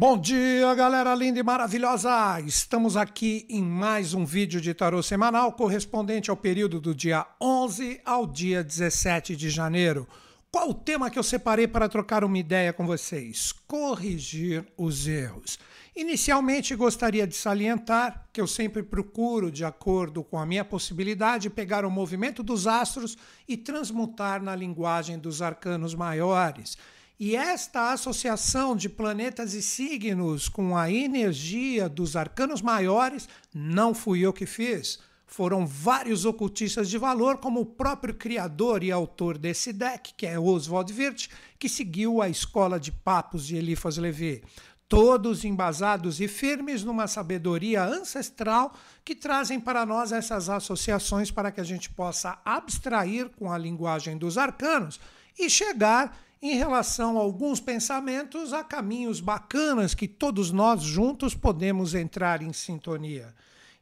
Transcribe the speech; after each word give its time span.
Bom 0.00 0.16
dia, 0.16 0.72
galera 0.76 1.12
linda 1.12 1.40
e 1.40 1.42
maravilhosa! 1.42 2.40
Estamos 2.46 2.96
aqui 2.96 3.44
em 3.50 3.64
mais 3.64 4.14
um 4.14 4.24
vídeo 4.24 4.60
de 4.60 4.72
tarô 4.72 5.02
semanal 5.02 5.50
correspondente 5.54 6.30
ao 6.30 6.36
período 6.36 6.80
do 6.80 6.94
dia 6.94 7.26
11 7.42 8.00
ao 8.04 8.24
dia 8.24 8.62
17 8.62 9.34
de 9.34 9.50
janeiro. 9.50 10.06
Qual 10.52 10.70
o 10.70 10.74
tema 10.74 11.10
que 11.10 11.18
eu 11.18 11.22
separei 11.24 11.66
para 11.66 11.88
trocar 11.88 12.22
uma 12.22 12.38
ideia 12.38 12.72
com 12.72 12.86
vocês? 12.86 13.52
Corrigir 13.66 14.64
os 14.76 15.08
erros. 15.08 15.58
Inicialmente, 15.96 16.76
gostaria 16.76 17.26
de 17.26 17.34
salientar 17.34 18.28
que 18.32 18.40
eu 18.40 18.46
sempre 18.46 18.84
procuro, 18.84 19.50
de 19.50 19.64
acordo 19.64 20.22
com 20.22 20.38
a 20.38 20.46
minha 20.46 20.64
possibilidade, 20.64 21.50
pegar 21.50 21.84
o 21.84 21.90
movimento 21.90 22.44
dos 22.44 22.68
astros 22.68 23.18
e 23.48 23.56
transmutar 23.56 24.40
na 24.40 24.54
linguagem 24.54 25.18
dos 25.18 25.42
arcanos 25.42 25.92
maiores. 25.92 26.78
E 27.20 27.34
esta 27.34 27.92
associação 27.92 28.76
de 28.76 28.88
planetas 28.88 29.52
e 29.52 29.60
signos 29.60 30.48
com 30.48 30.76
a 30.76 30.90
energia 30.90 31.88
dos 31.88 32.14
arcanos 32.14 32.62
maiores 32.62 33.28
não 33.52 33.92
fui 33.92 34.20
eu 34.20 34.32
que 34.32 34.46
fiz. 34.46 35.00
Foram 35.26 35.66
vários 35.66 36.24
ocultistas 36.24 36.88
de 36.88 36.96
valor, 36.96 37.38
como 37.38 37.60
o 37.60 37.66
próprio 37.66 38.14
criador 38.14 38.84
e 38.84 38.92
autor 38.92 39.36
desse 39.36 39.72
deck, 39.72 40.14
que 40.14 40.26
é 40.26 40.38
Oswald 40.38 40.92
Wirth, 40.92 41.28
que 41.58 41.68
seguiu 41.68 42.22
a 42.22 42.28
escola 42.28 42.78
de 42.78 42.92
papos 42.92 43.46
de 43.46 43.56
Eliphas 43.56 43.98
Levi 43.98 44.42
todos 44.88 45.44
embasados 45.44 46.18
e 46.18 46.26
firmes 46.26 46.82
numa 46.82 47.06
sabedoria 47.06 47.84
ancestral 47.84 48.72
que 49.04 49.14
trazem 49.14 49.60
para 49.60 49.84
nós 49.84 50.12
essas 50.12 50.48
associações 50.48 51.30
para 51.30 51.52
que 51.52 51.60
a 51.60 51.64
gente 51.64 51.90
possa 51.90 52.38
abstrair 52.42 53.28
com 53.36 53.52
a 53.52 53.58
linguagem 53.58 54.16
dos 54.16 54.38
arcanos 54.38 54.98
e 55.38 55.50
chegar 55.50 56.16
em 56.40 56.56
relação 56.56 57.18
a 57.18 57.20
alguns 57.20 57.60
pensamentos 57.60 58.52
a 58.52 58.62
caminhos 58.62 59.20
bacanas 59.20 59.94
que 59.94 60.06
todos 60.06 60.52
nós 60.52 60.82
juntos 60.82 61.34
podemos 61.34 61.94
entrar 61.94 62.42
em 62.42 62.52
sintonia. 62.52 63.34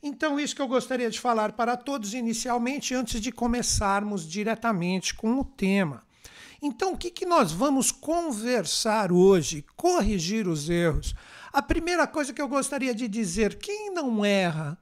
Então, 0.03 0.39
isso 0.39 0.55
que 0.55 0.63
eu 0.63 0.69
gostaria 0.69 1.11
de 1.11 1.21
falar 1.21 1.53
para 1.53 1.77
todos 1.77 2.15
inicialmente, 2.15 2.95
antes 2.95 3.21
de 3.21 3.33
começarmos 3.33 4.27
diretamente 4.27 5.15
com 5.15 5.41
o 5.41 5.45
tema. 5.45 6.05
Então, 6.63 6.93
o 6.93 6.97
que, 6.97 7.11
que 7.11 7.27
nós 7.27 7.53
vamos 7.53 7.93
conversar 7.93 9.13
hoje? 9.13 9.65
Corrigir 9.77 10.49
os 10.49 10.71
erros. 10.71 11.15
A 11.53 11.61
primeira 11.61 12.07
coisa 12.07 12.33
que 12.33 12.41
eu 12.41 12.49
gostaria 12.49 12.95
de 12.95 13.09
dizer: 13.09 13.59
quem 13.59 13.93
não 13.93 14.25
erra 14.25 14.79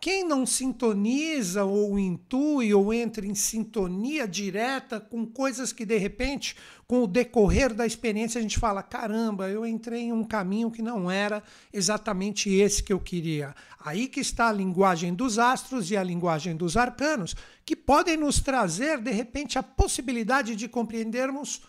quem 0.00 0.24
não 0.24 0.46
sintoniza 0.46 1.62
ou 1.64 1.98
intui 1.98 2.72
ou 2.72 2.92
entra 2.92 3.26
em 3.26 3.34
sintonia 3.34 4.26
direta 4.26 4.98
com 4.98 5.26
coisas 5.26 5.74
que 5.74 5.84
de 5.84 5.98
repente, 5.98 6.56
com 6.86 7.02
o 7.02 7.06
decorrer 7.06 7.74
da 7.74 7.86
experiência, 7.86 8.38
a 8.38 8.42
gente 8.42 8.58
fala: 8.58 8.82
caramba, 8.82 9.50
eu 9.50 9.66
entrei 9.66 10.04
em 10.04 10.12
um 10.12 10.24
caminho 10.24 10.70
que 10.70 10.80
não 10.80 11.10
era 11.10 11.42
exatamente 11.70 12.48
esse 12.48 12.82
que 12.82 12.92
eu 12.92 12.98
queria. 12.98 13.54
Aí 13.78 14.08
que 14.08 14.20
está 14.20 14.48
a 14.48 14.52
linguagem 14.52 15.12
dos 15.12 15.38
astros 15.38 15.90
e 15.90 15.96
a 15.96 16.02
linguagem 16.02 16.56
dos 16.56 16.78
arcanos, 16.78 17.36
que 17.66 17.76
podem 17.76 18.16
nos 18.16 18.40
trazer 18.40 18.98
de 18.98 19.10
repente 19.10 19.58
a 19.58 19.62
possibilidade 19.62 20.56
de 20.56 20.66
compreendermos 20.66 21.60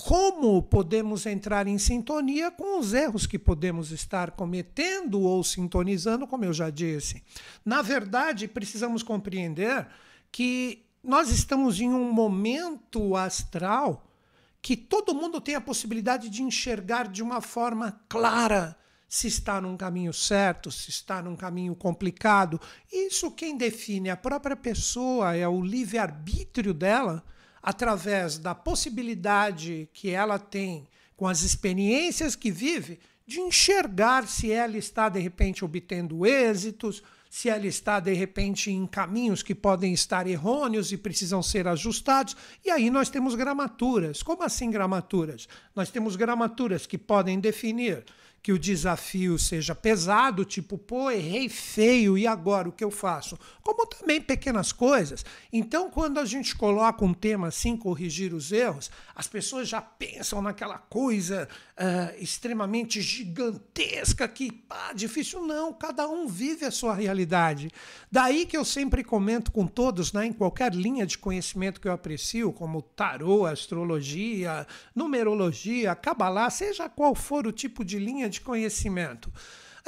como 0.00 0.62
podemos 0.62 1.26
entrar 1.26 1.66
em 1.66 1.76
sintonia 1.76 2.50
com 2.52 2.78
os 2.78 2.94
erros 2.94 3.26
que 3.26 3.38
podemos 3.38 3.90
estar 3.90 4.30
cometendo 4.30 5.20
ou 5.20 5.42
sintonizando, 5.42 6.26
como 6.26 6.44
eu 6.44 6.52
já 6.52 6.70
disse. 6.70 7.22
Na 7.64 7.82
verdade, 7.82 8.46
precisamos 8.46 9.02
compreender 9.02 9.86
que 10.30 10.84
nós 11.02 11.30
estamos 11.30 11.80
em 11.80 11.88
um 11.88 12.12
momento 12.12 13.16
astral 13.16 14.04
que 14.62 14.76
todo 14.76 15.14
mundo 15.14 15.40
tem 15.40 15.54
a 15.54 15.60
possibilidade 15.60 16.28
de 16.28 16.42
enxergar 16.42 17.08
de 17.08 17.22
uma 17.22 17.40
forma 17.40 18.00
clara 18.08 18.76
se 19.08 19.26
está 19.26 19.60
num 19.60 19.76
caminho 19.76 20.12
certo, 20.12 20.70
se 20.70 20.90
está 20.90 21.22
num 21.22 21.34
caminho 21.34 21.74
complicado. 21.74 22.60
Isso 22.92 23.30
quem 23.30 23.56
define 23.56 24.10
a 24.10 24.16
própria 24.16 24.56
pessoa, 24.56 25.34
é 25.34 25.48
o 25.48 25.62
livre-arbítrio 25.62 26.74
dela 26.74 27.24
através 27.68 28.38
da 28.38 28.54
possibilidade 28.54 29.90
que 29.92 30.08
ela 30.08 30.38
tem 30.38 30.88
com 31.14 31.26
as 31.26 31.42
experiências 31.42 32.34
que 32.34 32.50
vive, 32.50 32.98
de 33.26 33.40
enxergar 33.40 34.26
se 34.26 34.50
ela 34.50 34.78
está 34.78 35.10
de 35.10 35.20
repente 35.20 35.62
obtendo 35.62 36.24
êxitos, 36.24 37.02
se 37.28 37.50
ela 37.50 37.66
está 37.66 38.00
de 38.00 38.14
repente 38.14 38.70
em 38.70 38.86
caminhos 38.86 39.42
que 39.42 39.54
podem 39.54 39.92
estar 39.92 40.26
errôneos 40.26 40.92
e 40.92 40.96
precisam 40.96 41.42
ser 41.42 41.68
ajustados. 41.68 42.34
E 42.64 42.70
aí 42.70 42.88
nós 42.88 43.10
temos 43.10 43.34
gramaturas. 43.34 44.22
Como 44.22 44.42
assim 44.42 44.70
gramaturas? 44.70 45.46
Nós 45.76 45.90
temos 45.90 46.16
gramaturas 46.16 46.86
que 46.86 46.96
podem 46.96 47.38
definir 47.38 48.02
que 48.48 48.52
o 48.52 48.58
desafio 48.58 49.38
seja 49.38 49.74
pesado, 49.74 50.42
tipo, 50.42 50.78
pô, 50.78 51.10
errei 51.10 51.50
feio, 51.50 52.16
e 52.16 52.26
agora 52.26 52.66
o 52.66 52.72
que 52.72 52.82
eu 52.82 52.90
faço? 52.90 53.38
Como 53.62 53.84
também 53.84 54.22
pequenas 54.22 54.72
coisas. 54.72 55.22
Então, 55.52 55.90
quando 55.90 56.18
a 56.18 56.24
gente 56.24 56.56
coloca 56.56 57.04
um 57.04 57.12
tema 57.12 57.48
assim, 57.48 57.76
corrigir 57.76 58.32
os 58.32 58.50
erros, 58.50 58.90
as 59.14 59.28
pessoas 59.28 59.68
já 59.68 59.82
pensam 59.82 60.40
naquela 60.40 60.78
coisa 60.78 61.46
uh, 61.78 62.22
extremamente 62.22 63.02
gigantesca 63.02 64.26
que, 64.26 64.50
pá, 64.50 64.94
difícil. 64.94 65.46
Não, 65.46 65.70
cada 65.70 66.08
um 66.08 66.26
vive 66.26 66.64
a 66.64 66.70
sua 66.70 66.94
realidade. 66.94 67.70
Daí 68.10 68.46
que 68.46 68.56
eu 68.56 68.64
sempre 68.64 69.04
comento 69.04 69.52
com 69.52 69.66
todos, 69.66 70.10
né, 70.14 70.24
em 70.24 70.32
qualquer 70.32 70.74
linha 70.74 71.04
de 71.04 71.18
conhecimento 71.18 71.82
que 71.82 71.88
eu 71.88 71.92
aprecio, 71.92 72.50
como 72.50 72.80
tarô, 72.80 73.44
astrologia, 73.44 74.66
numerologia, 74.94 75.94
cabalá, 75.94 76.48
seja 76.48 76.88
qual 76.88 77.14
for 77.14 77.46
o 77.46 77.52
tipo 77.52 77.84
de 77.84 77.98
linha 77.98 78.30
de 78.30 78.37
conhecimento. 78.40 79.32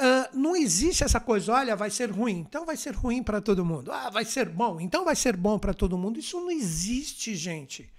Uh, 0.01 0.35
não 0.35 0.55
existe 0.55 1.03
essa 1.03 1.19
coisa, 1.19 1.53
olha, 1.53 1.75
vai 1.75 1.91
ser 1.91 2.09
ruim, 2.09 2.39
então 2.39 2.65
vai 2.65 2.75
ser 2.75 2.95
ruim 2.95 3.21
para 3.21 3.39
todo 3.39 3.63
mundo. 3.63 3.91
Ah, 3.91 4.09
vai 4.09 4.25
ser 4.25 4.49
bom, 4.49 4.79
então 4.81 5.05
vai 5.05 5.15
ser 5.15 5.35
bom 5.37 5.59
para 5.59 5.73
todo 5.73 5.97
mundo. 5.97 6.19
Isso 6.19 6.39
não 6.39 6.49
existe, 6.49 7.35
gente. 7.35 7.91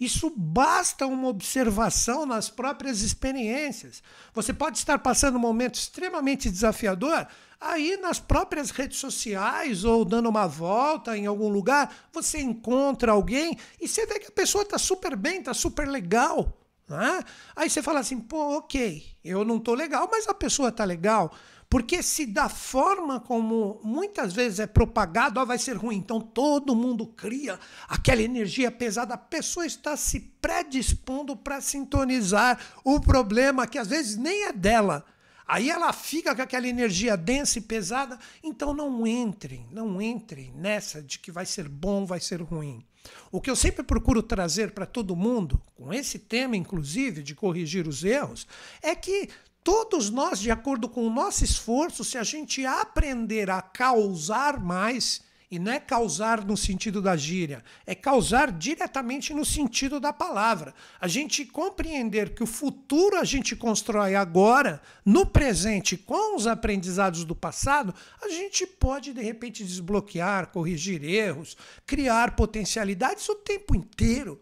Isso 0.00 0.32
basta 0.34 1.06
uma 1.06 1.28
observação 1.28 2.24
nas 2.24 2.48
próprias 2.48 3.02
experiências. 3.02 4.02
Você 4.32 4.50
pode 4.54 4.78
estar 4.78 4.98
passando 4.98 5.36
um 5.36 5.40
momento 5.40 5.74
extremamente 5.74 6.50
desafiador, 6.50 7.26
aí 7.60 7.98
nas 7.98 8.18
próprias 8.18 8.70
redes 8.70 8.98
sociais 8.98 9.84
ou 9.84 10.02
dando 10.02 10.30
uma 10.30 10.46
volta 10.46 11.18
em 11.18 11.26
algum 11.26 11.50
lugar, 11.50 11.94
você 12.10 12.40
encontra 12.40 13.12
alguém 13.12 13.58
e 13.78 13.86
você 13.86 14.06
vê 14.06 14.18
que 14.18 14.28
a 14.28 14.32
pessoa 14.32 14.62
está 14.62 14.78
super 14.78 15.14
bem, 15.14 15.40
está 15.40 15.52
super 15.52 15.86
legal. 15.86 16.56
Né? 16.90 17.22
Aí 17.54 17.70
você 17.70 17.80
fala 17.80 18.00
assim, 18.00 18.18
pô, 18.18 18.58
ok, 18.58 19.04
eu 19.24 19.44
não 19.44 19.60
tô 19.60 19.74
legal, 19.74 20.08
mas 20.10 20.26
a 20.26 20.34
pessoa 20.34 20.72
tá 20.72 20.84
legal. 20.84 21.32
Porque 21.68 22.02
se 22.02 22.26
da 22.26 22.48
forma 22.48 23.20
como 23.20 23.80
muitas 23.84 24.32
vezes 24.32 24.58
é 24.58 24.66
propagado, 24.66 25.38
ó, 25.38 25.44
vai 25.44 25.56
ser 25.56 25.76
ruim, 25.76 25.98
então 25.98 26.20
todo 26.20 26.74
mundo 26.74 27.06
cria 27.06 27.60
aquela 27.88 28.20
energia 28.20 28.72
pesada, 28.72 29.14
a 29.14 29.18
pessoa 29.18 29.64
está 29.64 29.96
se 29.96 30.18
predispondo 30.42 31.36
para 31.36 31.60
sintonizar 31.60 32.58
o 32.82 33.00
problema 33.00 33.68
que 33.68 33.78
às 33.78 33.86
vezes 33.86 34.16
nem 34.16 34.46
é 34.46 34.52
dela. 34.52 35.04
Aí 35.46 35.70
ela 35.70 35.92
fica 35.92 36.34
com 36.34 36.42
aquela 36.42 36.66
energia 36.66 37.16
densa 37.16 37.60
e 37.60 37.62
pesada, 37.62 38.18
então 38.42 38.74
não 38.74 39.06
entrem, 39.06 39.64
não 39.70 40.02
entrem 40.02 40.52
nessa 40.56 41.00
de 41.00 41.20
que 41.20 41.30
vai 41.30 41.46
ser 41.46 41.68
bom, 41.68 42.04
vai 42.04 42.18
ser 42.18 42.42
ruim. 42.42 42.84
O 43.32 43.40
que 43.40 43.50
eu 43.50 43.56
sempre 43.56 43.82
procuro 43.82 44.22
trazer 44.22 44.72
para 44.72 44.86
todo 44.86 45.16
mundo, 45.16 45.60
com 45.74 45.92
esse 45.92 46.18
tema 46.18 46.56
inclusive 46.56 47.22
de 47.22 47.34
corrigir 47.34 47.86
os 47.86 48.04
erros, 48.04 48.46
é 48.82 48.94
que 48.94 49.28
todos 49.62 50.10
nós, 50.10 50.40
de 50.40 50.50
acordo 50.50 50.88
com 50.88 51.06
o 51.06 51.12
nosso 51.12 51.44
esforço, 51.44 52.04
se 52.04 52.18
a 52.18 52.22
gente 52.22 52.64
aprender 52.66 53.50
a 53.50 53.62
causar 53.62 54.58
mais, 54.58 55.22
e 55.50 55.58
não 55.58 55.72
é 55.72 55.80
causar 55.80 56.44
no 56.44 56.56
sentido 56.56 57.02
da 57.02 57.16
gíria, 57.16 57.64
é 57.84 57.92
causar 57.94 58.52
diretamente 58.52 59.34
no 59.34 59.44
sentido 59.44 59.98
da 59.98 60.12
palavra. 60.12 60.72
A 61.00 61.08
gente 61.08 61.44
compreender 61.44 62.34
que 62.34 62.42
o 62.42 62.46
futuro 62.46 63.16
a 63.16 63.24
gente 63.24 63.56
constrói 63.56 64.14
agora, 64.14 64.80
no 65.04 65.26
presente, 65.26 65.96
com 65.96 66.36
os 66.36 66.46
aprendizados 66.46 67.24
do 67.24 67.34
passado, 67.34 67.92
a 68.22 68.28
gente 68.28 68.64
pode 68.64 69.12
de 69.12 69.22
repente 69.22 69.64
desbloquear, 69.64 70.48
corrigir 70.52 71.02
erros, 71.02 71.56
criar 71.84 72.36
potencialidades 72.36 73.28
o 73.28 73.34
tempo 73.34 73.74
inteiro. 73.74 74.40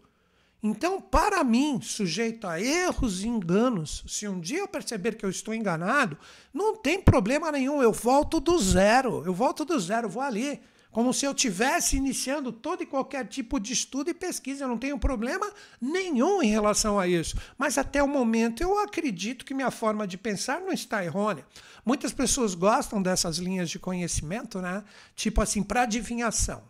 Então, 0.61 0.99
para 1.01 1.43
mim, 1.43 1.79
sujeito 1.81 2.45
a 2.45 2.61
erros 2.61 3.23
e 3.23 3.27
enganos, 3.27 4.03
se 4.05 4.27
um 4.27 4.39
dia 4.39 4.59
eu 4.59 4.67
perceber 4.67 5.15
que 5.15 5.25
eu 5.25 5.29
estou 5.29 5.55
enganado, 5.55 6.17
não 6.53 6.75
tem 6.75 7.01
problema 7.01 7.49
nenhum, 7.49 7.81
eu 7.81 7.93
volto 7.93 8.41
do 8.41 8.59
zero. 8.59 9.23
Eu 9.25 9.33
volto 9.33 9.63
do 9.63 9.79
zero, 9.79 10.09
vou 10.09 10.21
ali 10.21 10.61
como 10.91 11.13
se 11.13 11.25
eu 11.25 11.33
tivesse 11.33 11.97
iniciando 11.97 12.51
todo 12.51 12.81
e 12.81 12.85
qualquer 12.85 13.27
tipo 13.27 13.59
de 13.59 13.73
estudo 13.73 14.09
e 14.09 14.13
pesquisa. 14.13 14.63
Eu 14.63 14.67
não 14.67 14.77
tenho 14.77 14.97
problema 14.97 15.51
nenhum 15.79 16.41
em 16.41 16.49
relação 16.49 16.99
a 16.99 17.07
isso. 17.07 17.37
Mas 17.57 17.77
até 17.77 18.01
o 18.01 18.07
momento 18.07 18.61
eu 18.61 18.79
acredito 18.79 19.45
que 19.45 19.53
minha 19.53 19.71
forma 19.71 20.07
de 20.07 20.17
pensar 20.17 20.61
não 20.61 20.71
está 20.71 21.03
errônea. 21.03 21.45
Muitas 21.85 22.11
pessoas 22.11 22.55
gostam 22.55 23.01
dessas 23.01 23.37
linhas 23.37 23.69
de 23.69 23.79
conhecimento, 23.79 24.61
né? 24.61 24.83
Tipo 25.15 25.41
assim, 25.41 25.61
para 25.61 25.83
adivinhação. 25.83 26.63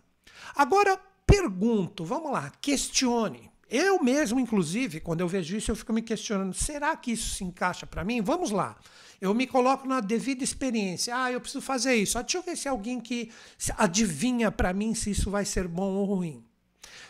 Agora 0.54 0.98
pergunto, 1.26 2.04
vamos 2.04 2.32
lá, 2.32 2.52
questione. 2.60 3.50
Eu 3.70 4.02
mesmo, 4.02 4.40
inclusive, 4.40 4.98
quando 4.98 5.20
eu 5.20 5.28
vejo 5.28 5.56
isso, 5.56 5.70
eu 5.70 5.76
fico 5.76 5.92
me 5.92 6.02
questionando: 6.02 6.52
será 6.52 6.96
que 6.96 7.12
isso 7.12 7.36
se 7.36 7.44
encaixa 7.44 7.86
para 7.86 8.04
mim? 8.04 8.20
Vamos 8.20 8.50
lá. 8.50 8.76
Eu 9.20 9.32
me 9.32 9.46
coloco 9.46 9.86
na 9.86 10.00
devida 10.00 10.42
experiência. 10.42 11.14
Ah, 11.16 11.30
eu 11.30 11.40
preciso 11.40 11.60
fazer 11.62 11.94
isso. 11.94 12.18
Ah, 12.18 12.22
deixa 12.22 12.38
eu 12.38 12.42
ver 12.42 12.56
se 12.56 12.68
alguém 12.68 12.98
que 12.98 13.30
adivinha 13.76 14.50
para 14.50 14.72
mim 14.72 14.94
se 14.94 15.10
isso 15.10 15.30
vai 15.30 15.44
ser 15.44 15.68
bom 15.68 15.92
ou 15.92 16.04
ruim. 16.04 16.44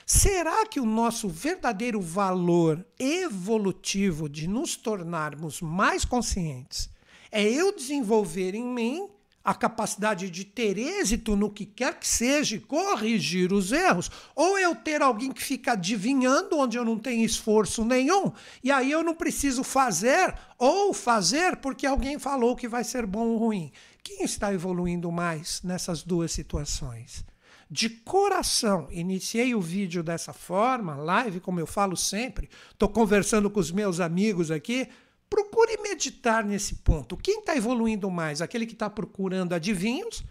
Será 0.05 0.67
que 0.67 0.81
o 0.81 0.85
nosso 0.85 1.29
verdadeiro 1.29 2.01
valor 2.01 2.85
evolutivo 2.99 4.29
de 4.29 4.49
nos 4.49 4.77
tornarmos 4.77 5.63
mais 5.63 6.05
conscientes 6.05 6.91
é 7.31 7.49
eu 7.49 7.75
desenvolver 7.75 8.57
em 8.57 8.65
mim 8.65 9.09
a 9.43 9.55
capacidade 9.55 10.31
de 10.31 10.45
ter 10.45 10.77
êxito 10.77 11.35
no 11.35 11.51
que 11.51 11.65
quer 11.65 11.99
que 11.99 12.07
seja 12.07 12.61
corrigir 12.61 13.53
os 13.53 13.73
erros, 13.73 14.11
ou 14.35 14.59
eu 14.59 14.75
ter 14.75 15.01
alguém 15.01 15.33
que 15.33 15.43
fica 15.43 15.73
adivinhando 15.73 16.59
onde 16.59 16.77
eu 16.77 16.85
não 16.85 16.99
tenho 16.99 17.25
esforço 17.25 17.85
nenhum, 17.85 18.33
e 18.63 18.71
aí 18.71 18.91
eu 18.91 19.03
não 19.03 19.15
preciso 19.15 19.65
fazer 19.65 20.35
ou 20.59 20.93
fazer 20.93 21.57
porque 21.57 21.87
alguém 21.87 22.19
falou 22.19 22.55
que 22.55 22.69
vai 22.69 22.85
ser 22.85 23.07
bom 23.07 23.29
ou 23.29 23.39
ruim. 23.39 23.73
Quem 24.03 24.25
está 24.25 24.53
evoluindo 24.53 25.11
mais 25.11 25.63
nessas 25.63 26.03
duas 26.03 26.33
situações? 26.33 27.25
De 27.71 27.89
coração, 27.89 28.89
iniciei 28.91 29.55
o 29.55 29.61
vídeo 29.61 30.03
dessa 30.03 30.33
forma, 30.33 30.97
live, 30.97 31.39
como 31.39 31.61
eu 31.61 31.67
falo 31.67 31.97
sempre, 31.97 32.51
estou 32.73 32.89
conversando 32.89 33.49
com 33.49 33.61
os 33.61 33.71
meus 33.71 34.01
amigos 34.01 34.51
aqui, 34.51 34.89
Procure 35.31 35.79
meditar 35.81 36.45
nesse 36.45 36.75
ponto. 36.77 37.17
Quem 37.17 37.39
está 37.39 37.57
evoluindo 37.57 38.11
mais? 38.11 38.43
Aquele 38.43 38.67
que 38.67 38.73
está 38.73 38.91
procurando 38.91 39.55
adivinhos 39.55 40.25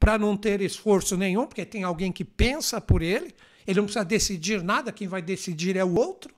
para 0.00 0.18
não 0.18 0.36
ter 0.36 0.62
esforço 0.62 1.16
nenhum, 1.16 1.46
porque 1.46 1.64
tem 1.64 1.84
alguém 1.84 2.10
que 2.10 2.24
pensa 2.24 2.80
por 2.80 3.02
ele, 3.02 3.34
ele 3.66 3.78
não 3.78 3.84
precisa 3.84 4.04
decidir 4.04 4.62
nada, 4.62 4.90
quem 4.90 5.06
vai 5.06 5.20
decidir 5.20 5.76
é 5.76 5.84
o 5.84 5.94
outro? 5.94 6.34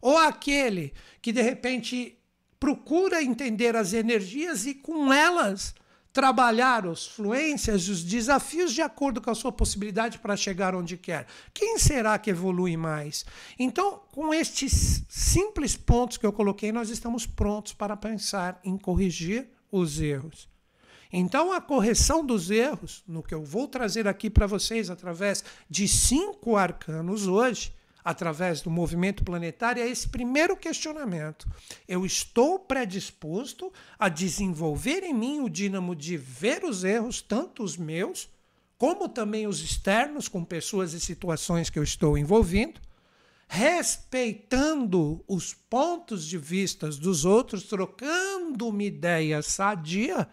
Ou 0.00 0.16
aquele 0.16 0.94
que 1.20 1.32
de 1.32 1.42
repente 1.42 2.16
procura 2.58 3.22
entender 3.22 3.76
as 3.76 3.92
energias 3.92 4.66
e 4.66 4.74
com 4.74 5.12
elas 5.12 5.74
trabalhar 6.12 6.86
as 6.86 7.06
fluências, 7.06 7.88
os 7.88 8.02
desafios 8.02 8.72
de 8.72 8.82
acordo 8.82 9.20
com 9.20 9.30
a 9.30 9.34
sua 9.34 9.52
possibilidade 9.52 10.18
para 10.18 10.36
chegar 10.36 10.74
onde 10.74 10.96
quer. 10.96 11.26
Quem 11.54 11.78
será 11.78 12.18
que 12.18 12.30
evolui 12.30 12.76
mais? 12.76 13.24
Então, 13.58 14.02
com 14.10 14.34
estes 14.34 15.04
simples 15.08 15.76
pontos 15.76 16.16
que 16.16 16.26
eu 16.26 16.32
coloquei, 16.32 16.72
nós 16.72 16.90
estamos 16.90 17.26
prontos 17.26 17.72
para 17.72 17.96
pensar 17.96 18.60
em 18.64 18.76
corrigir 18.76 19.48
os 19.70 20.00
erros. 20.00 20.48
Então, 21.12 21.52
a 21.52 21.60
correção 21.60 22.24
dos 22.24 22.50
erros, 22.50 23.02
no 23.06 23.22
que 23.22 23.34
eu 23.34 23.42
vou 23.42 23.66
trazer 23.66 24.06
aqui 24.06 24.30
para 24.30 24.46
vocês 24.46 24.90
através 24.90 25.44
de 25.68 25.88
cinco 25.88 26.56
arcanos 26.56 27.26
hoje, 27.26 27.72
através 28.04 28.60
do 28.60 28.70
movimento 28.70 29.24
planetário 29.24 29.82
é 29.82 29.88
esse 29.88 30.08
primeiro 30.08 30.56
questionamento. 30.56 31.48
Eu 31.86 32.04
estou 32.04 32.58
predisposto 32.58 33.72
a 33.98 34.08
desenvolver 34.08 35.02
em 35.02 35.14
mim 35.14 35.40
o 35.40 35.48
dínamo 35.48 35.94
de 35.94 36.16
ver 36.16 36.64
os 36.64 36.84
erros, 36.84 37.20
tanto 37.20 37.62
os 37.62 37.76
meus, 37.76 38.28
como 38.78 39.08
também 39.08 39.46
os 39.46 39.60
externos, 39.60 40.28
com 40.28 40.44
pessoas 40.44 40.92
e 40.94 41.00
situações 41.00 41.68
que 41.68 41.78
eu 41.78 41.82
estou 41.82 42.16
envolvendo, 42.16 42.80
respeitando 43.46 45.22
os 45.26 45.52
pontos 45.52 46.24
de 46.24 46.38
vista 46.38 46.88
dos 46.88 47.24
outros, 47.24 47.64
trocando 47.64 48.68
uma 48.68 48.82
ideia 48.82 49.42
sadia 49.42 50.28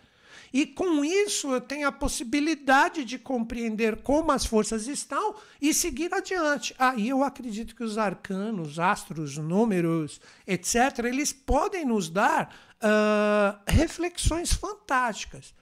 e 0.54 0.66
com 0.66 1.04
isso 1.04 1.52
eu 1.54 1.62
tenho 1.62 1.88
a 1.88 1.92
possibilidade 1.92 3.04
de 3.04 3.20
compreender 3.20 4.02
como 4.02 4.32
as 4.32 4.46
forças 4.46 4.88
estão 4.88 5.36
e 5.62 5.74
seguir 5.74 6.14
adiante. 6.14 6.74
Aí 6.80 7.10
eu 7.10 7.24
acredito 7.24 7.76
que 7.76 7.84
os 7.84 7.98
arcanos, 7.98 8.80
astros, 8.80 9.38
números, 9.38 10.22
etc., 10.46 11.00
eles 11.06 11.34
podem 11.34 11.86
nos 11.86 12.10
dar 12.10 12.54
uh, 12.78 13.60
reflexões 13.68 14.54
fantásticas. 14.54 15.54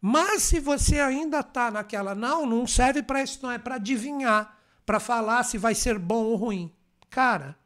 Mas 0.00 0.42
se 0.42 0.60
você 0.60 1.00
ainda 1.00 1.40
está 1.40 1.70
naquela, 1.70 2.14
não, 2.14 2.44
não 2.44 2.66
serve 2.66 3.02
para 3.02 3.22
isso, 3.22 3.38
não, 3.42 3.50
é 3.50 3.58
para 3.58 3.76
adivinhar, 3.76 4.58
para 4.84 5.00
falar 5.00 5.42
se 5.44 5.56
vai 5.56 5.74
ser 5.74 5.98
bom 5.98 6.24
ou 6.24 6.36
ruim. 6.36 6.72
Cara, 7.08 7.56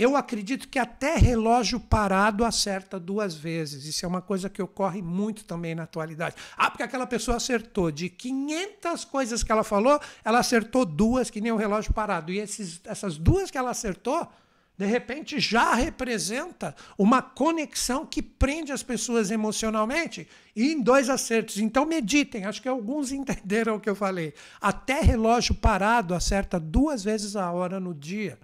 eu 0.00 0.16
acredito 0.16 0.66
que 0.66 0.78
até 0.78 1.14
relógio 1.14 1.78
parado 1.78 2.42
acerta 2.42 2.98
duas 2.98 3.34
vezes. 3.34 3.84
Isso 3.84 4.06
é 4.06 4.08
uma 4.08 4.22
coisa 4.22 4.48
que 4.48 4.62
ocorre 4.62 5.02
muito 5.02 5.44
também 5.44 5.74
na 5.74 5.82
atualidade. 5.82 6.36
Ah, 6.56 6.70
porque 6.70 6.82
aquela 6.82 7.06
pessoa 7.06 7.36
acertou. 7.36 7.90
De 7.90 8.08
500 8.08 9.04
coisas 9.04 9.42
que 9.42 9.52
ela 9.52 9.62
falou, 9.62 10.00
ela 10.24 10.38
acertou 10.38 10.86
duas, 10.86 11.28
que 11.28 11.38
nem 11.38 11.52
o 11.52 11.56
relógio 11.56 11.92
parado. 11.92 12.32
E 12.32 12.38
esses, 12.38 12.80
essas 12.86 13.18
duas 13.18 13.50
que 13.50 13.58
ela 13.58 13.72
acertou, 13.72 14.26
de 14.74 14.86
repente 14.86 15.38
já 15.38 15.74
representa 15.74 16.74
uma 16.96 17.20
conexão 17.20 18.06
que 18.06 18.22
prende 18.22 18.72
as 18.72 18.82
pessoas 18.82 19.30
emocionalmente 19.30 20.26
e 20.56 20.72
em 20.72 20.80
dois 20.80 21.10
acertos. 21.10 21.58
Então 21.58 21.84
meditem, 21.84 22.46
acho 22.46 22.62
que 22.62 22.68
alguns 22.70 23.12
entenderam 23.12 23.76
o 23.76 23.80
que 23.80 23.90
eu 23.90 23.94
falei. 23.94 24.32
Até 24.62 25.00
relógio 25.00 25.54
parado 25.54 26.14
acerta 26.14 26.58
duas 26.58 27.04
vezes 27.04 27.36
a 27.36 27.52
hora 27.52 27.78
no 27.78 27.92
dia. 27.92 28.38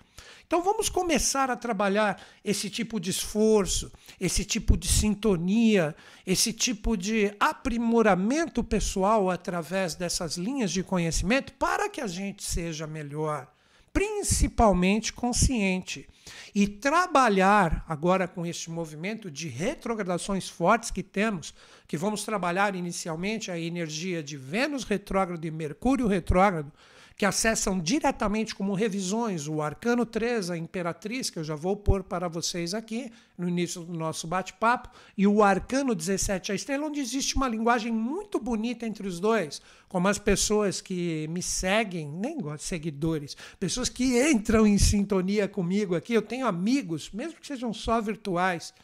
Então 0.46 0.62
vamos 0.62 0.88
começar 0.88 1.50
a 1.50 1.56
trabalhar 1.56 2.22
esse 2.44 2.70
tipo 2.70 3.00
de 3.00 3.10
esforço, 3.10 3.90
esse 4.20 4.44
tipo 4.44 4.76
de 4.76 4.87
sintonia, 4.87 5.94
esse 6.25 6.52
tipo 6.52 6.96
de 6.96 7.34
aprimoramento 7.40 8.62
pessoal 8.62 9.28
através 9.28 9.96
dessas 9.96 10.37
linhas 10.37 10.70
de 10.70 10.84
conhecimento 10.84 11.52
para 11.54 11.88
que 11.88 12.00
a 12.00 12.06
gente 12.06 12.44
seja 12.44 12.87
melhor, 12.87 13.50
principalmente 13.93 15.12
consciente. 15.12 16.08
E 16.54 16.66
trabalhar 16.66 17.84
agora 17.88 18.28
com 18.28 18.46
este 18.46 18.70
movimento 18.70 19.31
de 19.31 19.48
retrogradações 19.48 20.48
fortes 20.48 20.93
que 20.93 21.02
temos, 21.02 21.54
que 21.88 21.96
vamos 21.96 22.25
trabalhar 22.25 22.75
inicialmente 22.76 23.50
a 23.50 23.58
energia 23.58 24.22
de 24.22 24.37
Vênus 24.37 24.84
retrógrado 24.84 25.44
e 25.44 25.50
Mercúrio 25.50 26.06
retrógrado 26.06 26.72
que 27.16 27.24
acessam 27.24 27.80
diretamente 27.80 28.54
como 28.54 28.74
revisões 28.74 29.48
o 29.48 29.62
Arcano 29.62 30.04
3, 30.04 30.50
a 30.50 30.58
Imperatriz, 30.58 31.30
que 31.30 31.38
eu 31.38 31.44
já 31.44 31.54
vou 31.54 31.74
pôr 31.74 32.04
para 32.04 32.28
vocês 32.28 32.74
aqui 32.74 33.10
no 33.38 33.48
início 33.48 33.80
do 33.82 33.94
nosso 33.94 34.26
bate-papo, 34.26 34.91
e 35.17 35.26
o 35.26 35.43
Arcano 35.43 35.94
17, 35.94 36.52
a 36.52 36.55
Estrela, 36.55 36.86
onde 36.86 37.00
existe 37.00 37.34
uma 37.34 37.48
linguagem 37.48 37.91
muito 37.91 38.38
bonita 38.38 38.86
entre 38.86 39.08
os 39.08 39.19
dois, 39.19 39.62
como 39.88 40.08
as 40.08 40.19
pessoas 40.19 40.82
que 40.82 41.26
me 41.29 41.43
seguem, 41.43 42.06
nem 42.06 42.36
seguidores, 42.58 43.34
pessoas 43.58 43.88
que 43.88 44.20
entram 44.31 44.67
em 44.67 44.76
sintonia 44.76 45.48
comigo 45.48 45.96
aqui. 45.96 46.12
Eu 46.12 46.22
tenho 46.22 46.46
amigos, 46.46 47.10
mesmo 47.12 47.41
que 47.41 47.46
sejam 47.46 47.72
só 47.72 47.98
virtuais, 47.98 48.74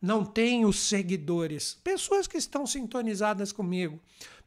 não 0.00 0.24
tenho 0.24 0.72
seguidores, 0.72 1.76
pessoas 1.82 2.26
que 2.26 2.38
estão 2.38 2.66
sintonizadas 2.66 3.52
comigo. 3.52 4.00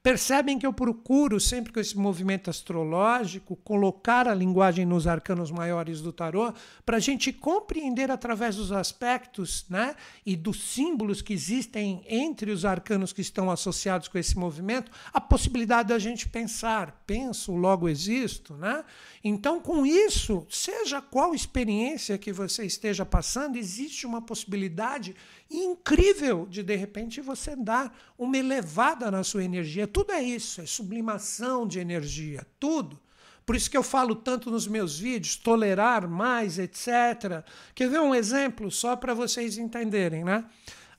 Percebem 0.04 0.58
que 0.58 0.66
eu 0.66 0.74
procuro, 0.74 1.40
sempre 1.40 1.72
com 1.72 1.80
esse 1.80 1.96
movimento 1.96 2.50
astrológico, 2.50 3.56
colocar 3.58 4.28
a 4.28 4.34
linguagem 4.34 4.84
nos 4.84 5.06
arcanos 5.06 5.52
maiores 5.52 6.02
do 6.02 6.12
tarô, 6.12 6.52
para 6.84 6.98
a 6.98 7.00
gente 7.00 7.32
compreender 7.32 8.10
através 8.10 8.56
dos 8.56 8.72
aspectos 8.72 9.64
né, 9.70 9.96
e 10.26 10.36
dos 10.36 10.74
símbolos 10.74 11.22
que 11.22 11.34
existem 11.34 12.04
entre 12.08 12.50
os 12.50 12.66
arcanos 12.66 13.14
que 13.14 13.22
estão 13.22 13.52
associados 13.52 14.08
com 14.08 14.18
esse 14.18 14.36
movimento, 14.36 14.92
a 15.14 15.22
possibilidade 15.22 15.90
da 15.90 16.00
gente 16.00 16.28
pensar. 16.28 17.04
Penso, 17.06 17.52
logo 17.56 17.88
existo. 17.88 18.56
Né? 18.56 18.84
Então, 19.24 19.60
com 19.60 19.86
isso, 19.86 20.48
seja 20.50 21.00
qual 21.00 21.36
experiência 21.36 22.18
que 22.18 22.34
você 22.34 22.66
esteja 22.66 23.06
passando, 23.06 23.56
existe 23.56 24.08
uma 24.08 24.22
possibilidade 24.22 25.16
incrível 25.52 26.48
de, 26.50 26.64
de 26.64 26.76
repente, 26.76 27.22
você 27.22 27.56
dar 27.56 27.96
uma 28.18 28.38
elevada 28.38 29.12
na 29.12 29.24
sua 29.24 29.44
energia. 29.44 29.86
Tudo 29.86 30.12
é 30.12 30.22
isso, 30.22 30.62
é 30.62 30.66
sublimação 30.66 31.68
de 31.68 31.80
energia, 31.80 32.46
tudo. 32.60 33.00
Por 33.46 33.56
isso 33.56 33.70
que 33.70 33.78
eu 33.78 33.84
falo 33.84 34.16
tanto 34.16 34.50
nos 34.50 34.68
meus 34.68 34.98
vídeos, 34.98 35.36
tolerar 35.36 36.08
mais, 36.08 36.58
etc. 36.58 37.44
Quer 37.76 37.90
ver 37.90 38.00
um 38.00 38.16
exemplo 38.16 38.72
só 38.72 38.96
para 38.96 39.14
vocês 39.14 39.58
entenderem, 39.58 40.24
né? 40.24 40.46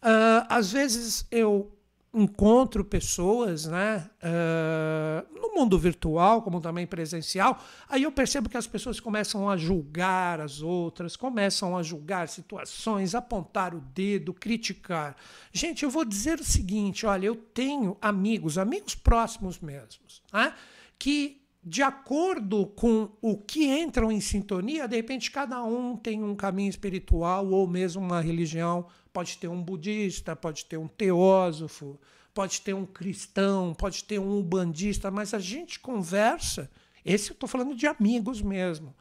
Uh, 0.02 0.44
às 0.48 0.72
vezes 0.72 1.24
eu 1.30 1.72
encontro 2.14 2.84
pessoas 2.84 3.66
né, 3.66 4.10
uh, 4.22 5.40
no 5.40 5.54
mundo 5.54 5.78
virtual, 5.78 6.42
como 6.42 6.60
também 6.60 6.86
presencial, 6.86 7.58
aí 7.88 8.02
eu 8.02 8.12
percebo 8.12 8.50
que 8.50 8.56
as 8.56 8.66
pessoas 8.66 9.00
começam 9.00 9.48
a 9.48 9.56
julgar 9.56 10.40
as 10.40 10.60
outras, 10.60 11.16
começam 11.16 11.76
a 11.76 11.82
julgar 11.82 12.28
situações, 12.28 13.14
apontar 13.14 13.74
o 13.74 13.80
dedo, 13.80 14.34
criticar. 14.34 15.16
Gente, 15.52 15.84
eu 15.84 15.90
vou 15.90 16.04
dizer 16.04 16.38
o 16.38 16.44
seguinte: 16.44 17.06
olha, 17.06 17.26
eu 17.26 17.36
tenho 17.36 17.96
amigos, 18.00 18.58
amigos 18.58 18.94
próximos 18.94 19.58
mesmos, 19.58 20.22
né, 20.30 20.52
que 20.98 21.42
de 21.64 21.82
acordo 21.82 22.66
com 22.66 23.08
o 23.22 23.36
que 23.36 23.64
entram 23.64 24.10
em 24.10 24.20
sintonia, 24.20 24.88
de 24.88 24.96
repente 24.96 25.30
cada 25.30 25.62
um 25.62 25.96
tem 25.96 26.22
um 26.22 26.34
caminho 26.34 26.68
espiritual 26.68 27.46
ou 27.48 27.68
mesmo 27.68 28.02
uma 28.02 28.20
religião. 28.20 28.86
Pode 29.12 29.36
ter 29.38 29.48
um 29.48 29.62
budista, 29.62 30.34
pode 30.34 30.64
ter 30.64 30.78
um 30.78 30.88
teósofo, 30.88 32.00
pode 32.32 32.60
ter 32.62 32.74
um 32.74 32.86
cristão, 32.86 33.74
pode 33.74 34.04
ter 34.04 34.18
um 34.18 34.42
bandista, 34.42 35.10
mas 35.10 35.34
a 35.34 35.38
gente 35.38 35.78
conversa. 35.78 36.70
Esse 37.04 37.30
eu 37.30 37.34
estou 37.34 37.48
falando 37.48 37.74
de 37.74 37.86
amigos 37.86 38.40
mesmo. 38.40 38.94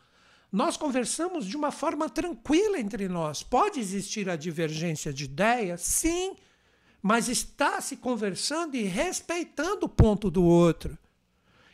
nós 0.52 0.76
conversamos 0.76 1.46
de 1.46 1.56
uma 1.56 1.72
forma 1.72 2.10
tranquila 2.10 2.78
entre 2.78 3.08
nós. 3.08 3.42
Pode 3.42 3.80
existir 3.80 4.30
a 4.30 4.36
divergência 4.36 5.14
de 5.14 5.24
ideias, 5.24 5.80
sim, 5.82 6.36
mas 7.02 7.30
está 7.30 7.80
se 7.80 7.96
conversando 7.96 8.76
e 8.76 8.84
respeitando 8.84 9.86
o 9.86 9.90
ponto 9.90 10.30
do 10.30 10.44
outro. 10.44 10.98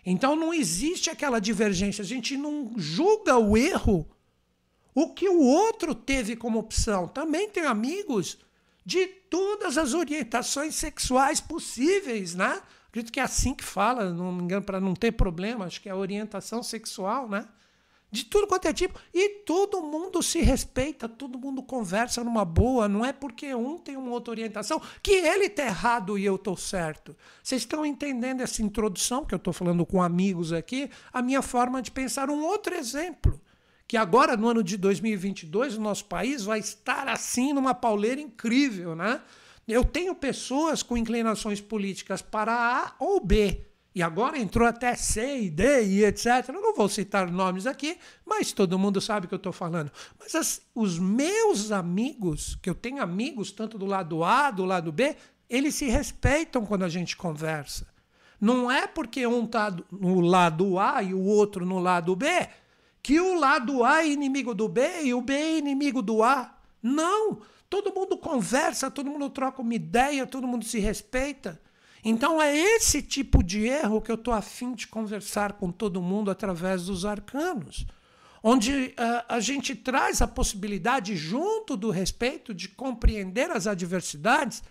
Então 0.05 0.35
não 0.35 0.53
existe 0.53 1.09
aquela 1.09 1.39
divergência, 1.39 2.03
a 2.03 2.05
gente 2.05 2.37
não 2.37 2.73
julga 2.77 3.37
o 3.37 3.57
erro, 3.57 4.07
o 4.99 5.13
que 5.13 5.29
o 5.29 5.39
outro 5.39 5.93
teve 5.93 6.35
como 6.35 6.57
opção. 6.57 7.07
Também 7.07 7.47
tem 7.47 7.63
amigos 7.63 8.39
de 8.83 9.05
todas 9.05 9.77
as 9.77 9.93
orientações 9.93 10.73
sexuais 10.73 11.39
possíveis, 11.39 12.33
né? 12.33 12.59
Acredito 12.87 13.13
que 13.13 13.19
é 13.19 13.23
assim 13.23 13.53
que 13.53 13.63
fala, 13.63 14.11
não 14.11 14.31
me 14.31 14.41
engano, 14.41 14.65
para 14.65 14.81
não 14.81 14.95
ter 14.95 15.11
problema, 15.11 15.65
acho 15.65 15.79
que 15.79 15.87
é 15.87 15.93
orientação 15.93 16.63
sexual, 16.63 17.29
né? 17.29 17.47
De 18.09 18.25
tudo 18.25 18.47
quanto 18.47 18.67
é 18.67 18.73
tipo. 18.73 18.99
E 19.13 19.43
todo 19.45 19.83
mundo 19.83 20.23
se 20.23 20.41
respeita, 20.41 21.07
todo 21.07 21.37
mundo 21.37 21.61
conversa 21.61 22.23
numa 22.23 22.43
boa. 22.43 22.87
Não 22.87 23.05
é 23.05 23.13
porque 23.13 23.53
um 23.53 23.77
tem 23.77 23.95
uma 23.95 24.09
outra 24.09 24.31
orientação 24.31 24.81
que 25.03 25.11
ele 25.11 25.45
está 25.45 25.63
errado 25.63 26.17
e 26.17 26.25
eu 26.25 26.37
estou 26.37 26.57
certo. 26.57 27.15
Vocês 27.43 27.61
estão 27.61 27.85
entendendo 27.85 28.41
essa 28.41 28.63
introdução 28.63 29.23
que 29.23 29.35
eu 29.35 29.37
estou 29.37 29.53
falando 29.53 29.85
com 29.85 30.01
amigos 30.01 30.51
aqui? 30.51 30.89
A 31.13 31.21
minha 31.21 31.43
forma 31.43 31.83
de 31.83 31.91
pensar. 31.91 32.31
Um 32.31 32.43
outro 32.43 32.73
exemplo. 32.73 33.39
Que 33.87 33.95
agora, 33.95 34.35
no 34.35 34.49
ano 34.49 34.61
de 34.61 34.75
2022, 34.75 35.77
o 35.77 35.81
nosso 35.81 36.05
país 36.05 36.43
vai 36.43 36.59
estar 36.59 37.07
assim 37.07 37.53
numa 37.53 37.73
pauleira 37.73 38.19
incrível, 38.19 38.95
né? 38.95 39.21
Eu 39.65 39.83
tenho 39.83 40.13
pessoas 40.13 40.83
com 40.83 40.97
inclinações 40.97 41.61
políticas 41.61 42.21
para 42.21 42.53
A 42.53 42.95
ou 42.99 43.23
B. 43.23 43.65
E 43.95 44.01
agora 44.01 44.37
entrou 44.37 44.67
até 44.67 44.95
C 44.95 45.39
e 45.39 45.49
D 45.49 45.85
e 45.85 46.05
etc. 46.05 46.49
Eu 46.49 46.61
não 46.61 46.75
vou 46.75 46.87
citar 46.87 47.31
nomes 47.31 47.65
aqui, 47.65 47.97
mas 48.25 48.51
todo 48.51 48.77
mundo 48.77 49.01
sabe 49.01 49.25
o 49.25 49.29
que 49.29 49.33
eu 49.33 49.37
estou 49.37 49.53
falando. 49.53 49.91
Mas 50.19 50.35
as, 50.35 50.61
os 50.75 50.99
meus 50.99 51.71
amigos, 51.71 52.55
que 52.61 52.69
eu 52.69 52.75
tenho 52.75 53.01
amigos 53.01 53.51
tanto 53.51 53.77
do 53.77 53.85
lado 53.85 54.23
A, 54.23 54.51
do 54.51 54.65
lado 54.65 54.91
B, 54.91 55.15
eles 55.49 55.75
se 55.75 55.85
respeitam 55.85 56.65
quando 56.65 56.83
a 56.83 56.89
gente 56.89 57.17
conversa. 57.17 57.87
Não 58.39 58.69
é 58.69 58.85
porque 58.85 59.25
um 59.25 59.45
está 59.45 59.75
no 59.91 60.19
lado 60.19 60.77
A 60.77 61.01
e 61.01 61.13
o 61.13 61.23
outro 61.23 61.65
no 61.65 61.79
lado 61.79 62.15
B 62.15 62.27
que 63.07 63.21
o 63.21 63.39
lado 63.39 63.85
A 63.85 64.03
é 64.03 64.09
inimigo 64.09 64.53
do 64.53 64.67
B 64.67 65.03
e 65.03 65.13
o 65.13 65.21
B 65.21 65.31
é 65.33 65.57
inimigo 65.59 66.01
do 66.01 66.21
A. 66.21 66.53
Não! 66.83 67.39
Todo 67.69 67.93
mundo 67.95 68.17
conversa, 68.17 68.91
todo 68.91 69.09
mundo 69.09 69.29
troca 69.29 69.61
uma 69.61 69.73
ideia, 69.73 70.27
todo 70.27 70.45
mundo 70.45 70.65
se 70.65 70.77
respeita. 70.77 71.57
Então 72.03 72.41
é 72.41 72.53
esse 72.53 73.01
tipo 73.01 73.41
de 73.41 73.65
erro 73.65 74.01
que 74.01 74.11
eu 74.11 74.15
estou 74.15 74.33
afim 74.33 74.73
de 74.73 74.87
conversar 74.87 75.53
com 75.53 75.71
todo 75.71 76.01
mundo 76.01 76.29
através 76.29 76.87
dos 76.87 77.05
arcanos. 77.05 77.87
Onde 78.43 78.87
uh, 78.87 79.23
a 79.29 79.39
gente 79.39 79.73
traz 79.73 80.21
a 80.21 80.27
possibilidade, 80.27 81.15
junto 81.15 81.77
do 81.77 81.89
respeito, 81.89 82.53
de 82.53 82.67
compreender 82.67 83.49
as 83.51 83.67
adversidades 83.67 84.61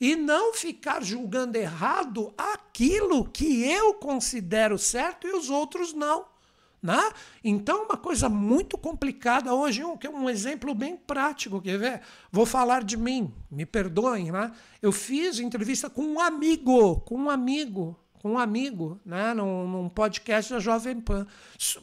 e 0.00 0.16
não 0.16 0.54
ficar 0.54 1.04
julgando 1.04 1.58
errado 1.58 2.32
aquilo 2.38 3.26
que 3.26 3.70
eu 3.70 3.92
considero 3.92 4.78
certo 4.78 5.26
e 5.26 5.32
os 5.32 5.50
outros 5.50 5.92
não. 5.92 6.35
Né? 6.82 7.10
Então, 7.42 7.84
uma 7.84 7.96
coisa 7.96 8.28
muito 8.28 8.78
complicada 8.78 9.52
hoje, 9.52 9.82
um, 9.82 9.96
que 9.96 10.06
é 10.06 10.10
um 10.10 10.30
exemplo 10.30 10.74
bem 10.74 10.96
prático, 10.96 11.60
quer 11.60 11.78
ver? 11.78 12.00
Vou 12.30 12.46
falar 12.46 12.84
de 12.84 12.96
mim, 12.96 13.32
me 13.50 13.66
perdoem, 13.66 14.30
né? 14.30 14.52
Eu 14.80 14.92
fiz 14.92 15.40
entrevista 15.40 15.90
com 15.90 16.02
um 16.02 16.20
amigo, 16.20 17.00
com 17.00 17.16
um 17.16 17.30
amigo, 17.30 17.98
com 18.26 18.32
um 18.32 18.38
amigo, 18.38 19.00
né? 19.04 19.32
num, 19.34 19.68
num 19.68 19.88
podcast 19.88 20.52
da 20.52 20.58
Jovem 20.58 21.00
Pan. 21.00 21.26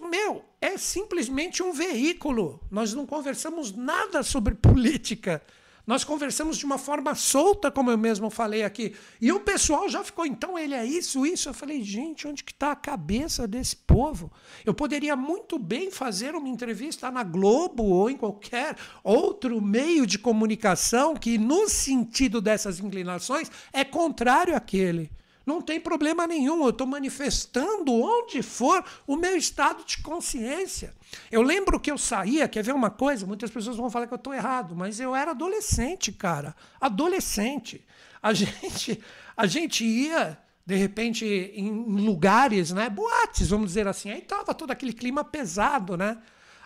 Meu, 0.10 0.44
é 0.60 0.78
simplesmente 0.78 1.64
um 1.64 1.72
veículo. 1.72 2.60
Nós 2.70 2.94
não 2.94 3.06
conversamos 3.06 3.72
nada 3.74 4.22
sobre 4.24 4.54
política. 4.56 5.42
Nós 5.86 6.06
conversamos 6.06 6.58
de 6.58 6.66
uma 6.66 6.78
forma 6.78 7.14
solta, 7.14 7.70
como 7.70 7.92
eu 7.92 7.98
mesmo 7.98 8.30
falei 8.30 8.64
aqui. 8.64 8.96
E 9.20 9.34
o 9.34 9.42
pessoal 9.42 9.90
já 9.90 10.02
ficou, 10.02 10.26
então 10.26 10.58
ele 10.58 10.74
é 10.74 10.86
isso, 10.86 11.26
isso. 11.26 11.50
Eu 11.50 11.54
falei, 11.54 11.84
gente, 11.84 12.26
onde 12.26 12.42
que 12.42 12.54
está 12.54 12.72
a 12.72 12.76
cabeça 12.76 13.46
desse 13.46 13.76
povo? 13.76 14.32
Eu 14.66 14.74
poderia 14.74 15.16
muito 15.16 15.60
bem 15.60 15.92
fazer 15.92 16.36
uma 16.36 16.48
entrevista 16.48 17.12
na 17.12 17.24
Globo 17.24 17.84
ou 17.84 18.10
em 18.10 18.16
qualquer 18.16 18.78
outro 19.04 19.60
meio 19.62 20.08
de 20.08 20.18
comunicação 20.18 21.16
que, 21.16 21.38
no 21.38 21.68
sentido 21.68 22.40
dessas 22.40 22.80
inclinações, 22.80 23.52
é 23.74 23.84
contrário 23.84 24.56
àquele. 24.56 25.12
Não 25.46 25.62
tem 25.62 25.80
problema 25.80 26.26
nenhum, 26.26 26.64
eu 26.64 26.70
estou 26.70 26.88
manifestando 26.88 27.92
onde 27.92 28.42
for 28.42 28.84
o 29.06 29.18
meu 29.18 29.36
estado 29.36 29.84
de 29.84 30.02
consciência. 30.02 30.94
Eu 31.30 31.42
lembro 31.42 31.80
que 31.80 31.92
eu 31.92 31.98
saía, 31.98 32.48
quer 32.48 32.64
ver 32.64 32.74
uma 32.74 32.90
coisa? 32.90 33.26
Muitas 33.26 33.52
pessoas 33.52 33.76
vão 33.76 33.90
falar 33.90 34.08
que 34.08 34.14
eu 34.14 34.18
estou 34.18 34.34
errado, 34.34 34.74
mas 34.74 35.00
eu 35.02 35.14
era 35.14 35.32
adolescente, 35.32 36.14
cara. 36.14 36.56
Adolescente. 36.80 37.86
A 38.22 38.32
gente, 38.34 39.04
a 39.36 39.46
gente 39.46 39.84
ia, 39.84 40.38
de 40.66 40.76
repente, 40.76 41.26
em 41.26 41.72
lugares, 41.72 42.72
né? 42.72 42.90
Boates, 42.90 43.50
vamos 43.50 43.68
dizer 43.68 43.86
assim. 43.86 44.12
Aí 44.12 44.22
tava 44.22 44.54
todo 44.54 44.72
aquele 44.72 44.94
clima 44.94 45.26
pesado, 45.26 45.98
né? 45.98 46.18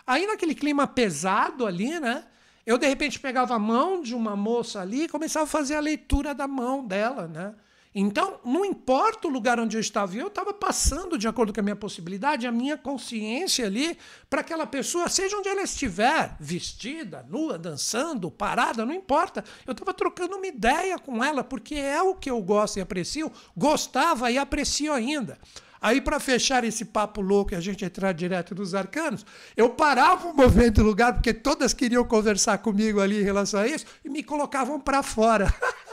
Aí 0.06 0.24
naquele 0.24 0.54
clima 0.54 0.86
pesado 0.86 1.66
ali, 1.66 1.98
né? 1.98 2.24
Eu, 2.64 2.78
de 2.78 2.86
repente, 2.86 3.18
pegava 3.18 3.54
a 3.54 3.58
mão 3.58 4.00
de 4.00 4.14
uma 4.14 4.36
moça 4.36 4.80
ali 4.80 5.04
e 5.04 5.08
começava 5.08 5.44
a 5.44 5.48
fazer 5.48 5.74
a 5.74 5.80
leitura 5.80 6.32
da 6.32 6.46
mão 6.46 6.86
dela, 6.86 7.26
né? 7.26 7.54
Então, 7.94 8.38
não 8.44 8.64
importa 8.64 9.26
o 9.26 9.30
lugar 9.30 9.58
onde 9.58 9.76
eu 9.76 9.80
estava, 9.80 10.14
eu 10.14 10.28
estava 10.28 10.52
passando, 10.52 11.16
de 11.16 11.26
acordo 11.26 11.52
com 11.52 11.60
a 11.60 11.62
minha 11.62 11.76
possibilidade, 11.76 12.46
a 12.46 12.52
minha 12.52 12.76
consciência 12.76 13.64
ali 13.66 13.96
para 14.28 14.42
aquela 14.42 14.66
pessoa, 14.66 15.08
seja 15.08 15.36
onde 15.36 15.48
ela 15.48 15.62
estiver, 15.62 16.36
vestida, 16.38 17.26
nua, 17.28 17.58
dançando, 17.58 18.30
parada, 18.30 18.84
não 18.84 18.94
importa. 18.94 19.42
Eu 19.66 19.72
estava 19.72 19.94
trocando 19.94 20.36
uma 20.36 20.46
ideia 20.46 20.98
com 20.98 21.24
ela, 21.24 21.42
porque 21.42 21.74
é 21.74 22.02
o 22.02 22.14
que 22.14 22.30
eu 22.30 22.40
gosto 22.42 22.78
e 22.78 22.82
aprecio, 22.82 23.32
gostava 23.56 24.30
e 24.30 24.38
aprecio 24.38 24.92
ainda. 24.92 25.38
Aí, 25.80 26.00
para 26.00 26.18
fechar 26.18 26.64
esse 26.64 26.84
papo 26.84 27.20
louco 27.20 27.54
e 27.54 27.56
a 27.56 27.60
gente 27.60 27.84
entrar 27.84 28.12
direto 28.12 28.54
nos 28.54 28.74
arcanos, 28.74 29.24
eu 29.56 29.70
parava 29.70 30.28
o 30.28 30.34
movimento 30.34 30.82
do 30.82 30.88
lugar, 30.88 31.14
porque 31.14 31.32
todas 31.32 31.72
queriam 31.72 32.04
conversar 32.04 32.58
comigo 32.58 33.00
ali 33.00 33.20
em 33.20 33.24
relação 33.24 33.60
a 33.60 33.66
isso, 33.66 33.86
e 34.04 34.08
me 34.08 34.22
colocavam 34.22 34.80
para 34.80 35.02
fora. 35.02 35.52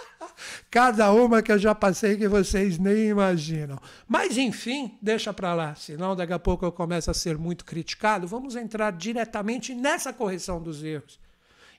Cada 0.69 1.11
uma 1.11 1.41
que 1.41 1.51
eu 1.51 1.57
já 1.57 1.73
passei 1.73 2.17
que 2.17 2.27
vocês 2.27 2.77
nem 2.77 3.09
imaginam. 3.09 3.79
Mas 4.07 4.37
enfim, 4.37 4.97
deixa 5.01 5.33
para 5.33 5.53
lá, 5.53 5.75
senão 5.75 6.15
daqui 6.15 6.33
a 6.33 6.39
pouco 6.39 6.65
eu 6.65 6.71
começo 6.71 7.09
a 7.09 7.13
ser 7.13 7.37
muito 7.37 7.65
criticado. 7.65 8.27
Vamos 8.27 8.55
entrar 8.55 8.91
diretamente 8.91 9.73
nessa 9.73 10.13
correção 10.13 10.61
dos 10.61 10.83
erros. 10.83 11.19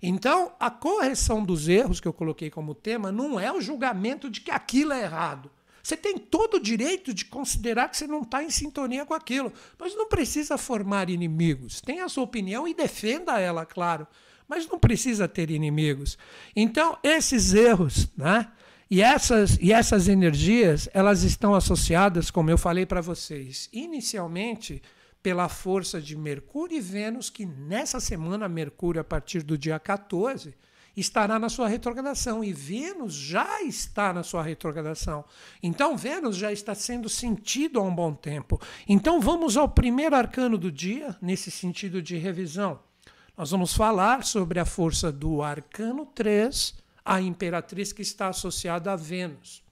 Então, 0.02 0.52
a 0.60 0.70
correção 0.70 1.42
dos 1.42 1.68
erros 1.68 2.00
que 2.00 2.08
eu 2.08 2.12
coloquei 2.12 2.50
como 2.50 2.74
tema 2.74 3.10
não 3.10 3.40
é 3.40 3.52
o 3.52 3.60
julgamento 3.60 4.28
de 4.28 4.40
que 4.40 4.50
aquilo 4.50 4.92
é 4.92 5.02
errado. 5.02 5.50
Você 5.82 5.96
tem 5.96 6.18
todo 6.18 6.54
o 6.54 6.60
direito 6.60 7.14
de 7.14 7.24
considerar 7.24 7.88
que 7.88 7.96
você 7.96 8.06
não 8.06 8.22
está 8.22 8.42
em 8.42 8.50
sintonia 8.50 9.06
com 9.06 9.14
aquilo, 9.14 9.52
mas 9.78 9.94
não 9.94 10.08
precisa 10.08 10.58
formar 10.58 11.08
inimigos. 11.08 11.80
Tenha 11.80 12.04
a 12.04 12.08
sua 12.08 12.24
opinião 12.24 12.66
e 12.66 12.74
defenda 12.74 13.38
ela, 13.38 13.64
claro 13.64 14.06
mas 14.48 14.68
não 14.68 14.78
precisa 14.78 15.26
ter 15.28 15.50
inimigos. 15.50 16.16
Então, 16.54 16.98
esses 17.02 17.54
erros, 17.54 18.08
né? 18.16 18.48
E 18.88 19.02
essas, 19.02 19.58
e 19.60 19.72
essas 19.72 20.06
energias, 20.06 20.88
elas 20.94 21.24
estão 21.24 21.54
associadas, 21.54 22.30
como 22.30 22.50
eu 22.50 22.56
falei 22.56 22.86
para 22.86 23.00
vocês, 23.00 23.68
inicialmente 23.72 24.80
pela 25.20 25.48
força 25.48 26.00
de 26.00 26.16
Mercúrio 26.16 26.78
e 26.78 26.80
Vênus, 26.80 27.28
que 27.28 27.44
nessa 27.44 27.98
semana, 27.98 28.48
Mercúrio, 28.48 29.00
a 29.00 29.04
partir 29.04 29.42
do 29.42 29.58
dia 29.58 29.76
14, 29.76 30.54
estará 30.96 31.36
na 31.36 31.48
sua 31.48 31.66
retrogradação. 31.66 32.44
E 32.44 32.52
Vênus 32.52 33.14
já 33.14 33.60
está 33.62 34.12
na 34.12 34.22
sua 34.22 34.42
retrogradação. 34.42 35.24
Então, 35.60 35.96
Vênus 35.96 36.36
já 36.36 36.52
está 36.52 36.74
sendo 36.74 37.08
sentido 37.08 37.80
há 37.80 37.82
um 37.82 37.94
bom 37.94 38.14
tempo. 38.14 38.60
Então, 38.88 39.20
vamos 39.20 39.56
ao 39.56 39.68
primeiro 39.68 40.14
arcano 40.14 40.56
do 40.56 40.70
dia, 40.70 41.16
nesse 41.20 41.50
sentido 41.50 42.00
de 42.00 42.16
revisão. 42.16 42.78
Nós 43.36 43.50
vamos 43.50 43.74
falar 43.74 44.24
sobre 44.24 44.58
a 44.58 44.64
força 44.64 45.12
do 45.12 45.42
arcano 45.42 46.06
3, 46.06 46.74
a 47.04 47.20
imperatriz 47.20 47.92
que 47.92 48.00
está 48.00 48.28
associada 48.28 48.90
a 48.90 48.96
Vênus. 48.96 49.62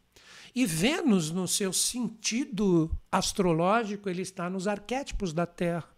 E 0.55 0.67
Vênus, 0.67 1.31
no 1.31 1.49
seu 1.49 1.73
sentido 1.73 2.91
astrológico, 3.11 4.11
ele 4.11 4.21
está 4.21 4.51
nos 4.51 4.69
arquétipos 4.69 5.33
da 5.33 5.47
Terra. 5.47 5.89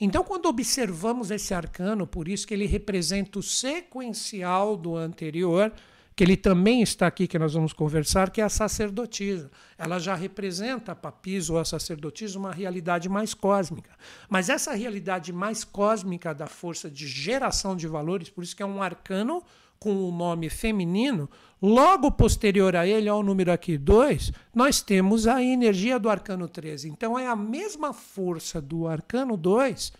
Então, 0.00 0.24
quando 0.24 0.46
observamos 0.46 1.30
esse 1.30 1.54
arcano, 1.54 2.04
por 2.04 2.26
isso 2.26 2.48
que 2.48 2.52
ele 2.52 2.66
representa 2.66 3.38
o 3.38 3.42
sequencial 3.44 4.76
do 4.76 4.96
anterior, 4.96 5.72
que 6.16 6.22
ele 6.22 6.36
também 6.36 6.80
está 6.80 7.06
aqui, 7.06 7.26
que 7.26 7.38
nós 7.38 7.54
vamos 7.54 7.72
conversar, 7.72 8.30
que 8.30 8.40
é 8.40 8.44
a 8.44 8.48
sacerdotisa. 8.48 9.50
Ela 9.76 9.98
já 9.98 10.14
representa 10.14 10.92
a 10.92 10.96
papisa 10.96 11.52
ou 11.52 11.58
a 11.58 11.64
sacerdotisa 11.64 12.38
uma 12.38 12.52
realidade 12.52 13.08
mais 13.08 13.34
cósmica. 13.34 13.90
Mas 14.28 14.48
essa 14.48 14.72
realidade 14.74 15.32
mais 15.32 15.64
cósmica 15.64 16.32
da 16.32 16.46
força 16.46 16.88
de 16.88 17.06
geração 17.06 17.74
de 17.74 17.88
valores, 17.88 18.30
por 18.30 18.44
isso 18.44 18.54
que 18.54 18.62
é 18.62 18.66
um 18.66 18.80
arcano 18.80 19.42
com 19.80 20.08
o 20.08 20.12
nome 20.12 20.48
feminino, 20.48 21.28
logo 21.60 22.10
posterior 22.12 22.76
a 22.76 22.86
ele, 22.86 23.08
ao 23.08 23.22
número 23.22 23.52
aqui 23.52 23.76
2, 23.76 24.32
nós 24.54 24.80
temos 24.80 25.26
a 25.26 25.42
energia 25.42 25.98
do 25.98 26.08
arcano 26.08 26.48
13. 26.48 26.88
Então 26.88 27.18
é 27.18 27.26
a 27.26 27.36
mesma 27.36 27.92
força 27.92 28.62
do 28.62 28.86
arcano 28.86 29.36
2 29.36 29.92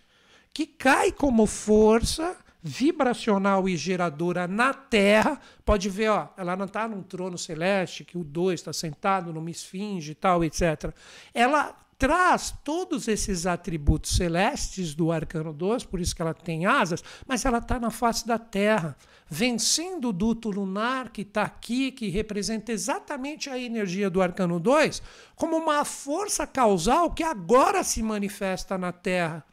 que 0.54 0.64
cai 0.64 1.10
como 1.10 1.44
força 1.46 2.36
vibracional 2.66 3.68
e 3.68 3.76
geradora 3.76 4.48
na 4.48 4.72
Terra. 4.72 5.38
Pode 5.66 5.90
ver, 5.90 6.08
ó, 6.08 6.28
ela 6.34 6.56
não 6.56 6.64
está 6.64 6.88
num 6.88 7.02
trono 7.02 7.36
celeste, 7.36 8.04
que 8.04 8.16
o 8.16 8.24
2 8.24 8.58
está 8.58 8.72
sentado 8.72 9.34
numa 9.34 9.50
esfinge 9.50 10.12
e 10.12 10.14
tal, 10.14 10.42
etc. 10.42 10.94
Ela 11.34 11.76
traz 11.98 12.54
todos 12.64 13.06
esses 13.06 13.46
atributos 13.46 14.16
celestes 14.16 14.94
do 14.94 15.12
arcano 15.12 15.52
2, 15.52 15.84
por 15.84 16.00
isso 16.00 16.16
que 16.16 16.22
ela 16.22 16.32
tem 16.32 16.64
asas, 16.64 17.04
mas 17.26 17.44
ela 17.44 17.58
está 17.58 17.78
na 17.78 17.90
face 17.90 18.26
da 18.26 18.38
Terra, 18.38 18.96
vencendo 19.28 20.08
o 20.08 20.12
duto 20.12 20.50
lunar 20.50 21.10
que 21.10 21.20
está 21.20 21.42
aqui, 21.42 21.92
que 21.92 22.08
representa 22.08 22.72
exatamente 22.72 23.50
a 23.50 23.58
energia 23.58 24.08
do 24.08 24.22
arcano 24.22 24.58
2, 24.58 25.02
como 25.36 25.56
uma 25.56 25.84
força 25.84 26.46
causal 26.46 27.10
que 27.10 27.22
agora 27.22 27.84
se 27.84 28.02
manifesta 28.02 28.78
na 28.78 28.90
Terra. 28.90 29.44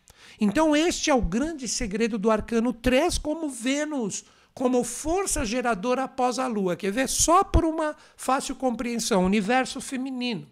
Então, 0.43 0.75
este 0.75 1.11
é 1.11 1.13
o 1.13 1.21
grande 1.21 1.67
segredo 1.67 2.17
do 2.17 2.31
arcano 2.31 2.73
3, 2.73 3.19
como 3.19 3.47
Vênus, 3.47 4.25
como 4.55 4.83
força 4.83 5.45
geradora 5.45 6.05
após 6.05 6.39
a 6.39 6.47
Lua. 6.47 6.75
Quer 6.75 6.91
ver? 6.91 7.07
Só 7.07 7.43
por 7.43 7.63
uma 7.63 7.95
fácil 8.17 8.55
compreensão: 8.55 9.23
universo 9.23 9.79
feminino. 9.79 10.47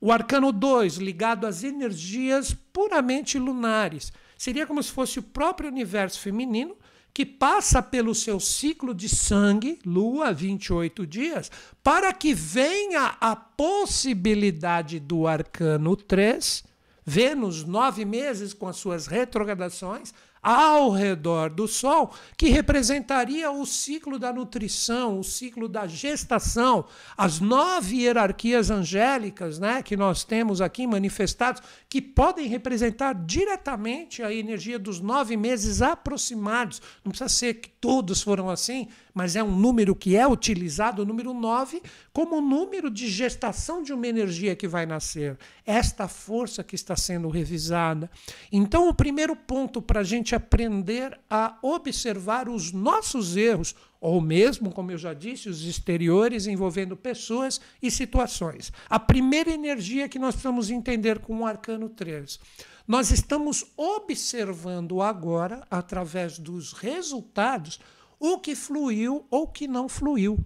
O 0.00 0.12
arcano 0.12 0.52
2, 0.52 0.98
ligado 0.98 1.44
às 1.44 1.64
energias 1.64 2.56
puramente 2.72 3.36
lunares. 3.36 4.12
Seria 4.38 4.64
como 4.64 4.80
se 4.80 4.92
fosse 4.92 5.18
o 5.18 5.24
próprio 5.24 5.68
universo 5.68 6.20
feminino 6.20 6.76
que 7.12 7.26
passa 7.26 7.82
pelo 7.82 8.14
seu 8.14 8.38
ciclo 8.38 8.94
de 8.94 9.08
sangue, 9.08 9.80
lua, 9.84 10.32
28 10.32 11.04
dias, 11.04 11.50
para 11.82 12.12
que 12.12 12.32
venha 12.32 13.16
a 13.20 13.34
possibilidade 13.34 15.00
do 15.00 15.26
arcano 15.26 15.96
3 15.96 16.73
Vênus, 17.04 17.64
nove 17.64 18.04
meses 18.04 18.54
com 18.54 18.66
as 18.66 18.76
suas 18.76 19.06
retrogradações, 19.06 20.14
ao 20.44 20.90
redor 20.90 21.48
do 21.48 21.66
Sol, 21.66 22.12
que 22.36 22.50
representaria 22.50 23.50
o 23.50 23.64
ciclo 23.64 24.18
da 24.18 24.30
nutrição, 24.30 25.18
o 25.18 25.24
ciclo 25.24 25.66
da 25.66 25.86
gestação, 25.86 26.84
as 27.16 27.40
nove 27.40 28.02
hierarquias 28.02 28.70
angélicas 28.70 29.58
né, 29.58 29.82
que 29.82 29.96
nós 29.96 30.22
temos 30.22 30.60
aqui 30.60 30.86
manifestados, 30.86 31.62
que 31.88 32.02
podem 32.02 32.46
representar 32.46 33.14
diretamente 33.14 34.22
a 34.22 34.32
energia 34.32 34.78
dos 34.78 35.00
nove 35.00 35.34
meses 35.34 35.80
aproximados. 35.80 36.82
Não 37.02 37.10
precisa 37.10 37.30
ser 37.30 37.54
que 37.54 37.70
todos 37.70 38.20
foram 38.20 38.50
assim, 38.50 38.88
mas 39.14 39.36
é 39.36 39.42
um 39.42 39.56
número 39.56 39.94
que 39.94 40.16
é 40.16 40.26
utilizado, 40.26 41.02
o 41.02 41.06
número 41.06 41.32
9, 41.32 41.80
como 42.12 42.40
número 42.40 42.90
de 42.90 43.08
gestação 43.08 43.82
de 43.82 43.92
uma 43.92 44.06
energia 44.06 44.56
que 44.56 44.68
vai 44.68 44.84
nascer. 44.84 45.38
Esta 45.64 46.08
força 46.08 46.64
que 46.64 46.74
está 46.74 46.96
sendo 46.96 47.28
revisada. 47.28 48.10
Então, 48.50 48.88
o 48.88 48.94
primeiro 48.94 49.34
ponto 49.36 49.80
para 49.80 50.00
a 50.00 50.04
gente 50.04 50.33
aprender 50.34 51.18
a 51.30 51.58
observar 51.62 52.48
os 52.48 52.72
nossos 52.72 53.36
erros, 53.36 53.74
ou 54.00 54.20
mesmo, 54.20 54.70
como 54.70 54.90
eu 54.90 54.98
já 54.98 55.14
disse, 55.14 55.48
os 55.48 55.64
exteriores 55.64 56.46
envolvendo 56.46 56.96
pessoas 56.96 57.60
e 57.80 57.90
situações. 57.90 58.72
A 58.90 58.98
primeira 58.98 59.50
energia 59.50 60.08
que 60.08 60.18
nós 60.18 60.34
precisamos 60.34 60.70
entender 60.70 61.20
com 61.20 61.40
o 61.40 61.46
arcano 61.46 61.88
3. 61.88 62.38
Nós 62.86 63.10
estamos 63.10 63.64
observando 63.76 65.00
agora, 65.00 65.66
através 65.70 66.38
dos 66.38 66.74
resultados, 66.74 67.80
o 68.20 68.38
que 68.38 68.54
fluiu 68.54 69.26
ou 69.30 69.48
que 69.48 69.66
não 69.66 69.88
fluiu. 69.88 70.38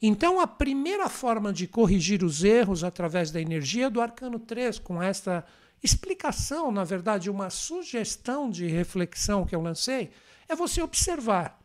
Então, 0.00 0.38
a 0.38 0.46
primeira 0.46 1.08
forma 1.08 1.52
de 1.52 1.66
corrigir 1.66 2.22
os 2.22 2.44
erros 2.44 2.84
através 2.84 3.32
da 3.32 3.40
energia 3.40 3.90
do 3.90 4.00
arcano 4.00 4.38
3, 4.38 4.78
com 4.78 5.02
esta 5.02 5.44
explicação, 5.82 6.70
na 6.72 6.84
verdade, 6.84 7.30
uma 7.30 7.50
sugestão 7.50 8.50
de 8.50 8.66
reflexão 8.66 9.44
que 9.44 9.54
eu 9.54 9.60
lancei, 9.60 10.10
é 10.48 10.56
você 10.56 10.82
observar. 10.82 11.60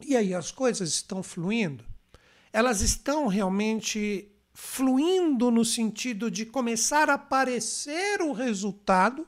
E 0.00 0.16
aí, 0.16 0.34
as 0.34 0.50
coisas 0.50 0.90
estão 0.90 1.22
fluindo? 1.22 1.84
Elas 2.52 2.80
estão 2.80 3.26
realmente 3.26 4.30
fluindo 4.52 5.50
no 5.50 5.64
sentido 5.64 6.30
de 6.30 6.46
começar 6.46 7.10
a 7.10 7.14
aparecer 7.14 8.22
o 8.22 8.32
resultado 8.32 9.26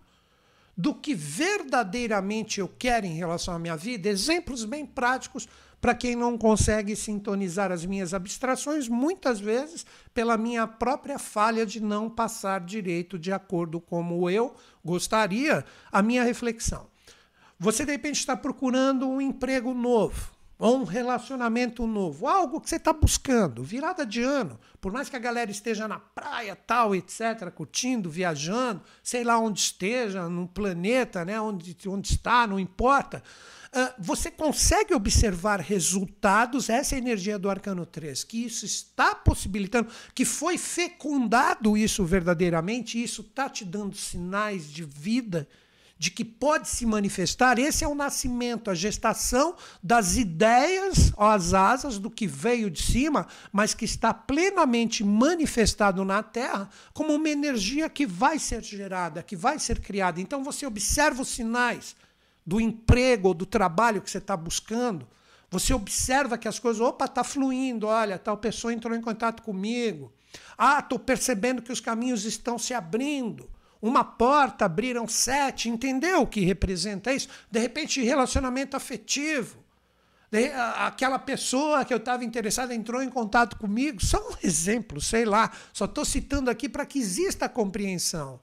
do 0.77 0.95
que 0.95 1.15
verdadeiramente 1.15 2.61
eu 2.61 2.69
quero 2.69 3.07
em 3.07 3.15
relação 3.15 3.55
à 3.55 3.59
minha 3.59 3.77
vida, 3.77 4.09
exemplos 4.09 4.65
bem 4.65 4.85
práticos 4.85 5.49
para 5.81 5.95
quem 5.95 6.17
não 6.17 6.37
consegue 6.37 6.97
sintonizar 6.97 7.71
as 7.71 7.85
minhas 7.85 8.15
abstrações, 8.15 8.89
muitas 8.89 9.39
vezes 9.39 9.87
pela 10.13 10.37
minha 10.37 10.67
própria 10.67 11.19
falha 11.19 11.65
de 11.65 11.81
não 11.81 12.09
passar 12.09 12.61
direito 12.61 13.19
de 13.19 13.33
acordo 13.33 13.81
como 13.81 14.29
eu 14.29 14.55
gostaria 14.85 15.65
a 15.93 16.03
minha 16.03 16.25
reflexão. 16.25 16.87
Você 17.59 17.85
de 17.85 17.93
repente 17.93 18.19
está 18.19 18.37
procurando 18.37 19.09
um 19.09 19.21
emprego 19.21 19.73
novo 19.73 20.37
ou 20.59 20.79
um 20.79 20.85
relacionamento 20.85 21.87
novo, 21.87 22.27
algo 22.27 22.61
que 22.61 22.69
você 22.69 22.77
está 22.77 22.93
buscando, 22.93 23.63
virada 23.63 24.07
de 24.07 24.23
ano, 24.23 24.59
por 24.81 24.91
mais 24.91 25.09
que 25.09 25.17
a 25.17 25.19
galera 25.19 25.51
esteja 25.51 25.87
na 25.87 25.99
praia, 25.99 26.57
tal, 26.57 26.95
etc., 26.95 27.51
curtindo, 27.55 28.09
viajando, 28.09 28.83
sei 29.03 29.23
lá 29.23 29.39
onde 29.39 29.61
esteja, 29.61 30.29
no 30.29 30.49
planeta, 30.49 31.25
né, 31.25 31.39
onde, 31.39 31.77
onde 31.87 32.09
está, 32.09 32.47
não 32.47 32.59
importa, 32.59 33.23
você 33.99 34.31
consegue 34.31 34.95
observar 34.95 35.61
resultados, 35.61 36.69
essa 36.69 36.95
é 36.95 36.99
energia 36.99 37.39
do 37.39 37.51
Arcano 37.51 37.85
3, 37.85 38.25
que 38.25 38.45
isso 38.45 38.65
está 38.65 39.15
possibilitando, 39.15 39.91
que 40.15 40.25
foi 40.25 40.57
fecundado 40.57 41.77
isso 41.77 42.05
verdadeiramente, 42.05 43.03
isso 43.03 43.23
está 43.23 43.49
te 43.49 43.65
dando 43.65 43.97
sinais 43.97 44.71
de 44.71 44.85
vida, 44.85 45.49
de 45.99 46.11
que 46.11 46.25
pode 46.25 46.69
se 46.69 46.85
manifestar, 46.85 47.59
esse 47.59 47.83
é 47.83 47.89
o 47.89 47.95
nascimento, 47.95 48.71
a 48.71 48.75
gestação 48.75 49.57
das 49.83 50.17
ideias, 50.17 51.13
as 51.17 51.55
asas 51.55 51.99
do 51.99 52.11
que 52.11 52.27
veio 52.27 52.71
de 52.71 52.83
cima, 52.83 53.27
mas 53.51 53.73
que 53.73 53.87
está 53.87 54.13
plenamente 54.13 55.03
manifestado 55.03 56.05
na 56.05 56.23
Terra 56.23 56.69
como 56.93 57.15
uma 57.15 57.29
energia 57.29 57.89
que 57.89 58.07
vai 58.07 58.39
ser 58.39 58.63
gerada, 58.63 59.23
que 59.23 59.35
vai 59.35 59.59
ser 59.59 59.81
criada. 59.81 60.21
Então 60.21 60.45
você 60.45 60.67
observa 60.67 61.23
os 61.23 61.29
sinais 61.29 61.97
do 62.47 62.61
emprego 62.61 63.29
ou 63.29 63.35
do 63.35 63.45
trabalho 63.45 64.01
que 64.01 64.11
você 64.11 64.19
está 64.19 64.37
buscando. 64.37 65.07
Você 65.51 65.75
observa 65.75 66.39
que 66.39 66.49
as 66.49 66.59
coisas, 66.59 66.81
opa, 66.81 67.07
está 67.07 67.25
fluindo, 67.25 67.87
olha, 67.87 68.19
tal 68.19 68.37
pessoa 68.37 68.73
entrou 68.73 68.97
em 68.97 69.01
contato 69.01 69.43
comigo. 69.43 70.13
Ah, 70.57 70.79
estou 70.79 70.99
percebendo 70.99 71.63
que 71.63 71.73
os 71.73 71.81
caminhos 71.81 72.25
estão 72.25 72.59
se 72.59 72.75
abrindo 72.75 73.49
uma 73.81 74.05
porta, 74.05 74.65
abriram 74.65 75.07
sete, 75.07 75.69
entendeu 75.69 76.23
o 76.23 76.27
que 76.27 76.41
representa 76.41 77.13
isso? 77.13 77.29
De 77.51 77.59
repente, 77.59 78.03
relacionamento 78.03 78.77
afetivo. 78.77 79.65
Aquela 80.77 81.19
pessoa 81.19 81.85
que 81.85 81.95
eu 81.95 81.99
estava 81.99 82.25
interessada 82.25 82.75
entrou 82.75 83.03
em 83.03 83.09
contato 83.09 83.57
comigo. 83.57 84.05
Só 84.05 84.19
um 84.19 84.35
exemplo, 84.43 85.01
sei 85.01 85.25
lá. 85.25 85.51
Só 85.73 85.85
estou 85.85 86.05
citando 86.05 86.51
aqui 86.51 86.69
para 86.69 86.85
que 86.85 86.99
exista 86.99 87.47
a 87.47 87.49
compreensão. 87.49 88.41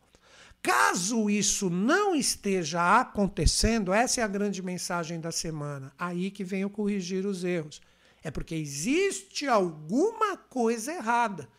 Caso 0.63 1.30
isso 1.30 1.69
não 1.69 2.15
esteja 2.15 3.02
acontecendo, 3.02 3.91
essa 3.93 4.21
é 4.21 4.23
a 4.23 4.28
grande 4.28 4.63
mensagem 4.63 5.19
da 5.19 5.30
semana. 5.30 5.93
Aí 5.99 6.32
que 6.32 6.43
vem 6.43 6.63
o 6.63 6.69
corrigir 6.69 7.26
os 7.26 7.43
erros. 7.43 7.82
É 8.23 8.32
porque 8.32 8.56
existe 8.56 9.45
alguma 9.45 10.38
coisa 10.38 10.93
errada 10.93 11.49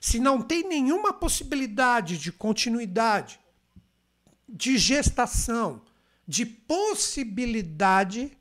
se 0.00 0.20
não 0.20 0.40
tem 0.40 0.68
nenhuma 0.68 1.14
possibilidade 1.14 2.18
de 2.18 2.30
continuidade, 2.30 3.40
de 4.46 4.76
gestação, 4.76 5.80
de 6.28 6.44
possibilidade 6.44 8.36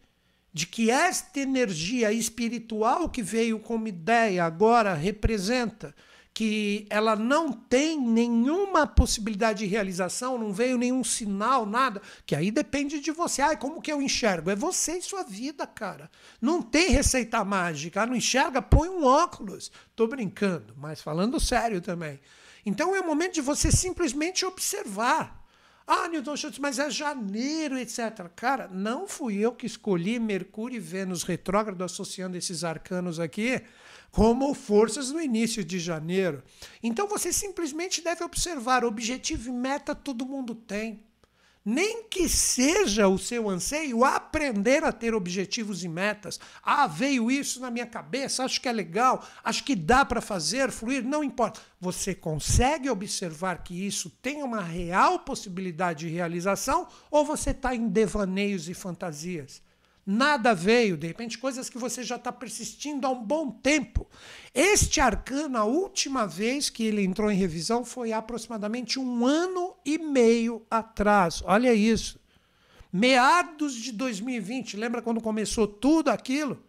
de 0.51 0.67
que 0.67 0.91
esta 0.91 1.39
energia 1.39 2.11
espiritual 2.11 3.09
que 3.09 3.23
veio 3.23 3.59
como 3.59 3.87
ideia 3.87 4.43
agora 4.43 4.93
representa 4.93 5.95
que 6.33 6.87
ela 6.89 7.15
não 7.15 7.51
tem 7.51 7.99
nenhuma 7.99 8.87
possibilidade 8.87 9.59
de 9.59 9.65
realização, 9.65 10.37
não 10.37 10.51
veio 10.51 10.77
nenhum 10.77 11.03
sinal, 11.03 11.65
nada, 11.65 12.01
que 12.25 12.35
aí 12.35 12.49
depende 12.49 12.99
de 12.99 13.11
você. 13.11 13.41
Ai, 13.41 13.55
como 13.55 13.81
que 13.81 13.91
eu 13.91 14.01
enxergo? 14.01 14.49
É 14.49 14.55
você 14.55 14.97
e 14.97 15.01
sua 15.01 15.23
vida, 15.23 15.67
cara. 15.67 16.09
Não 16.41 16.61
tem 16.61 16.89
receita 16.89 17.43
mágica. 17.45 18.05
Não 18.05 18.15
enxerga? 18.15 18.61
Põe 18.61 18.89
um 18.89 19.05
óculos. 19.05 19.71
Tô 19.95 20.07
brincando, 20.07 20.73
mas 20.75 21.01
falando 21.01 21.39
sério 21.39 21.79
também. 21.81 22.19
Então 22.65 22.95
é 22.95 23.01
o 23.01 23.05
momento 23.05 23.33
de 23.33 23.41
você 23.41 23.71
simplesmente 23.71 24.43
observar. 24.45 25.42
Ah, 25.85 26.07
Newton 26.07 26.37
Schultz, 26.37 26.59
mas 26.59 26.79
é 26.79 26.89
janeiro, 26.89 27.77
etc. 27.77 28.29
Cara, 28.35 28.69
não 28.69 29.07
fui 29.07 29.37
eu 29.37 29.51
que 29.51 29.65
escolhi 29.65 30.17
Mercúrio 30.17 30.77
e 30.77 30.79
Vênus 30.79 31.23
retrógrado 31.23 31.83
associando 31.83 32.37
esses 32.37 32.63
arcanos 32.63 33.19
aqui 33.19 33.61
como 34.11 34.53
forças 34.53 35.11
no 35.11 35.19
início 35.19 35.63
de 35.63 35.79
janeiro. 35.79 36.41
Então 36.81 37.07
você 37.07 37.33
simplesmente 37.33 38.01
deve 38.01 38.23
observar: 38.23 38.85
objetivo 38.85 39.49
e 39.49 39.51
meta 39.51 39.93
todo 39.93 40.25
mundo 40.25 40.55
tem. 40.55 41.03
Nem 41.65 42.03
que 42.03 42.27
seja 42.27 43.07
o 43.07 43.17
seu 43.17 43.49
anseio 43.49 44.03
aprender 44.03 44.83
a 44.83 44.91
ter 44.91 45.13
objetivos 45.13 45.83
e 45.83 45.87
metas. 45.87 46.39
Ah, 46.61 46.87
veio 46.87 47.31
isso 47.31 47.59
na 47.59 47.71
minha 47.71 47.85
cabeça, 47.85 48.43
acho 48.43 48.59
que 48.59 48.67
é 48.67 48.71
legal, 48.71 49.25
acho 49.43 49.63
que 49.63 49.75
dá 49.75 50.03
para 50.03 50.21
fazer, 50.21 50.71
fluir, 50.71 51.03
não 51.03 51.23
importa. 51.23 51.61
Você 51.79 52.13
consegue 52.13 52.89
observar 52.89 53.63
que 53.63 53.85
isso 53.85 54.09
tem 54.09 54.43
uma 54.43 54.61
real 54.61 55.19
possibilidade 55.19 56.07
de 56.07 56.13
realização 56.13 56.87
ou 57.09 57.25
você 57.25 57.51
está 57.51 57.73
em 57.75 57.87
devaneios 57.87 58.67
e 58.67 58.73
fantasias? 58.73 59.61
Nada 60.05 60.53
veio, 60.53 60.97
de 60.97 61.07
repente, 61.07 61.37
coisas 61.37 61.69
que 61.69 61.77
você 61.77 62.03
já 62.03 62.17
está 62.17 62.29
persistindo 62.31 63.07
há 63.07 63.09
um 63.09 63.23
bom 63.23 63.49
tempo. 63.49 64.05
Este 64.53 64.99
arcano, 64.99 65.57
a 65.57 65.63
última 65.63 66.27
vez 66.27 66.69
que 66.69 66.83
ele 66.83 67.03
entrou 67.03 67.31
em 67.31 67.37
revisão 67.37 67.85
foi 67.85 68.11
aproximadamente 68.11 68.99
um 68.99 69.25
ano 69.25 69.73
e 69.85 69.97
meio 69.97 70.65
atrás. 70.69 71.41
Olha 71.45 71.73
isso. 71.73 72.19
Meados 72.91 73.73
de 73.75 73.93
2020, 73.93 74.75
lembra 74.75 75.01
quando 75.01 75.21
começou 75.21 75.67
tudo 75.67 76.09
aquilo? 76.09 76.61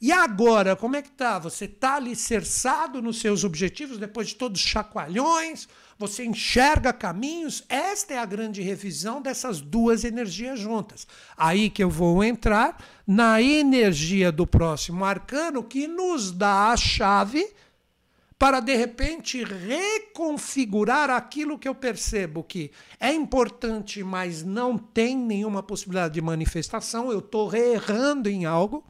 E 0.00 0.12
agora, 0.12 0.76
como 0.76 0.96
é 0.96 1.02
que 1.02 1.10
tá? 1.10 1.38
Você 1.38 1.64
está 1.64 1.96
alicerçado 1.96 3.02
nos 3.02 3.20
seus 3.20 3.42
objetivos 3.42 3.98
depois 3.98 4.28
de 4.28 4.36
todos 4.36 4.60
os 4.60 4.66
chacoalhões? 4.66 5.68
Você 5.98 6.24
enxerga 6.24 6.92
caminhos? 6.92 7.64
Esta 7.68 8.14
é 8.14 8.18
a 8.18 8.24
grande 8.24 8.60
revisão 8.62 9.22
dessas 9.22 9.60
duas 9.60 10.04
energias 10.04 10.58
juntas. 10.58 11.06
Aí 11.36 11.70
que 11.70 11.82
eu 11.82 11.90
vou 11.90 12.22
entrar 12.24 12.82
na 13.06 13.40
energia 13.40 14.32
do 14.32 14.46
próximo 14.46 15.04
arcano 15.04 15.62
que 15.62 15.86
nos 15.86 16.32
dá 16.32 16.72
a 16.72 16.76
chave 16.76 17.46
para 18.38 18.60
de 18.60 18.74
repente 18.74 19.44
reconfigurar 19.44 21.08
aquilo 21.08 21.58
que 21.58 21.68
eu 21.68 21.74
percebo 21.74 22.42
que 22.42 22.70
é 22.98 23.12
importante, 23.12 24.02
mas 24.02 24.42
não 24.42 24.76
tem 24.76 25.16
nenhuma 25.16 25.62
possibilidade 25.62 26.14
de 26.14 26.20
manifestação, 26.20 27.10
eu 27.10 27.20
estou 27.20 27.54
errando 27.54 28.28
em 28.28 28.44
algo. 28.44 28.84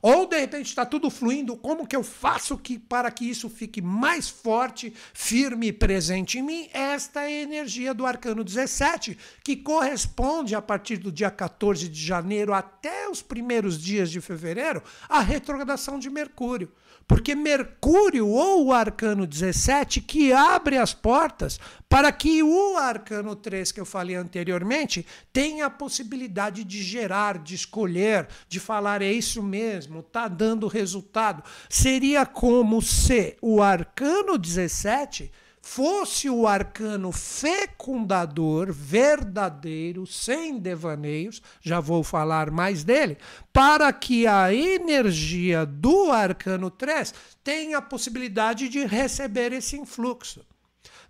Ou 0.00 0.26
de 0.26 0.38
repente 0.38 0.66
está 0.66 0.86
tudo 0.86 1.10
fluindo, 1.10 1.56
como 1.56 1.86
que 1.86 1.96
eu 1.96 2.04
faço 2.04 2.56
que, 2.56 2.78
para 2.78 3.10
que 3.10 3.24
isso 3.24 3.48
fique 3.48 3.82
mais 3.82 4.28
forte, 4.28 4.92
firme 5.12 5.68
e 5.68 5.72
presente 5.72 6.38
em 6.38 6.42
mim? 6.42 6.68
Esta 6.72 7.22
é 7.22 7.26
a 7.26 7.42
energia 7.42 7.92
do 7.92 8.06
arcano 8.06 8.44
17, 8.44 9.18
que 9.42 9.56
corresponde 9.56 10.54
a 10.54 10.62
partir 10.62 10.98
do 10.98 11.10
dia 11.10 11.30
14 11.30 11.88
de 11.88 12.00
janeiro 12.00 12.52
até 12.52 13.08
os 13.08 13.22
primeiros 13.22 13.80
dias 13.80 14.10
de 14.10 14.20
fevereiro 14.20 14.82
à 15.08 15.20
retrogradação 15.20 15.98
de 15.98 16.10
Mercúrio. 16.10 16.70
Porque 17.08 17.34
Mercúrio, 17.34 18.28
ou 18.28 18.66
o 18.66 18.72
arcano 18.72 19.26
17, 19.26 20.02
que 20.02 20.30
abre 20.30 20.76
as 20.76 20.92
portas 20.92 21.58
para 21.88 22.12
que 22.12 22.42
o 22.42 22.76
arcano 22.76 23.34
3 23.34 23.72
que 23.72 23.80
eu 23.80 23.86
falei 23.86 24.14
anteriormente 24.14 25.06
tenha 25.32 25.64
a 25.64 25.70
possibilidade 25.70 26.64
de 26.64 26.82
gerar, 26.82 27.38
de 27.38 27.54
escolher, 27.54 28.28
de 28.46 28.60
falar 28.60 29.00
é 29.00 29.10
isso 29.10 29.42
mesmo, 29.42 30.02
tá 30.02 30.28
dando 30.28 30.68
resultado. 30.68 31.42
Seria 31.70 32.26
como 32.26 32.82
se 32.82 33.38
o 33.40 33.62
arcano 33.62 34.36
17 34.36 35.32
fosse 35.68 36.30
o 36.30 36.46
arcano 36.46 37.12
fecundador, 37.12 38.72
verdadeiro, 38.72 40.06
sem 40.06 40.58
devaneios, 40.58 41.42
já 41.60 41.78
vou 41.78 42.02
falar 42.02 42.50
mais 42.50 42.82
dele, 42.82 43.18
para 43.52 43.92
que 43.92 44.26
a 44.26 44.52
energia 44.52 45.66
do 45.66 46.10
arcano 46.10 46.70
3 46.70 47.12
tenha 47.44 47.78
a 47.78 47.82
possibilidade 47.82 48.68
de 48.68 48.86
receber 48.86 49.52
esse 49.52 49.76
influxo. 49.76 50.40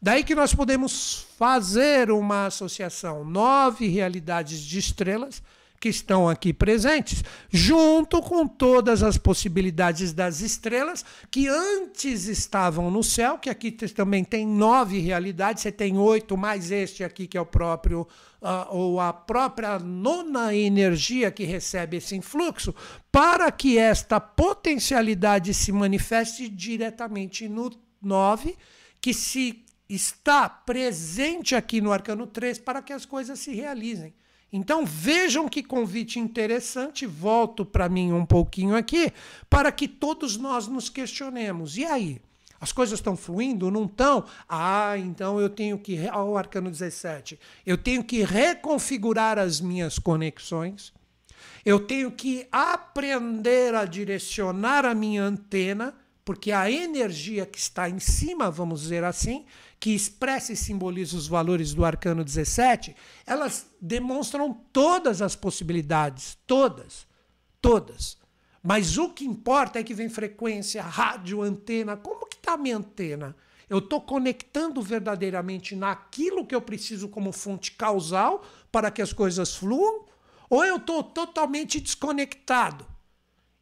Daí 0.03 0.25
que 0.25 0.35
nós 0.35 0.53
podemos 0.53 1.27
fazer 1.38 2.11
uma 2.11 2.47
associação, 2.47 3.25
nove 3.25 3.87
realidades 3.87 4.61
de 4.61 4.81
estrelas, 4.81 5.40
que 5.81 5.88
estão 5.88 6.29
aqui 6.29 6.53
presentes, 6.53 7.23
junto 7.51 8.21
com 8.21 8.47
todas 8.47 9.03
as 9.03 9.17
possibilidades 9.17 10.12
das 10.12 10.41
estrelas 10.41 11.05
que 11.31 11.47
antes 11.47 12.27
estavam 12.27 12.91
no 12.91 13.03
céu, 13.03 13.38
que 13.38 13.49
aqui 13.49 13.71
também 13.71 14.25
tem 14.25 14.47
nove 14.47 14.99
realidades, 14.99 15.62
você 15.62 15.73
tem 15.73 15.97
oito 15.97 16.37
mais 16.37 16.71
este 16.71 17.05
aqui 17.05 17.27
que 17.27 17.38
é 17.38 17.41
o 17.41 17.47
próprio 17.47 18.07
uh, 18.43 18.75
ou 18.75 19.01
a 19.01 19.12
própria 19.12 19.79
nona 19.79 20.55
energia 20.55 21.31
que 21.31 21.45
recebe 21.45 21.99
esse 21.99 22.17
influxo, 22.17 22.75
para 23.12 23.51
que 23.53 23.79
esta 23.79 24.21
potencialidade 24.21 25.55
se 25.55 25.71
manifeste 25.71 26.49
diretamente 26.49 27.49
no 27.49 27.71
nove, 28.03 28.57
que 29.01 29.14
se 29.14 29.64
está 29.88 30.49
presente 30.49 31.55
aqui 31.55 31.81
no 31.81 31.93
arcano 31.93 32.27
3 32.27 32.59
para 32.59 32.83
que 32.83 32.93
as 32.93 33.07
coisas 33.07 33.38
se 33.38 33.53
realizem. 33.53 34.12
Então 34.53 34.87
vejam 34.87 35.49
que 35.49 35.63
convite 35.63 36.19
interessante, 36.19 37.07
volto 37.07 37.67
para 37.67 37.89
mim 37.89 38.13
um 38.13 38.25
pouquinho 38.25 38.75
aqui, 38.75 39.13
para 39.49 39.71
que 39.71 39.87
todos 39.87 40.37
nós 40.37 40.67
nos 40.67 40.89
questionemos. 40.89 41.77
E 41.77 41.85
aí? 41.85 42.21
As 42.61 42.73
coisas 42.73 42.99
estão 42.99 43.17
fluindo? 43.17 43.71
Não 43.71 43.85
estão? 43.85 44.25
Ah, 44.49 44.97
então 44.99 45.41
eu 45.41 45.49
tenho 45.49 45.79
que. 45.79 45.97
Olha 46.09 46.23
o 46.23 46.37
arcano 46.37 46.71
17. 46.71 47.39
Eu 47.65 47.79
tenho 47.79 48.03
que 48.03 48.25
reconfigurar 48.25 49.39
as 49.39 49.61
minhas 49.61 49.99
conexões. 49.99 50.93
Eu 51.65 51.79
tenho 51.79 52.11
que 52.11 52.49
aprender 52.51 53.75
a 53.75 53.85
direcionar 53.85 54.85
a 54.85 54.95
minha 54.95 55.23
antena, 55.23 55.95
porque 56.25 56.51
a 56.51 56.71
energia 56.71 57.47
que 57.47 57.59
está 57.59 57.89
em 57.89 58.01
cima, 58.01 58.51
vamos 58.51 58.83
dizer 58.83 59.05
assim, 59.05 59.45
que 59.81 59.95
expressa 59.95 60.53
e 60.53 60.57
simboliza 60.57 61.17
os 61.17 61.29
valores 61.29 61.73
do 61.73 61.85
arcano 61.85 62.25
17, 62.25 62.97
elas 63.27 63.71
demonstram 63.81 64.53
todas 64.73 65.23
as 65.23 65.37
possibilidades, 65.37 66.37
todas, 66.47 67.07
todas. 67.61 68.19
Mas 68.62 68.99
o 68.99 69.11
que 69.11 69.25
importa 69.25 69.79
é 69.79 69.85
que 69.85 69.95
vem 69.95 70.09
frequência, 70.09 70.83
rádio, 70.83 71.43
antena. 71.43 71.97
Como 71.97 72.27
que 72.27 72.37
está 72.37 72.55
a 72.55 72.59
minha 72.59 72.77
antena? 72.77 73.37
Eu 73.71 73.79
estou 73.79 74.01
conectando 74.01 74.83
verdadeiramente 74.83 75.77
naquilo 75.77 76.47
que 76.47 76.55
eu 76.55 76.61
preciso 76.61 77.09
como 77.09 77.33
fonte 77.33 77.73
causal 77.73 78.45
para 78.73 78.91
que 78.91 79.03
as 79.03 79.12
coisas 79.12 79.55
fluam? 79.55 80.07
Ou 80.51 80.64
eu 80.64 80.77
estou 80.77 81.03
totalmente 81.03 81.81
desconectado? 81.81 82.87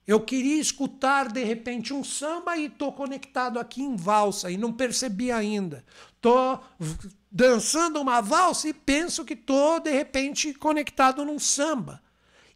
Eu 0.07 0.21
queria 0.21 0.61
escutar 0.61 1.33
de 1.33 1.43
repente 1.43 1.93
um 1.93 2.05
samba 2.05 2.57
e 2.57 2.67
estou 2.67 2.93
conectado 2.93 3.59
aqui 3.59 3.83
em 3.83 3.97
valsa 3.97 4.51
e 4.51 4.57
não 4.57 4.73
percebi 4.73 5.33
ainda. 5.33 5.85
Estou 6.15 6.63
dançando 7.31 8.01
uma 8.01 8.21
valsa 8.21 8.69
e 8.69 8.73
penso 8.73 9.25
que 9.25 9.35
estou 9.35 9.81
de 9.81 9.91
repente 9.91 10.55
conectado 10.55 11.25
num 11.25 11.41
samba. 11.41 12.01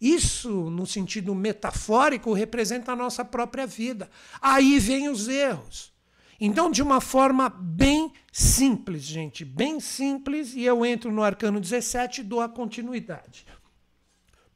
Isso, 0.00 0.70
no 0.70 0.86
sentido 0.86 1.34
metafórico, 1.34 2.32
representa 2.32 2.92
a 2.92 2.96
nossa 2.96 3.24
própria 3.24 3.66
vida. 3.66 4.08
Aí 4.40 4.78
vêm 4.78 5.08
os 5.08 5.26
erros. 5.26 5.92
Então, 6.40 6.70
de 6.70 6.82
uma 6.82 7.02
forma 7.02 7.50
bem 7.50 8.12
simples, 8.32 9.02
gente, 9.02 9.44
bem 9.44 9.78
simples, 9.78 10.54
e 10.54 10.62
eu 10.62 10.86
entro 10.86 11.12
no 11.12 11.22
arcano 11.22 11.60
17 11.60 12.22
e 12.22 12.24
dou 12.24 12.40
a 12.40 12.48
continuidade. 12.48 13.44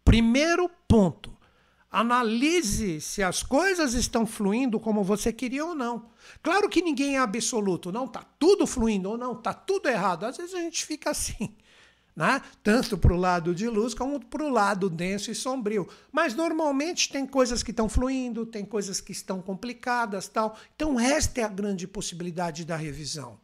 Primeiro 0.03 0.71
ponto 0.89 1.34
Analise 1.95 3.01
se 3.01 3.23
as 3.23 3.45
coisas 3.45 3.95
estão 3.95 4.27
fluindo 4.27 4.81
como 4.81 5.05
você 5.05 5.33
queria 5.33 5.65
ou 5.65 5.77
não. 5.77 6.11
Claro 6.43 6.69
que 6.69 6.83
ninguém 6.83 7.15
é 7.15 7.21
absoluto, 7.21 7.93
não 7.93 8.07
está 8.07 8.25
tudo 8.37 8.67
fluindo 8.67 9.11
ou 9.11 9.17
não, 9.17 9.31
está 9.31 9.55
tudo 9.55 9.89
errado. 9.89 10.27
Às 10.27 10.37
vezes 10.37 10.57
a 10.57 10.59
gente 10.59 10.85
fica 10.85 11.11
assim, 11.11 11.55
né? 12.17 12.43
tanto 12.65 12.99
para 12.99 13.15
o 13.15 13.17
lado 13.17 13.55
de 13.55 13.69
luz 13.69 13.95
como 13.95 14.19
para 14.19 14.43
o 14.43 14.49
lado 14.49 14.91
denso 14.91 15.31
e 15.31 15.37
sombrio. 15.37 15.89
Mas 16.11 16.35
normalmente 16.35 17.13
tem 17.13 17.25
coisas 17.25 17.63
que 17.63 17.71
estão 17.71 17.89
fluindo, 17.89 18.45
tem 18.45 18.65
coisas 18.65 19.01
que 19.01 19.13
estão 19.13 19.41
complicadas, 19.41 20.27
tal. 20.27 20.59
Então 20.75 20.99
esta 20.99 21.43
é 21.43 21.45
a 21.45 21.49
grande 21.49 21.87
possibilidade 21.87 22.65
da 22.65 22.75
revisão. 22.75 23.39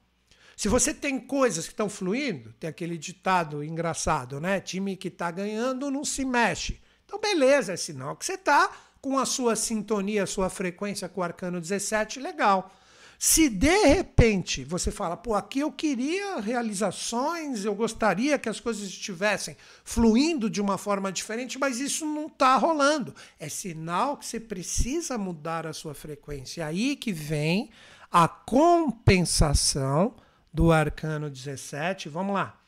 Se 0.56 0.66
você 0.66 0.92
tem 0.92 1.20
coisas 1.20 1.66
que 1.66 1.72
estão 1.72 1.88
fluindo, 1.88 2.52
tem 2.58 2.68
aquele 2.68 2.98
ditado 2.98 3.62
engraçado, 3.62 4.40
né? 4.40 4.58
Time 4.58 4.96
que 4.96 5.06
está 5.06 5.30
ganhando 5.30 5.88
não 5.88 6.04
se 6.04 6.24
mexe. 6.24 6.80
Então, 7.10 7.18
beleza, 7.18 7.72
é 7.72 7.76
sinal 7.76 8.14
que 8.14 8.24
você 8.24 8.34
está 8.34 8.70
com 9.00 9.18
a 9.18 9.26
sua 9.26 9.56
sintonia, 9.56 10.22
a 10.22 10.28
sua 10.28 10.48
frequência 10.48 11.08
com 11.08 11.20
o 11.20 11.24
arcano 11.24 11.60
17, 11.60 12.20
legal. 12.20 12.72
Se 13.18 13.48
de 13.48 13.84
repente 13.84 14.62
você 14.62 14.92
fala, 14.92 15.16
pô, 15.16 15.34
aqui 15.34 15.58
eu 15.58 15.72
queria 15.72 16.38
realizações, 16.38 17.64
eu 17.64 17.74
gostaria 17.74 18.38
que 18.38 18.48
as 18.48 18.60
coisas 18.60 18.84
estivessem 18.84 19.56
fluindo 19.82 20.48
de 20.48 20.60
uma 20.60 20.78
forma 20.78 21.10
diferente, 21.10 21.58
mas 21.58 21.80
isso 21.80 22.06
não 22.06 22.28
está 22.28 22.56
rolando. 22.56 23.12
É 23.40 23.48
sinal 23.48 24.16
que 24.16 24.24
você 24.24 24.38
precisa 24.38 25.18
mudar 25.18 25.66
a 25.66 25.72
sua 25.72 25.94
frequência. 25.94 26.64
Aí 26.64 26.94
que 26.94 27.12
vem 27.12 27.70
a 28.08 28.28
compensação 28.28 30.14
do 30.54 30.70
arcano 30.70 31.28
17. 31.28 32.08
Vamos 32.08 32.34
lá 32.34 32.59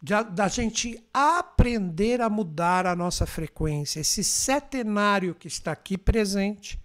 da 0.00 0.46
gente 0.46 1.02
aprender 1.12 2.20
a 2.20 2.30
mudar 2.30 2.86
a 2.86 2.94
nossa 2.94 3.26
frequência. 3.26 4.00
Esse 4.00 4.22
setenário 4.22 5.34
que 5.34 5.48
está 5.48 5.72
aqui 5.72 5.98
presente, 5.98 6.78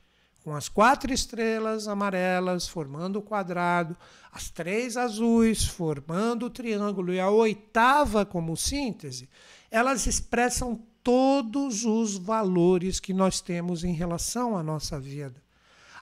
com 0.43 0.56
as 0.56 0.67
quatro 0.67 1.13
estrelas 1.13 1.88
amarelas 1.88 2.67
formando 2.67 3.19
o 3.19 3.21
quadrado, 3.21 3.95
as 4.32 4.49
três 4.49 4.97
azuis 4.97 5.63
formando 5.63 6.47
o 6.47 6.49
triângulo 6.49 7.13
e 7.13 7.19
a 7.19 7.30
oitava 7.30 8.26
como 8.26 8.58
síntese, 8.58 9.30
elas 9.69 10.08
expressam 10.08 10.82
todos 11.04 11.86
os 11.86 12.17
valores 12.17 12.99
que 12.99 13.13
nós 13.13 13.41
temos 13.41 13.84
em 13.84 13.93
relação 13.93 14.58
à 14.58 14.63
nossa 14.63 14.99
vida. 14.99 15.41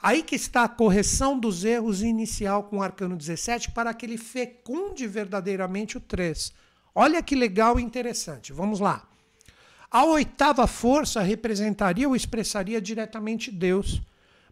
Aí 0.02 0.24
que 0.24 0.36
está 0.36 0.64
a 0.64 0.70
correção 0.70 1.38
dos 1.38 1.64
erros 1.64 2.02
inicial 2.02 2.64
com 2.64 2.78
o 2.78 2.82
arcano 2.82 3.16
17 3.16 3.72
para 3.72 3.94
que 3.94 4.06
ele 4.06 4.18
fecunde 4.18 5.06
verdadeiramente 5.06 5.98
o 5.98 6.02
3. 6.02 6.54
Olha 6.94 7.24
que 7.24 7.36
legal 7.36 7.80
e 7.80 7.84
interessante. 7.84 8.52
Vamos 8.52 8.80
lá. 8.80 9.08
A 9.90 10.06
oitava 10.06 10.68
força 10.68 11.22
representaria 11.22 12.08
ou 12.08 12.16
expressaria 12.16 12.82
diretamente 12.82 13.52
Deus. 13.52 14.02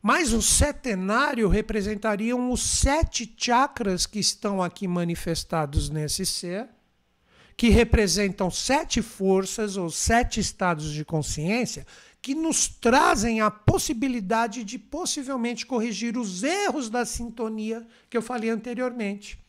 Mas 0.02 0.32
o 0.32 0.42
setenário 0.42 1.50
representariam 1.50 2.52
os 2.52 2.62
sete 2.62 3.34
chakras 3.38 4.06
que 4.06 4.20
estão 4.20 4.64
aqui 4.64 4.88
manifestados 4.88 5.90
nesse 5.90 6.26
ser, 6.26 6.70
que 7.58 7.68
representam 7.68 8.50
sete 8.50 9.02
forças 9.02 9.76
ou 9.76 9.90
sete 9.90 10.40
estados 10.40 10.94
de 10.94 11.04
consciência 11.04 11.86
que 12.22 12.34
nos 12.34 12.68
trazem 12.68 13.42
a 13.42 13.52
possibilidade 13.52 14.64
de 14.64 14.78
possivelmente 14.78 15.66
corrigir 15.66 16.18
os 16.18 16.44
erros 16.44 16.90
da 16.90 17.06
sintonia 17.06 17.86
que 18.10 18.18
eu 18.18 18.22
falei 18.22 18.50
anteriormente. 18.50 19.40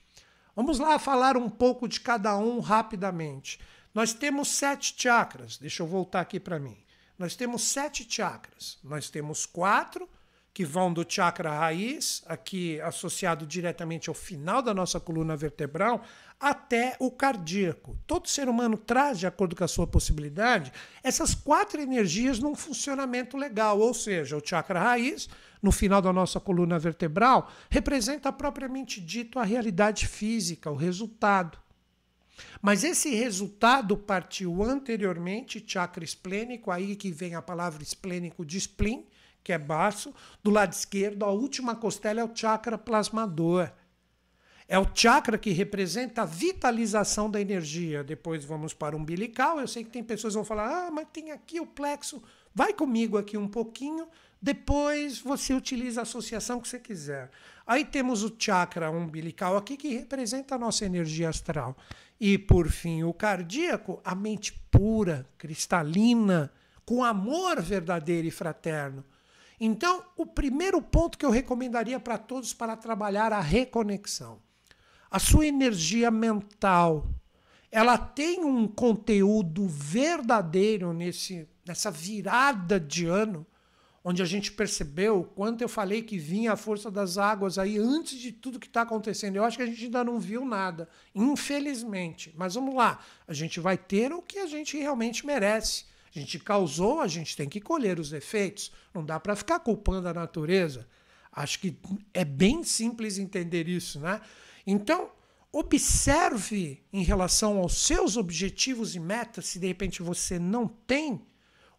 Vamos 0.54 0.78
lá 0.78 0.98
falar 0.98 1.36
um 1.36 1.48
pouco 1.48 1.88
de 1.88 2.00
cada 2.00 2.36
um 2.36 2.60
rapidamente. 2.60 3.58
Nós 3.94 4.12
temos 4.12 4.48
sete 4.48 4.94
chakras. 4.96 5.56
Deixa 5.58 5.82
eu 5.82 5.86
voltar 5.86 6.20
aqui 6.20 6.38
para 6.38 6.58
mim. 6.58 6.76
Nós 7.18 7.34
temos 7.36 7.62
sete 7.62 8.06
chakras. 8.08 8.78
Nós 8.82 9.10
temos 9.10 9.46
quatro 9.46 10.08
que 10.52 10.64
vão 10.64 10.92
do 10.92 11.06
chakra 11.08 11.50
raiz, 11.50 12.22
aqui 12.26 12.80
associado 12.80 13.46
diretamente 13.46 14.08
ao 14.08 14.14
final 14.14 14.60
da 14.60 14.74
nossa 14.74 14.98
coluna 14.98 15.36
vertebral, 15.36 16.02
até 16.40 16.96
o 16.98 17.10
cardíaco. 17.10 17.96
Todo 18.06 18.28
ser 18.28 18.48
humano 18.48 18.76
traz, 18.76 19.18
de 19.18 19.26
acordo 19.26 19.54
com 19.54 19.62
a 19.62 19.68
sua 19.68 19.86
possibilidade, 19.86 20.72
essas 21.02 21.34
quatro 21.34 21.80
energias 21.80 22.40
num 22.40 22.54
funcionamento 22.54 23.36
legal, 23.36 23.78
ou 23.78 23.94
seja, 23.94 24.36
o 24.36 24.42
chakra 24.44 24.80
raiz, 24.80 25.28
no 25.62 25.70
final 25.70 26.00
da 26.00 26.12
nossa 26.12 26.40
coluna 26.40 26.78
vertebral, 26.78 27.50
representa 27.68 28.32
propriamente 28.32 29.00
dito 29.00 29.38
a 29.38 29.44
realidade 29.44 30.06
física, 30.06 30.70
o 30.70 30.76
resultado. 30.76 31.58
Mas 32.62 32.84
esse 32.84 33.14
resultado 33.14 33.96
partiu 33.96 34.62
anteriormente, 34.62 35.62
chakra 35.66 36.04
esplênico, 36.04 36.70
aí 36.70 36.96
que 36.96 37.10
vem 37.10 37.34
a 37.34 37.42
palavra 37.42 37.82
esplênico 37.82 38.44
de 38.44 38.58
spleen, 38.58 39.06
que 39.42 39.52
é 39.52 39.58
baixo. 39.58 40.12
Do 40.42 40.50
lado 40.50 40.72
esquerdo, 40.72 41.24
a 41.24 41.30
última 41.30 41.74
costela 41.74 42.20
é 42.20 42.24
o 42.24 42.34
chakra 42.34 42.78
plasmador. 42.78 43.70
É 44.68 44.78
o 44.78 44.86
chakra 44.94 45.36
que 45.36 45.50
representa 45.50 46.22
a 46.22 46.26
vitalização 46.26 47.28
da 47.28 47.40
energia. 47.40 48.04
Depois 48.04 48.44
vamos 48.44 48.72
para 48.72 48.94
o 48.94 49.00
umbilical. 49.00 49.58
Eu 49.58 49.66
sei 49.66 49.82
que 49.82 49.90
tem 49.90 50.04
pessoas 50.04 50.32
que 50.32 50.36
vão 50.36 50.44
falar: 50.44 50.86
ah, 50.86 50.90
mas 50.92 51.08
tem 51.12 51.32
aqui 51.32 51.58
o 51.60 51.66
plexo. 51.66 52.22
Vai 52.54 52.72
comigo 52.72 53.18
aqui 53.18 53.36
um 53.36 53.48
pouquinho. 53.48 54.06
Depois 54.42 55.20
você 55.20 55.52
utiliza 55.52 56.00
a 56.00 56.02
associação 56.02 56.60
que 56.60 56.68
você 56.68 56.78
quiser. 56.78 57.30
Aí 57.66 57.84
temos 57.84 58.22
o 58.22 58.34
chakra 58.38 58.90
umbilical 58.90 59.56
aqui 59.56 59.76
que 59.76 59.94
representa 59.94 60.54
a 60.54 60.58
nossa 60.58 60.84
energia 60.84 61.28
astral. 61.28 61.76
E 62.18 62.38
por 62.38 62.68
fim, 62.68 63.02
o 63.02 63.12
cardíaco, 63.12 64.00
a 64.04 64.14
mente 64.14 64.52
pura, 64.70 65.28
cristalina, 65.36 66.50
com 66.84 67.04
amor 67.04 67.60
verdadeiro 67.60 68.26
e 68.26 68.30
fraterno. 68.30 69.04
Então, 69.60 70.02
o 70.16 70.24
primeiro 70.24 70.80
ponto 70.80 71.18
que 71.18 71.24
eu 71.24 71.30
recomendaria 71.30 72.00
para 72.00 72.16
todos 72.16 72.54
para 72.54 72.76
trabalhar 72.76 73.32
a 73.32 73.40
reconexão. 73.40 74.40
A 75.10 75.18
sua 75.18 75.46
energia 75.46 76.10
mental, 76.10 77.06
ela 77.70 77.98
tem 77.98 78.42
um 78.42 78.66
conteúdo 78.66 79.68
verdadeiro 79.68 80.94
nesse, 80.94 81.46
nessa 81.66 81.90
virada 81.90 82.80
de 82.80 83.06
ano, 83.06 83.46
onde 84.02 84.22
a 84.22 84.24
gente 84.24 84.52
percebeu 84.52 85.24
quanto 85.34 85.62
eu 85.62 85.68
falei 85.68 86.02
que 86.02 86.18
vinha 86.18 86.52
a 86.52 86.56
força 86.56 86.90
das 86.90 87.18
águas 87.18 87.58
aí 87.58 87.76
antes 87.76 88.18
de 88.18 88.32
tudo 88.32 88.58
que 88.58 88.66
está 88.66 88.82
acontecendo. 88.82 89.36
Eu 89.36 89.44
acho 89.44 89.56
que 89.56 89.62
a 89.62 89.66
gente 89.66 89.84
ainda 89.84 90.02
não 90.02 90.18
viu 90.18 90.44
nada, 90.44 90.88
infelizmente. 91.14 92.32
Mas 92.36 92.54
vamos 92.54 92.74
lá, 92.74 93.04
a 93.28 93.34
gente 93.34 93.60
vai 93.60 93.76
ter 93.76 94.12
o 94.12 94.22
que 94.22 94.38
a 94.38 94.46
gente 94.46 94.78
realmente 94.78 95.26
merece. 95.26 95.84
A 96.14 96.18
gente 96.18 96.38
causou, 96.38 97.00
a 97.00 97.06
gente 97.06 97.36
tem 97.36 97.48
que 97.48 97.60
colher 97.60 98.00
os 98.00 98.12
efeitos. 98.12 98.72
Não 98.92 99.04
dá 99.04 99.20
para 99.20 99.36
ficar 99.36 99.60
culpando 99.60 100.08
a 100.08 100.14
natureza. 100.14 100.88
Acho 101.30 101.60
que 101.60 101.78
é 102.12 102.24
bem 102.24 102.64
simples 102.64 103.18
entender 103.18 103.68
isso, 103.68 104.00
né? 104.00 104.20
Então, 104.66 105.10
observe 105.52 106.82
em 106.92 107.04
relação 107.04 107.58
aos 107.58 107.74
seus 107.86 108.16
objetivos 108.16 108.96
e 108.96 109.00
metas, 109.00 109.46
se 109.46 109.58
de 109.58 109.66
repente 109.66 110.02
você 110.02 110.38
não 110.38 110.66
tem 110.66 111.24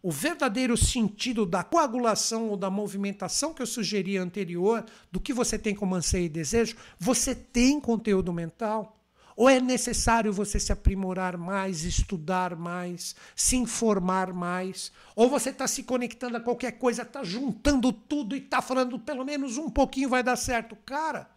o 0.02 0.10
verdadeiro 0.10 0.76
sentido 0.76 1.46
da 1.46 1.62
coagulação 1.62 2.48
ou 2.48 2.56
da 2.56 2.68
movimentação 2.68 3.54
que 3.54 3.62
eu 3.62 3.66
sugeri 3.66 4.16
anterior, 4.16 4.84
do 5.12 5.20
que 5.20 5.32
você 5.32 5.56
tem 5.56 5.74
como 5.74 5.94
anseio 5.94 6.24
e 6.24 6.28
desejo, 6.28 6.76
você 6.98 7.34
tem 7.34 7.80
conteúdo 7.80 8.32
mental? 8.32 8.98
Ou 9.36 9.48
é 9.48 9.60
necessário 9.60 10.32
você 10.32 10.58
se 10.60 10.72
aprimorar 10.72 11.38
mais, 11.38 11.84
estudar 11.84 12.56
mais, 12.56 13.14
se 13.34 13.56
informar 13.56 14.32
mais? 14.32 14.92
Ou 15.14 15.28
você 15.30 15.50
está 15.50 15.66
se 15.66 15.84
conectando 15.84 16.36
a 16.36 16.40
qualquer 16.40 16.72
coisa, 16.72 17.02
está 17.02 17.24
juntando 17.24 17.92
tudo 17.92 18.36
e 18.36 18.40
está 18.40 18.60
falando 18.60 18.98
pelo 18.98 19.24
menos 19.24 19.56
um 19.56 19.70
pouquinho 19.70 20.08
vai 20.08 20.22
dar 20.22 20.36
certo? 20.36 20.76
Cara, 20.84 21.30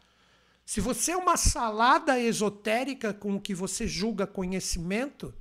se 0.66 0.82
você 0.82 1.12
é 1.12 1.18
uma 1.18 1.38
salada 1.38 2.20
esotérica 2.20 3.14
com 3.14 3.36
o 3.36 3.40
que 3.40 3.54
você 3.54 3.88
julga 3.88 4.26
conhecimento, 4.26 5.34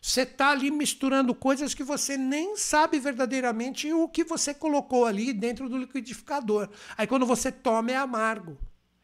você 0.00 0.22
está 0.22 0.50
ali 0.50 0.70
misturando 0.70 1.34
coisas 1.34 1.74
que 1.74 1.84
você 1.84 2.16
nem 2.16 2.56
sabe 2.56 2.98
verdadeiramente 2.98 3.92
o 3.92 4.08
que 4.08 4.24
você 4.24 4.54
colocou 4.54 5.04
ali 5.04 5.32
dentro 5.32 5.68
do 5.68 5.76
liquidificador. 5.76 6.70
Aí 6.96 7.06
quando 7.06 7.26
você 7.26 7.52
toma 7.52 7.90
é 7.90 7.96
amargo. 7.96 8.56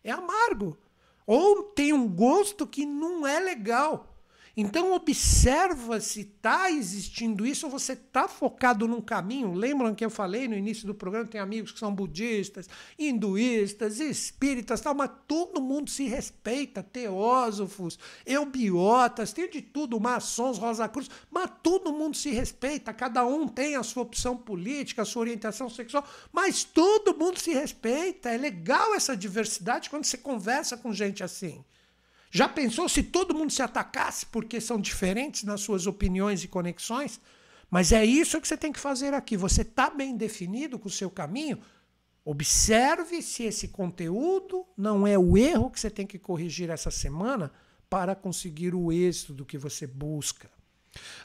É 0.02 0.11
amargo. 0.11 0.78
Ou 1.26 1.64
tem 1.64 1.92
um 1.92 2.09
gosto 2.09 2.66
que 2.66 2.87
não 2.87 3.26
é 3.26 3.38
legal. 3.38 4.15
Então 4.58 4.94
observa 4.94 6.00
se 6.00 6.22
está 6.22 6.70
existindo 6.70 7.44
isso 7.44 7.66
ou 7.66 7.72
você 7.72 7.92
está 7.92 8.26
focado 8.26 8.88
num 8.88 9.02
caminho. 9.02 9.52
Lembram 9.52 9.94
que 9.94 10.02
eu 10.02 10.08
falei 10.08 10.48
no 10.48 10.56
início 10.56 10.86
do 10.86 10.94
programa, 10.94 11.28
tem 11.28 11.38
amigos 11.38 11.72
que 11.72 11.78
são 11.78 11.94
budistas, 11.94 12.66
hinduístas, 12.98 14.00
espíritas, 14.00 14.80
tal, 14.80 14.94
mas 14.94 15.10
todo 15.28 15.60
mundo 15.60 15.90
se 15.90 16.04
respeita, 16.04 16.82
teósofos, 16.82 17.98
eubiotas, 18.24 19.34
tem 19.34 19.50
de 19.50 19.60
tudo, 19.60 20.00
maçons, 20.00 20.56
Rosa 20.56 20.88
Cruz, 20.88 21.10
mas 21.30 21.50
todo 21.62 21.92
mundo 21.92 22.16
se 22.16 22.30
respeita, 22.30 22.94
cada 22.94 23.26
um 23.26 23.46
tem 23.46 23.76
a 23.76 23.82
sua 23.82 24.04
opção 24.04 24.38
política, 24.38 25.02
a 25.02 25.04
sua 25.04 25.20
orientação 25.20 25.68
sexual, 25.68 26.08
mas 26.32 26.64
todo 26.64 27.14
mundo 27.14 27.38
se 27.38 27.52
respeita. 27.52 28.30
É 28.30 28.38
legal 28.38 28.94
essa 28.94 29.14
diversidade 29.14 29.90
quando 29.90 30.04
você 30.04 30.16
conversa 30.16 30.78
com 30.78 30.94
gente 30.94 31.22
assim. 31.22 31.62
Já 32.30 32.48
pensou 32.48 32.88
se 32.88 33.02
todo 33.02 33.34
mundo 33.34 33.52
se 33.52 33.62
atacasse 33.62 34.26
porque 34.26 34.60
são 34.60 34.80
diferentes 34.80 35.44
nas 35.44 35.60
suas 35.60 35.86
opiniões 35.86 36.42
e 36.44 36.48
conexões? 36.48 37.20
Mas 37.70 37.92
é 37.92 38.04
isso 38.04 38.40
que 38.40 38.48
você 38.48 38.56
tem 38.56 38.72
que 38.72 38.80
fazer 38.80 39.14
aqui. 39.14 39.36
Você 39.36 39.62
está 39.62 39.90
bem 39.90 40.16
definido 40.16 40.78
com 40.78 40.88
o 40.88 40.90
seu 40.90 41.10
caminho? 41.10 41.60
Observe 42.24 43.22
se 43.22 43.44
esse 43.44 43.68
conteúdo 43.68 44.66
não 44.76 45.06
é 45.06 45.16
o 45.16 45.36
erro 45.36 45.70
que 45.70 45.78
você 45.78 45.88
tem 45.88 46.06
que 46.06 46.18
corrigir 46.18 46.70
essa 46.70 46.90
semana 46.90 47.52
para 47.88 48.16
conseguir 48.16 48.74
o 48.74 48.90
êxito 48.90 49.32
do 49.32 49.44
que 49.44 49.56
você 49.56 49.86
busca. 49.86 50.50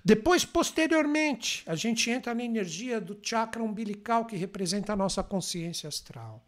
Depois, 0.04 0.46
posteriormente, 0.46 1.64
a 1.66 1.76
gente 1.76 2.10
entra 2.10 2.36
na 2.36 2.44
energia 2.44 3.00
do 3.00 3.18
chakra 3.22 3.64
umbilical 3.64 4.26
que 4.26 4.36
representa 4.36 4.94
a 4.94 4.96
nossa 4.96 5.24
consciência 5.24 5.88
astral. 5.88 6.46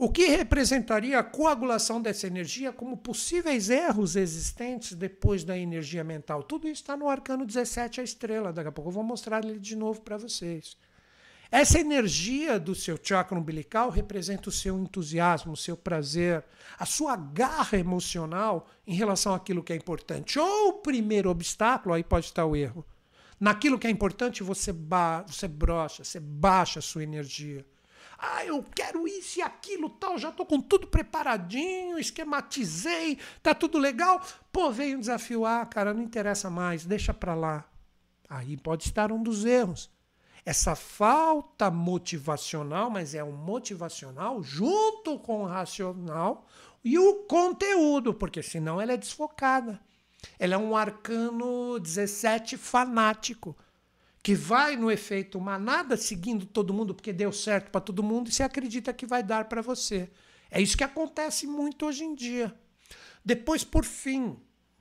O 0.00 0.08
que 0.08 0.26
representaria 0.26 1.18
a 1.18 1.24
coagulação 1.24 2.00
dessa 2.00 2.28
energia 2.28 2.72
como 2.72 2.96
possíveis 2.96 3.68
erros 3.68 4.14
existentes 4.14 4.92
depois 4.94 5.42
da 5.42 5.58
energia 5.58 6.04
mental. 6.04 6.44
Tudo 6.44 6.68
isso 6.68 6.82
está 6.82 6.96
no 6.96 7.08
arcano 7.08 7.44
17, 7.44 8.00
a 8.00 8.04
estrela. 8.04 8.52
Daqui 8.52 8.68
a 8.68 8.72
pouco 8.72 8.90
eu 8.90 8.94
vou 8.94 9.02
mostrar 9.02 9.44
ele 9.44 9.58
de 9.58 9.74
novo 9.74 10.00
para 10.00 10.16
vocês. 10.16 10.76
Essa 11.50 11.80
energia 11.80 12.60
do 12.60 12.76
seu 12.76 12.96
chakra 13.02 13.36
umbilical 13.36 13.90
representa 13.90 14.50
o 14.50 14.52
seu 14.52 14.78
entusiasmo, 14.78 15.54
o 15.54 15.56
seu 15.56 15.76
prazer, 15.76 16.44
a 16.78 16.86
sua 16.86 17.16
garra 17.16 17.76
emocional 17.76 18.68
em 18.86 18.94
relação 18.94 19.34
àquilo 19.34 19.64
que 19.64 19.72
é 19.72 19.76
importante. 19.76 20.38
Ou 20.38 20.68
o 20.68 20.72
primeiro 20.74 21.28
obstáculo, 21.28 21.92
aí 21.92 22.04
pode 22.04 22.26
estar 22.26 22.46
o 22.46 22.54
erro. 22.54 22.86
Naquilo 23.40 23.78
que 23.78 23.88
é 23.88 23.90
importante, 23.90 24.44
você, 24.44 24.72
ba 24.72 25.22
você 25.22 25.48
brocha, 25.48 26.04
você 26.04 26.20
baixa 26.20 26.78
a 26.78 26.82
sua 26.82 27.02
energia. 27.02 27.66
Ah, 28.18 28.44
eu 28.44 28.64
quero 28.74 29.06
isso 29.06 29.38
e 29.38 29.42
aquilo, 29.42 29.88
tal, 29.88 30.18
já 30.18 30.30
estou 30.30 30.44
com 30.44 30.60
tudo 30.60 30.88
preparadinho, 30.88 31.98
esquematizei, 31.98 33.16
tá 33.40 33.54
tudo 33.54 33.78
legal. 33.78 34.20
Pô, 34.52 34.72
veio 34.72 34.98
desafio, 34.98 35.46
ah, 35.46 35.64
cara, 35.64 35.94
não 35.94 36.02
interessa 36.02 36.50
mais, 36.50 36.84
deixa 36.84 37.14
para 37.14 37.34
lá. 37.34 37.64
Aí 38.28 38.56
pode 38.56 38.84
estar 38.84 39.12
um 39.12 39.22
dos 39.22 39.44
erros. 39.44 39.90
essa 40.44 40.74
falta 40.74 41.70
motivacional, 41.70 42.90
mas 42.90 43.14
é 43.14 43.22
um 43.22 43.32
motivacional 43.32 44.42
junto 44.42 45.18
com 45.18 45.42
o 45.42 45.46
racional 45.46 46.46
e 46.82 46.98
o 46.98 47.24
conteúdo, 47.24 48.14
porque 48.14 48.42
senão 48.42 48.80
ela 48.80 48.92
é 48.92 48.96
desfocada. 48.96 49.78
Ela 50.38 50.54
é 50.54 50.58
um 50.58 50.76
arcano 50.76 51.78
17 51.78 52.56
fanático, 52.56 53.56
que 54.22 54.34
vai 54.34 54.76
no 54.76 54.90
efeito 54.90 55.40
manada 55.40 55.96
seguindo 55.96 56.44
todo 56.46 56.74
mundo 56.74 56.94
porque 56.94 57.12
deu 57.12 57.32
certo 57.32 57.70
para 57.70 57.80
todo 57.80 58.02
mundo 58.02 58.28
e 58.28 58.32
você 58.32 58.42
acredita 58.42 58.92
que 58.92 59.06
vai 59.06 59.22
dar 59.22 59.46
para 59.46 59.62
você. 59.62 60.10
É 60.50 60.60
isso 60.60 60.76
que 60.76 60.84
acontece 60.84 61.46
muito 61.46 61.86
hoje 61.86 62.04
em 62.04 62.14
dia. 62.14 62.54
Depois, 63.24 63.64
por 63.64 63.84
fim, 63.84 64.38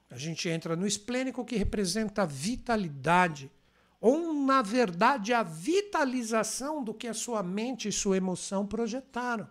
a 0.09 0.17
gente 0.17 0.47
entra 0.47 0.75
no 0.75 0.87
esplênico 0.87 1.45
que 1.45 1.57
representa 1.57 2.23
a 2.23 2.25
vitalidade, 2.25 3.51
ou 3.99 4.33
na 4.33 4.61
verdade 4.61 5.33
a 5.33 5.43
vitalização 5.43 6.83
do 6.83 6.93
que 6.93 7.07
a 7.07 7.13
sua 7.13 7.43
mente 7.43 7.87
e 7.87 7.91
sua 7.91 8.17
emoção 8.17 8.65
projetaram. 8.65 9.49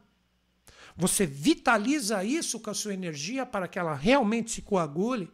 Você 0.97 1.27
vitaliza 1.27 2.25
isso 2.25 2.59
com 2.59 2.71
a 2.71 2.75
sua 2.75 2.95
energia 2.95 3.45
para 3.45 3.69
que 3.69 3.79
ela 3.79 3.95
realmente 3.95 4.51
se 4.51 4.63
coagule, 4.63 5.31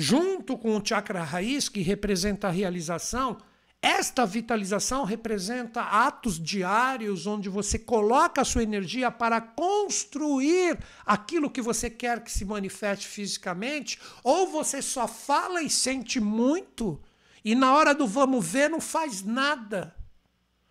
junto 0.00 0.56
com 0.56 0.76
o 0.76 0.86
chakra 0.86 1.24
raiz, 1.24 1.68
que 1.68 1.82
representa 1.82 2.46
a 2.46 2.52
realização, 2.52 3.36
esta 3.82 4.24
vitalização 4.24 5.02
representa 5.02 5.82
atos 5.82 6.38
diários 6.38 7.26
onde 7.26 7.48
você 7.48 7.80
coloca 7.80 8.42
a 8.42 8.44
sua 8.44 8.62
energia 8.62 9.10
para 9.10 9.40
construir 9.40 10.78
aquilo 11.04 11.50
que 11.50 11.60
você 11.60 11.90
quer 11.90 12.22
que 12.22 12.30
se 12.30 12.44
manifeste 12.44 13.08
fisicamente, 13.08 13.98
ou 14.22 14.46
você 14.46 14.80
só 14.80 15.08
fala 15.08 15.62
e 15.62 15.68
sente 15.68 16.20
muito 16.20 17.00
e 17.44 17.56
na 17.56 17.74
hora 17.74 17.92
do 17.92 18.06
vamos 18.06 18.46
ver 18.46 18.70
não 18.70 18.80
faz 18.80 19.24
nada. 19.24 19.92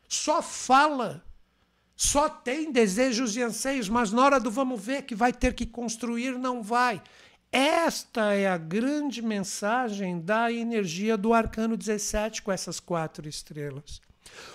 Só 0.07 0.41
fala. 0.41 1.25
Só 1.97 2.29
tem 2.29 2.71
desejos 2.71 3.35
e 3.35 3.41
anseios, 3.41 3.89
mas 3.89 4.11
na 4.11 4.23
hora 4.23 4.39
do 4.39 4.51
vamos 4.51 4.79
ver 4.79 5.01
que 5.01 5.15
vai 5.15 5.33
ter 5.33 5.53
que 5.53 5.65
construir, 5.65 6.37
não 6.37 6.63
vai. 6.63 7.01
Esta 7.59 8.35
é 8.35 8.47
a 8.47 8.55
grande 8.55 9.19
mensagem 9.19 10.21
da 10.21 10.51
energia 10.51 11.17
do 11.17 11.33
arcano 11.33 11.75
17 11.75 12.43
com 12.43 12.51
essas 12.51 12.79
quatro 12.79 13.27
estrelas. 13.27 13.99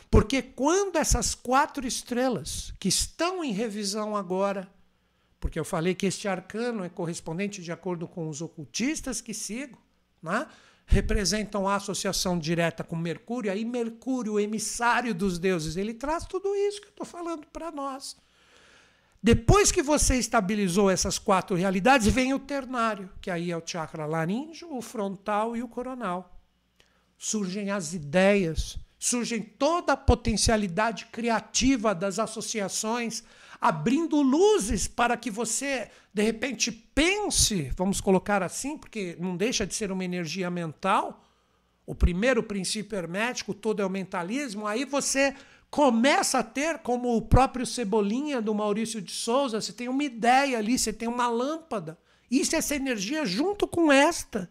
Porque 0.09 0.41
quando 0.41 0.95
essas 0.95 1.35
quatro 1.35 1.85
estrelas, 1.85 2.73
que 2.79 2.87
estão 2.89 3.43
em 3.43 3.51
revisão 3.51 4.17
agora, 4.17 4.71
porque 5.41 5.59
eu 5.59 5.65
falei 5.65 5.97
que 5.97 6.07
este 6.07 6.29
arcano 6.29 6.85
é 6.85 6.89
correspondente 6.89 7.61
de 7.61 7.73
acordo 7.73 8.07
com 8.07 8.29
os 8.29 8.41
ocultistas 8.41 9.21
que 9.21 9.35
sigo, 9.35 9.83
né? 10.23 10.47
representam 10.87 11.67
a 11.67 11.75
associação 11.75 12.39
direta 12.39 12.85
com 12.85 12.95
Mercúrio, 12.95 13.51
aí 13.51 13.65
Mercúrio, 13.65 14.35
o 14.35 14.41
emissário 14.41 15.13
dos 15.13 15.41
deuses, 15.41 15.77
ele 15.77 15.93
traz 15.93 16.25
tudo 16.25 16.55
isso 16.55 16.81
que 16.81 16.87
eu 16.87 16.91
estou 16.91 17.07
falando 17.07 17.49
para 17.49 17.73
nós. 17.73 18.17
Depois 19.23 19.71
que 19.71 19.83
você 19.83 20.17
estabilizou 20.17 20.91
essas 20.91 21.17
quatro 21.17 21.55
realidades, 21.55 22.09
vem 22.09 22.35
o 22.35 22.41
ternário, 22.41 23.09
que 23.21 23.31
aí 23.31 23.53
é 23.53 23.57
o 23.57 23.63
chakra 23.65 24.05
laríngeo, 24.05 24.75
o 24.75 24.83
frontal 24.83 25.57
e 25.57 25.63
o 25.63 25.69
coronal. 25.69 26.43
Surgem 27.17 27.71
as 27.71 27.95
ideias, 27.95 28.77
surgem 28.99 29.41
toda 29.41 29.93
a 29.93 29.97
potencialidade 29.97 31.07
criativa 31.07 31.95
das 31.95 32.19
associações, 32.19 33.23
abrindo 33.61 34.21
luzes 34.21 34.89
para 34.89 35.17
que 35.17 35.31
você, 35.31 35.89
de 36.13 36.23
repente, 36.23 36.73
pense, 36.73 37.71
vamos 37.77 38.01
colocar 38.01 38.43
assim, 38.43 38.77
porque 38.77 39.17
não 39.21 39.37
deixa 39.37 39.65
de 39.65 39.73
ser 39.73 39.93
uma 39.93 40.05
energia 40.05 40.51
mental. 40.51 41.25
O 41.87 41.95
primeiro 41.95 42.43
princípio 42.43 42.99
hermético, 42.99 43.55
todo 43.55 43.81
é 43.81 43.87
o 43.87 43.91
mentalismo, 43.91 44.67
aí 44.67 44.85
você 44.85 45.33
começa 45.73 46.41
a 46.41 46.43
ter, 46.43 46.81
como 46.81 47.17
o 47.17 47.23
próprio 47.23 47.65
Cebolinha 47.65 48.43
do 48.43 48.55
Maurício 48.55 49.01
de 49.01 49.11
Souza, 49.11 49.59
você 49.59 49.73
tem 49.73 49.89
uma 49.89 50.05
ideia 50.05 50.59
ali, 50.59 50.79
você 50.79 50.93
tem 50.93 51.09
uma 51.09 51.29
lâmpada. 51.29 51.99
Isso 52.31 52.55
é 52.55 52.59
essa 52.59 52.77
energia 52.77 53.25
junto 53.25 53.67
com 53.67 53.91
esta 53.91 54.51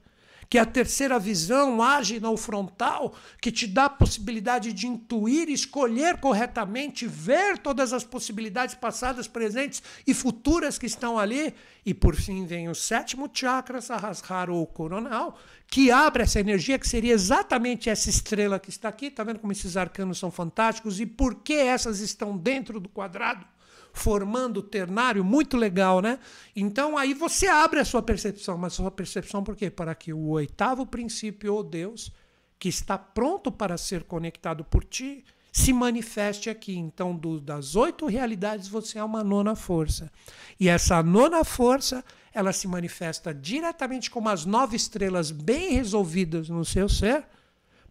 que 0.51 0.57
a 0.57 0.65
terceira 0.65 1.17
visão 1.17 1.81
age 1.81 2.19
no 2.19 2.35
frontal, 2.35 3.15
que 3.41 3.53
te 3.53 3.65
dá 3.65 3.85
a 3.85 3.89
possibilidade 3.89 4.73
de 4.73 4.85
intuir, 4.85 5.47
escolher 5.47 6.17
corretamente, 6.17 7.07
ver 7.07 7.57
todas 7.57 7.93
as 7.93 8.03
possibilidades 8.03 8.75
passadas, 8.75 9.29
presentes 9.29 9.81
e 10.05 10.13
futuras 10.13 10.77
que 10.77 10.85
estão 10.85 11.17
ali. 11.17 11.53
E 11.85 11.93
por 11.93 12.17
fim 12.17 12.45
vem 12.45 12.67
o 12.67 12.75
sétimo 12.75 13.31
chakra, 13.33 13.79
Sahasrara 13.79 14.51
ou 14.51 14.67
coronal, 14.67 15.39
que 15.67 15.89
abre 15.89 16.23
essa 16.23 16.41
energia, 16.41 16.77
que 16.77 16.85
seria 16.87 17.13
exatamente 17.13 17.89
essa 17.89 18.09
estrela 18.09 18.59
que 18.59 18.69
está 18.69 18.89
aqui. 18.89 19.05
Está 19.05 19.23
vendo 19.23 19.39
como 19.39 19.53
esses 19.53 19.77
arcanos 19.77 20.19
são 20.19 20.29
fantásticos 20.29 20.99
e 20.99 21.05
por 21.05 21.35
que 21.35 21.53
essas 21.53 22.01
estão 22.01 22.37
dentro 22.37 22.77
do 22.77 22.89
quadrado? 22.89 23.45
Formando 23.93 24.61
ternário, 24.61 25.23
muito 25.23 25.57
legal, 25.57 26.01
né? 26.01 26.19
Então 26.55 26.97
aí 26.97 27.13
você 27.13 27.47
abre 27.47 27.79
a 27.79 27.85
sua 27.85 28.01
percepção, 28.01 28.57
mas 28.57 28.73
a 28.73 28.75
sua 28.77 28.91
percepção 28.91 29.43
por 29.43 29.55
quê? 29.55 29.69
Para 29.69 29.93
que 29.93 30.13
o 30.13 30.29
oitavo 30.29 30.85
princípio, 30.85 31.53
ou 31.53 31.63
Deus, 31.63 32.11
que 32.57 32.69
está 32.69 32.97
pronto 32.97 33.51
para 33.51 33.77
ser 33.77 34.03
conectado 34.03 34.63
por 34.63 34.83
ti, 34.83 35.25
se 35.51 35.73
manifeste 35.73 36.49
aqui. 36.49 36.75
Então, 36.77 37.15
do, 37.15 37.39
das 37.39 37.75
oito 37.75 38.05
realidades, 38.05 38.67
você 38.67 38.99
é 38.99 39.03
uma 39.03 39.23
nona 39.23 39.55
força. 39.55 40.11
E 40.59 40.69
essa 40.69 41.03
nona 41.03 41.43
força, 41.43 42.03
ela 42.33 42.53
se 42.53 42.67
manifesta 42.67 43.33
diretamente 43.33 44.09
como 44.09 44.29
as 44.29 44.45
nove 44.45 44.77
estrelas 44.77 45.31
bem 45.31 45.73
resolvidas 45.73 46.47
no 46.49 46.63
seu 46.63 46.87
ser. 46.87 47.25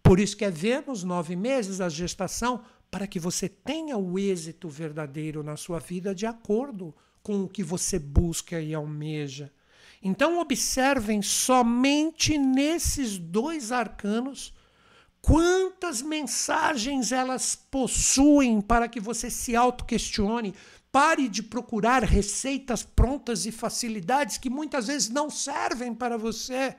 Por 0.01 0.19
isso 0.19 0.35
que 0.35 0.45
é 0.45 0.49
Vênus, 0.49 1.03
nove 1.03 1.35
meses, 1.35 1.79
a 1.79 1.87
gestação, 1.87 2.63
para 2.91 3.07
que 3.07 3.19
você 3.19 3.47
tenha 3.47 3.97
o 3.97 4.19
êxito 4.19 4.67
verdadeiro 4.67 5.41
na 5.41 5.55
sua 5.55 5.79
vida 5.79 6.13
de 6.13 6.25
acordo 6.25 6.93
com 7.23 7.43
o 7.43 7.47
que 7.47 7.63
você 7.63 7.97
busca 7.97 8.59
e 8.59 8.73
almeja. 8.73 9.51
Então, 10.03 10.39
observem 10.39 11.21
somente 11.21 12.37
nesses 12.37 13.17
dois 13.17 13.71
arcanos 13.71 14.53
quantas 15.21 16.01
mensagens 16.01 17.11
elas 17.11 17.55
possuem 17.55 18.59
para 18.59 18.89
que 18.89 18.99
você 18.99 19.29
se 19.29 19.55
auto-questione. 19.55 20.53
Pare 20.91 21.29
de 21.29 21.41
procurar 21.41 22.03
receitas 22.03 22.83
prontas 22.83 23.45
e 23.45 23.51
facilidades 23.51 24.37
que 24.37 24.49
muitas 24.49 24.87
vezes 24.87 25.07
não 25.07 25.29
servem 25.29 25.93
para 25.93 26.17
você. 26.17 26.75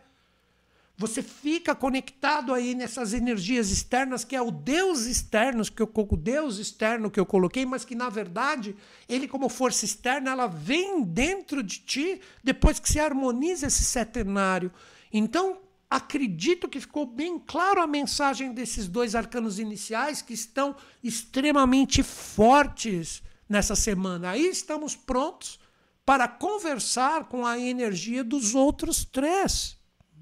Você 0.96 1.22
fica 1.22 1.74
conectado 1.74 2.52
aí 2.52 2.74
nessas 2.74 3.12
energias 3.12 3.70
externas, 3.70 4.24
que 4.24 4.36
é 4.36 4.42
o 4.42 4.50
Deus 4.50 5.06
externo, 5.06 5.64
que 5.64 5.82
eu, 5.82 5.90
o 5.94 6.16
Deus 6.16 6.58
externo 6.58 7.10
que 7.10 7.18
eu 7.18 7.26
coloquei, 7.26 7.64
mas 7.64 7.84
que 7.84 7.94
na 7.94 8.08
verdade, 8.08 8.76
ele 9.08 9.26
como 9.26 9.48
força 9.48 9.84
externa, 9.84 10.30
ela 10.30 10.46
vem 10.46 11.02
dentro 11.02 11.62
de 11.62 11.78
ti 11.78 12.20
depois 12.44 12.78
que 12.78 12.88
se 12.88 13.00
harmoniza 13.00 13.66
esse 13.66 13.82
setenário. 13.82 14.70
Então, 15.12 15.58
acredito 15.90 16.68
que 16.68 16.80
ficou 16.80 17.06
bem 17.06 17.38
claro 17.38 17.80
a 17.80 17.86
mensagem 17.86 18.52
desses 18.52 18.86
dois 18.86 19.14
arcanos 19.14 19.58
iniciais 19.58 20.22
que 20.22 20.34
estão 20.34 20.76
extremamente 21.02 22.02
fortes 22.02 23.22
nessa 23.48 23.74
semana. 23.74 24.30
Aí 24.30 24.46
estamos 24.46 24.94
prontos 24.94 25.58
para 26.04 26.28
conversar 26.28 27.24
com 27.24 27.46
a 27.46 27.58
energia 27.58 28.22
dos 28.24 28.54
outros 28.54 29.04
três, 29.04 29.76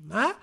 né? 0.05 0.35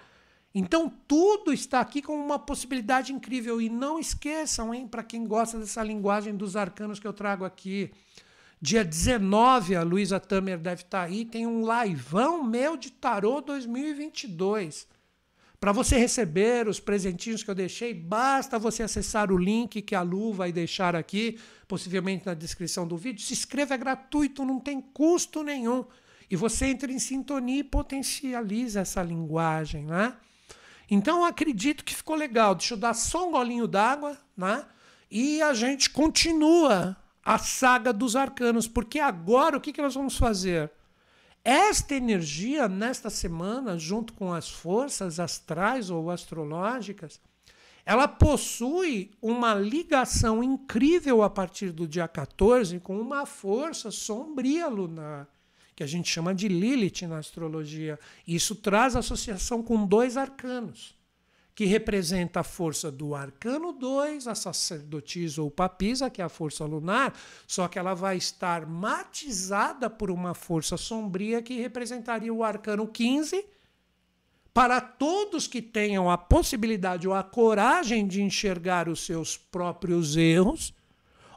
Então 0.53 0.91
tudo 1.07 1.53
está 1.53 1.79
aqui 1.79 2.01
como 2.01 2.23
uma 2.23 2.39
possibilidade 2.39 3.13
incrível. 3.13 3.61
E 3.61 3.69
não 3.69 3.99
esqueçam, 3.99 4.73
hein, 4.73 4.87
para 4.87 5.03
quem 5.03 5.27
gosta 5.27 5.59
dessa 5.59 5.83
linguagem 5.83 6.35
dos 6.35 6.55
arcanos 6.55 6.99
que 6.99 7.07
eu 7.07 7.13
trago 7.13 7.45
aqui. 7.45 7.91
Dia 8.59 8.83
19, 8.83 9.75
a 9.75 9.83
Luísa 9.83 10.19
Tamer 10.19 10.57
deve 10.57 10.81
estar 10.81 11.01
tá 11.01 11.03
aí, 11.03 11.25
tem 11.25 11.45
um 11.45 11.61
liveão 11.61 12.43
meu 12.43 12.75
de 12.75 12.91
tarô 12.91 13.39
2022. 13.39 14.87
Para 15.59 15.71
você 15.71 15.97
receber 15.97 16.67
os 16.67 16.79
presentinhos 16.79 17.43
que 17.43 17.49
eu 17.49 17.55
deixei, 17.55 17.93
basta 17.93 18.59
você 18.59 18.83
acessar 18.83 19.31
o 19.31 19.37
link 19.37 19.81
que 19.81 19.95
a 19.95 20.01
Lu 20.01 20.31
vai 20.31 20.51
deixar 20.51 20.95
aqui, 20.95 21.39
possivelmente 21.67 22.25
na 22.25 22.35
descrição 22.35 22.87
do 22.87 22.95
vídeo. 22.95 23.23
Se 23.23 23.33
inscreva, 23.33 23.73
é 23.73 23.77
gratuito, 23.77 24.45
não 24.45 24.59
tem 24.59 24.79
custo 24.79 25.43
nenhum. 25.43 25.83
E 26.29 26.35
você 26.35 26.67
entra 26.67 26.91
em 26.91 26.99
sintonia 26.99 27.59
e 27.61 27.63
potencializa 27.63 28.81
essa 28.81 29.01
linguagem, 29.01 29.85
né? 29.85 30.15
Então 30.89 31.25
acredito 31.25 31.83
que 31.83 31.95
ficou 31.95 32.15
legal. 32.15 32.55
Deixa 32.55 32.73
eu 32.73 32.77
dar 32.77 32.93
só 32.93 33.27
um 33.27 33.31
golinho 33.31 33.67
d'água, 33.67 34.17
né? 34.35 34.65
E 35.09 35.41
a 35.41 35.53
gente 35.53 35.89
continua 35.89 36.95
a 37.23 37.37
saga 37.37 37.91
dos 37.91 38.15
arcanos, 38.15 38.67
porque 38.67 38.99
agora 38.99 39.57
o 39.57 39.61
que, 39.61 39.73
que 39.73 39.81
nós 39.81 39.95
vamos 39.95 40.17
fazer? 40.17 40.71
Esta 41.43 41.95
energia, 41.95 42.67
nesta 42.67 43.09
semana, 43.09 43.77
junto 43.77 44.13
com 44.13 44.33
as 44.33 44.49
forças 44.49 45.19
astrais 45.19 45.89
ou 45.89 46.09
astrológicas, 46.09 47.21
ela 47.85 48.07
possui 48.07 49.11
uma 49.21 49.53
ligação 49.53 50.43
incrível 50.43 51.23
a 51.23 51.29
partir 51.29 51.71
do 51.71 51.87
dia 51.87 52.07
14 52.07 52.79
com 52.81 52.99
uma 52.99 53.25
força 53.25 53.91
sombria 53.91 54.67
lunar 54.67 55.27
que 55.77 55.83
a 55.83 55.87
gente 55.87 56.09
chama 56.09 56.33
de 56.33 56.47
Lilith 56.47 57.05
na 57.07 57.19
astrologia. 57.19 57.99
Isso 58.27 58.55
traz 58.55 58.95
associação 58.95 59.61
com 59.61 59.85
dois 59.85 60.17
arcanos, 60.17 60.95
que 61.53 61.65
representa 61.65 62.39
a 62.39 62.43
força 62.43 62.91
do 62.91 63.13
arcano 63.13 63.71
2, 63.71 64.27
a 64.27 64.33
sacerdotisa 64.33 65.39
ou 65.39 65.51
papisa, 65.51 66.09
que 66.09 66.19
é 66.19 66.25
a 66.25 66.29
força 66.29 66.65
lunar, 66.65 67.13
só 67.45 67.67
que 67.67 67.77
ela 67.77 67.93
vai 67.93 68.17
estar 68.17 68.65
matizada 68.65 69.87
por 69.87 70.09
uma 70.09 70.33
força 70.33 70.77
sombria 70.77 71.43
que 71.43 71.61
representaria 71.61 72.33
o 72.33 72.43
arcano 72.43 72.87
15. 72.87 73.45
Para 74.51 74.81
todos 74.81 75.45
que 75.45 75.61
tenham 75.61 76.09
a 76.09 76.17
possibilidade 76.17 77.07
ou 77.07 77.13
a 77.13 77.21
coragem 77.21 78.07
de 78.07 78.23
enxergar 78.23 78.89
os 78.89 79.05
seus 79.05 79.37
próprios 79.37 80.17
erros 80.17 80.73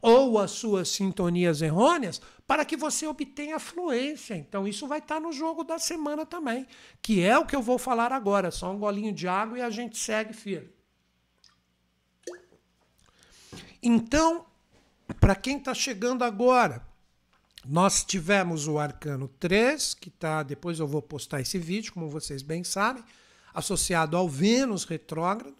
ou 0.00 0.38
as 0.38 0.52
suas 0.52 0.88
sintonias 0.88 1.60
errôneas, 1.60 2.22
para 2.50 2.64
que 2.64 2.76
você 2.76 3.06
obtenha 3.06 3.60
fluência. 3.60 4.34
Então, 4.34 4.66
isso 4.66 4.88
vai 4.88 4.98
estar 4.98 5.20
no 5.20 5.30
jogo 5.30 5.62
da 5.62 5.78
semana 5.78 6.26
também, 6.26 6.66
que 7.00 7.22
é 7.22 7.38
o 7.38 7.46
que 7.46 7.54
eu 7.54 7.62
vou 7.62 7.78
falar 7.78 8.10
agora. 8.10 8.50
Só 8.50 8.72
um 8.72 8.76
golinho 8.76 9.12
de 9.12 9.28
água 9.28 9.56
e 9.56 9.62
a 9.62 9.70
gente 9.70 9.96
segue 9.96 10.32
firme. 10.32 10.68
Então, 13.80 14.44
para 15.20 15.36
quem 15.36 15.58
está 15.58 15.72
chegando 15.72 16.24
agora, 16.24 16.84
nós 17.64 18.02
tivemos 18.02 18.66
o 18.66 18.80
arcano 18.80 19.28
3, 19.28 19.94
que 19.94 20.10
tá, 20.10 20.42
depois 20.42 20.80
eu 20.80 20.88
vou 20.88 21.00
postar 21.00 21.40
esse 21.40 21.56
vídeo, 21.56 21.92
como 21.92 22.08
vocês 22.08 22.42
bem 22.42 22.64
sabem, 22.64 23.04
associado 23.54 24.16
ao 24.16 24.28
Vênus 24.28 24.82
retrógrado 24.82 25.59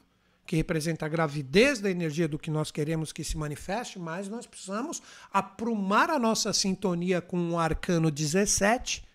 que 0.51 0.57
representa 0.57 1.07
a 1.07 1.09
gravidez 1.09 1.79
da 1.79 1.89
energia 1.89 2.27
do 2.27 2.37
que 2.37 2.51
nós 2.51 2.73
queremos 2.73 3.13
que 3.13 3.23
se 3.23 3.39
manifeste, 3.39 4.01
mas 4.01 4.29
nós 4.29 4.49
precisamos 4.49 5.01
aprumar 5.33 6.11
a 6.11 6.19
nossa 6.19 6.53
sintonia 6.53 7.21
com 7.21 7.53
o 7.53 7.57
arcano 7.57 8.11
17, 8.11 9.07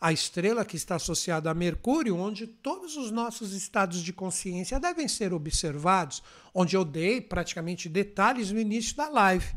a 0.00 0.12
estrela 0.12 0.64
que 0.64 0.76
está 0.76 0.94
associada 0.94 1.50
a 1.50 1.54
Mercúrio, 1.54 2.16
onde 2.16 2.46
todos 2.46 2.96
os 2.96 3.10
nossos 3.10 3.54
estados 3.54 4.00
de 4.04 4.12
consciência 4.12 4.78
devem 4.78 5.08
ser 5.08 5.32
observados, 5.32 6.22
onde 6.54 6.76
eu 6.76 6.84
dei 6.84 7.20
praticamente 7.20 7.88
detalhes 7.88 8.52
no 8.52 8.60
início 8.60 8.94
da 8.94 9.08
live. 9.08 9.52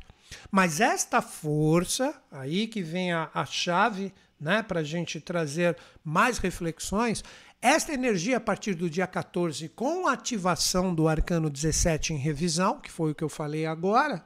Mas 0.50 0.80
esta 0.80 1.22
força, 1.22 2.20
aí 2.32 2.66
que 2.66 2.82
vem 2.82 3.14
a, 3.14 3.30
a 3.32 3.46
chave 3.46 4.12
né, 4.40 4.64
para 4.64 4.80
a 4.80 4.84
gente 4.84 5.22
trazer 5.22 5.78
mais 6.04 6.40
reflexões, 6.40 7.24
esta 7.62 7.94
energia, 7.94 8.38
a 8.38 8.40
partir 8.40 8.74
do 8.74 8.90
dia 8.90 9.06
14, 9.06 9.70
com 9.70 10.08
a 10.08 10.14
ativação 10.14 10.96
do 10.96 11.08
arcano 11.08 11.48
17 11.48 12.12
em 12.12 12.18
revisão, 12.18 12.80
que 12.80 12.92
foi 12.92 13.12
o 13.12 13.16
que 13.16 13.24
eu 13.24 13.30
falei 13.30 13.68
agora, 13.68 14.26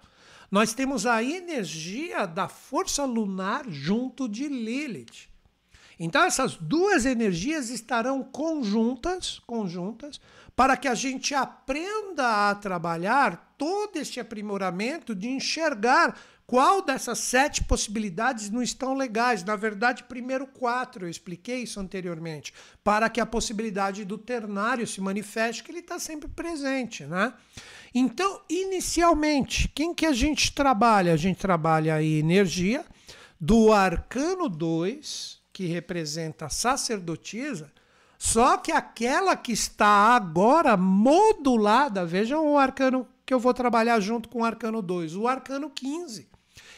nós 0.50 0.74
temos 0.74 1.06
a 1.06 1.22
energia 1.22 2.26
da 2.26 2.48
força 2.48 3.04
lunar 3.04 3.66
junto 3.68 4.30
de 4.30 4.48
Lilith. 4.48 5.28
Então 6.00 6.24
essas 6.24 6.56
duas 6.56 7.06
energias 7.06 7.70
estarão 7.70 8.24
conjuntas, 8.24 9.40
conjuntas, 9.46 10.22
para 10.56 10.78
que 10.78 10.88
a 10.88 10.96
gente 10.96 11.34
aprenda 11.36 12.50
a 12.50 12.56
trabalhar 12.56 13.56
todo 13.58 13.98
este 13.98 14.20
aprimoramento 14.20 15.14
de 15.14 15.28
enxergar 15.28 16.18
qual 16.48 16.84
dessas 16.84 17.18
sete 17.20 17.64
possibilidades 17.64 18.52
não 18.52 18.62
estão 18.62 18.94
legais? 18.94 19.44
Na 19.44 19.56
verdade, 19.56 20.04
primeiro 20.04 20.46
quatro, 20.46 21.06
eu 21.06 21.10
expliquei 21.10 21.64
isso 21.64 21.80
anteriormente, 21.80 22.54
para 22.84 23.10
que 23.10 23.20
a 23.20 23.26
possibilidade 23.26 24.06
do 24.06 24.18
ternário 24.18 24.86
se 24.86 25.02
manifeste, 25.02 25.64
que 25.64 25.72
ele 25.72 25.80
está 25.80 25.98
sempre 25.98 26.30
presente. 26.30 27.04
Né? 27.04 27.34
Então, 27.94 28.42
inicialmente, 28.48 29.68
quem 29.70 29.94
que 29.94 30.06
a 30.06 30.14
gente 30.14 30.54
trabalha? 30.54 31.14
A 31.14 31.18
gente 31.18 31.40
trabalha 31.40 31.96
a 31.96 32.04
energia 32.04 32.86
do 33.42 33.74
arcano 33.74 34.48
2, 34.48 35.42
que 35.52 35.66
representa 35.66 36.46
a 36.46 36.50
sacerdotisa, 36.50 37.74
só 38.26 38.58
que 38.58 38.72
aquela 38.72 39.36
que 39.36 39.52
está 39.52 40.16
agora 40.16 40.76
modulada, 40.76 42.04
vejam 42.08 42.52
o 42.52 42.58
arcano 42.58 43.08
que 43.24 43.32
eu 43.32 43.40
vou 43.40 43.54
trabalhar 43.54 44.00
junto 44.00 44.30
com 44.30 44.42
o 44.42 44.44
arcano 44.44 44.82
2, 44.82 45.16
o 45.16 45.28
arcano 45.28 45.70
15. 45.70 46.28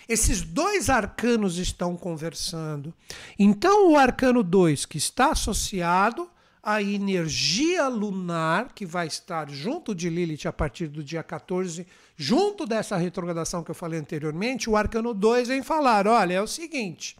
Esses 0.09 0.41
dois 0.41 0.89
arcanos 0.89 1.57
estão 1.57 1.95
conversando. 1.95 2.93
Então, 3.39 3.89
o 3.89 3.97
arcano 3.97 4.43
2, 4.43 4.85
que 4.85 4.97
está 4.97 5.31
associado 5.31 6.29
à 6.61 6.83
energia 6.83 7.87
lunar, 7.87 8.73
que 8.75 8.85
vai 8.85 9.07
estar 9.07 9.49
junto 9.49 9.95
de 9.95 10.09
Lilith 10.09 10.49
a 10.49 10.53
partir 10.53 10.87
do 10.87 11.01
dia 11.01 11.23
14, 11.23 11.87
junto 12.17 12.65
dessa 12.65 12.97
retrogradação 12.97 13.63
que 13.63 13.71
eu 13.71 13.75
falei 13.75 14.01
anteriormente, 14.01 14.69
o 14.69 14.75
arcano 14.75 15.13
2 15.13 15.47
vem 15.47 15.63
falar: 15.63 16.07
olha, 16.07 16.33
é 16.33 16.41
o 16.41 16.47
seguinte. 16.47 17.15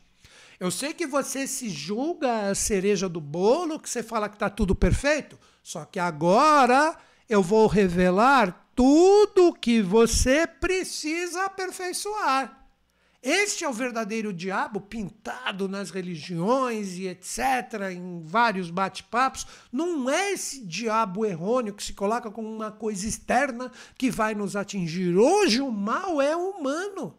Eu 0.60 0.72
sei 0.72 0.91
que 0.91 1.05
você 1.05 1.45
se 1.45 1.70
julga 1.70 2.49
a 2.49 2.55
cereja 2.55 3.08
do 3.08 3.22
bolo, 3.22 3.80
que 3.80 3.88
você 3.88 4.01
fala 4.01 4.28
que 4.28 4.36
está 4.36 4.49
tudo 4.49 4.74
perfeito, 4.74 5.38
só 5.62 5.86
que 5.86 5.99
agora 5.99 6.97
eu 7.30 7.43
vou 7.43 7.68
revelar 7.68 8.68
tudo 8.76 9.53
que 9.53 9.84
você 9.84 10.47
precisa 10.47 11.45
aperfeiçoar. 11.45 12.66
Este 13.22 13.64
é 13.64 13.70
o 13.70 13.74
verdadeiro 13.74 14.34
diabo 14.34 14.82
pintado 14.82 15.68
nas 15.68 15.91
religiões 15.91 16.97
e 16.97 17.08
etc., 17.08 17.91
em 17.91 18.24
vários 18.24 18.72
bate-papos. 18.72 19.45
Não 19.72 20.10
é 20.10 20.32
esse 20.32 20.66
diabo 20.66 21.24
errôneo 21.26 21.74
que 21.74 21.84
se 21.84 21.93
coloca 21.93 22.32
como 22.32 22.47
uma 22.47 22.72
coisa 22.72 23.08
externa 23.08 23.72
que 23.95 24.10
vai 24.10 24.34
nos 24.34 24.55
atingir. 24.55 25.18
Hoje 25.18 25.62
o 25.62 25.72
mal 25.72 26.22
é 26.22 26.36
humano. 26.36 27.16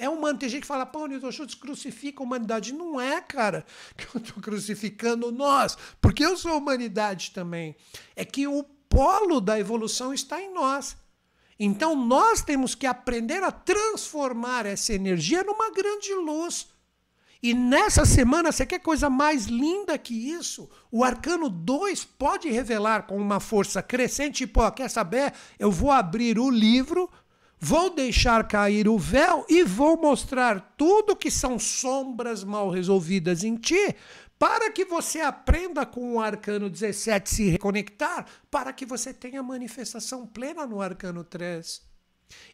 É 0.00 0.08
humano. 0.08 0.38
Tem 0.38 0.48
gente 0.48 0.62
que 0.62 0.66
fala, 0.66 0.86
pô, 0.86 1.06
Newton 1.06 1.30
Schultz 1.30 1.54
crucifica 1.54 2.22
a 2.22 2.24
humanidade. 2.24 2.72
Não 2.72 2.98
é, 2.98 3.20
cara, 3.20 3.66
que 3.94 4.16
eu 4.16 4.22
estou 4.22 4.42
crucificando 4.42 5.30
nós, 5.30 5.76
porque 6.00 6.24
eu 6.24 6.38
sou 6.38 6.56
humanidade 6.56 7.32
também. 7.32 7.76
É 8.16 8.24
que 8.24 8.46
o 8.46 8.64
polo 8.88 9.42
da 9.42 9.60
evolução 9.60 10.14
está 10.14 10.40
em 10.40 10.54
nós. 10.54 10.96
Então 11.58 11.94
nós 11.94 12.40
temos 12.40 12.74
que 12.74 12.86
aprender 12.86 13.42
a 13.42 13.52
transformar 13.52 14.64
essa 14.64 14.94
energia 14.94 15.44
numa 15.44 15.70
grande 15.70 16.14
luz. 16.14 16.66
E 17.42 17.52
nessa 17.52 18.06
semana, 18.06 18.50
você 18.50 18.64
quer 18.64 18.78
coisa 18.78 19.10
mais 19.10 19.44
linda 19.46 19.98
que 19.98 20.14
isso? 20.14 20.68
O 20.90 21.04
arcano 21.04 21.50
2 21.50 22.04
pode 22.04 22.48
revelar 22.50 23.06
com 23.06 23.18
uma 23.18 23.38
força 23.38 23.82
crescente, 23.82 24.46
tipo, 24.46 24.60
ó, 24.60 24.70
quer 24.70 24.88
saber? 24.88 25.34
Eu 25.58 25.70
vou 25.70 25.90
abrir 25.90 26.38
o 26.38 26.50
livro, 26.50 27.10
vou 27.60 27.94
deixar 27.94 28.48
cair 28.48 28.88
o 28.88 28.98
véu 28.98 29.44
e 29.48 29.62
vou 29.62 30.00
mostrar 30.00 30.74
tudo 30.78 31.14
que 31.14 31.30
são 31.30 31.58
sombras 31.58 32.42
mal 32.42 32.70
resolvidas 32.70 33.44
em 33.44 33.56
ti, 33.56 33.94
para 34.38 34.72
que 34.72 34.86
você 34.86 35.20
aprenda 35.20 35.84
com 35.84 36.14
o 36.14 36.20
arcano 36.20 36.70
17 36.70 37.28
se 37.28 37.48
reconectar, 37.50 38.26
para 38.50 38.72
que 38.72 38.86
você 38.86 39.12
tenha 39.12 39.42
manifestação 39.42 40.26
plena 40.26 40.66
no 40.66 40.80
arcano 40.80 41.22
3. 41.22 41.82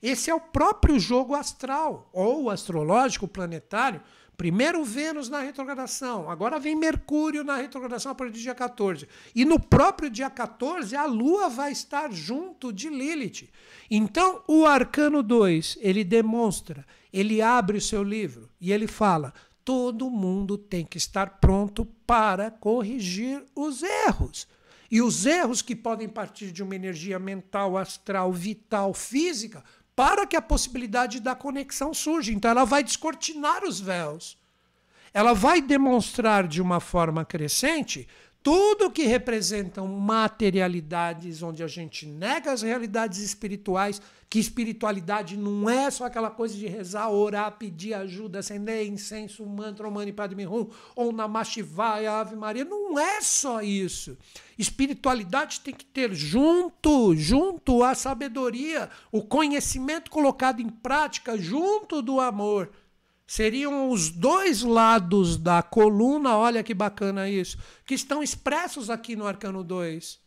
Esse 0.03 0.31
é 0.31 0.35
o 0.35 0.41
próprio 0.41 0.99
jogo 0.99 1.35
astral, 1.35 2.11
ou 2.13 2.51
astrológico 2.51 3.29
planetário. 3.29 4.03
Primeiro 4.37 4.85
Vênus 4.85 5.31
na 5.31 5.41
retrogradação, 5.41 6.31
agora 6.31 6.59
vem 6.59 6.77
Mercúrio 6.77 7.43
na 7.43 7.57
retrogradação 7.57 8.13
a 8.13 8.15
partir 8.15 8.33
do 8.35 8.39
dia 8.39 8.55
14. 8.55 9.09
E 9.35 9.45
no 9.45 9.59
próprio 9.59 10.11
dia 10.11 10.29
14, 10.29 10.95
a 10.95 11.07
Lua 11.07 11.49
vai 11.49 11.73
estar 11.73 12.13
junto 12.13 12.71
de 12.71 12.91
Lilith. 12.91 13.49
Então, 13.91 14.43
o 14.47 14.67
arcano 14.67 15.23
2, 15.23 15.79
ele 15.81 16.05
demonstra, 16.05 16.85
ele 17.11 17.41
abre 17.41 17.79
o 17.79 17.81
seu 17.81 18.03
livro 18.03 18.51
e 18.61 18.73
ele 18.73 18.87
fala: 18.87 19.33
todo 19.65 20.11
mundo 20.11 20.59
tem 20.59 20.85
que 20.85 20.99
estar 20.99 21.41
pronto 21.41 21.85
para 22.07 22.51
corrigir 22.51 23.43
os 23.55 23.83
erros. 23.83 24.47
E 24.91 25.03
os 25.03 25.27
erros 25.27 25.63
que 25.63 25.75
podem 25.75 26.09
partir 26.09 26.53
de 26.53 26.63
uma 26.63 26.77
energia 26.77 27.19
mental, 27.19 27.77
astral, 27.77 28.33
vital, 28.33 28.95
física, 28.95 29.65
para 29.97 30.27
que 30.27 30.37
a 30.37 30.43
possibilidade 30.43 31.19
da 31.19 31.35
conexão 31.35 31.95
surja. 31.95 32.31
Então 32.31 32.51
ela 32.51 32.65
vai 32.65 32.85
descortinar 32.85 33.65
os 33.65 33.81
véus. 33.81 34.39
Ela 35.15 35.33
vai 35.33 35.63
demonstrar 35.63 36.47
de 36.47 36.61
uma 36.61 36.79
forma 36.79 37.25
crescente 37.25 38.07
tudo 38.47 38.93
que 38.93 39.03
representam 39.03 39.89
materialidades, 39.89 41.43
onde 41.43 41.65
a 41.65 41.67
gente 41.67 42.07
nega 42.07 42.53
as 42.53 42.63
realidades 42.63 43.19
espirituais, 43.19 44.01
que 44.31 44.39
espiritualidade 44.39 45.37
não 45.37 45.69
é 45.69 45.91
só 45.91 46.05
aquela 46.05 46.31
coisa 46.31 46.55
de 46.55 46.65
rezar, 46.69 47.11
orar, 47.11 47.59
pedir 47.59 47.95
ajuda, 47.95 48.39
acender 48.39 48.87
incenso, 48.87 49.45
mantra, 49.45 49.91
mani, 49.91 50.13
padme 50.13 50.47
hum, 50.47 50.71
ou 50.95 51.13
namashivaya, 51.13 52.21
ave 52.21 52.37
maria, 52.37 52.65
não 52.65 52.97
é 52.97 53.21
só 53.21 53.63
isso. 53.63 54.17
Espiritualidade 54.57 55.59
tem 55.59 55.75
que 55.75 55.85
ter 55.85 56.15
junto, 56.15 57.17
junto 57.17 57.83
a 57.83 57.97
sabedoria, 57.97 58.89
o 59.11 59.23
conhecimento 59.23 60.09
colocado 60.09 60.63
em 60.63 60.69
prática, 60.69 61.37
junto 61.37 62.01
do 62.01 62.21
amor 62.21 62.71
seriam 63.27 63.91
os 63.91 64.11
dois 64.11 64.63
lados 64.63 65.37
da 65.37 65.63
coluna, 65.63 66.37
olha 66.37 66.63
que 66.63 66.75
bacana 66.75 67.29
isso, 67.29 67.59
que 67.85 67.95
estão 67.95 68.23
expressos 68.23 68.89
aqui 68.89 69.17
no 69.17 69.27
arcano 69.27 69.65
2. 69.65 70.27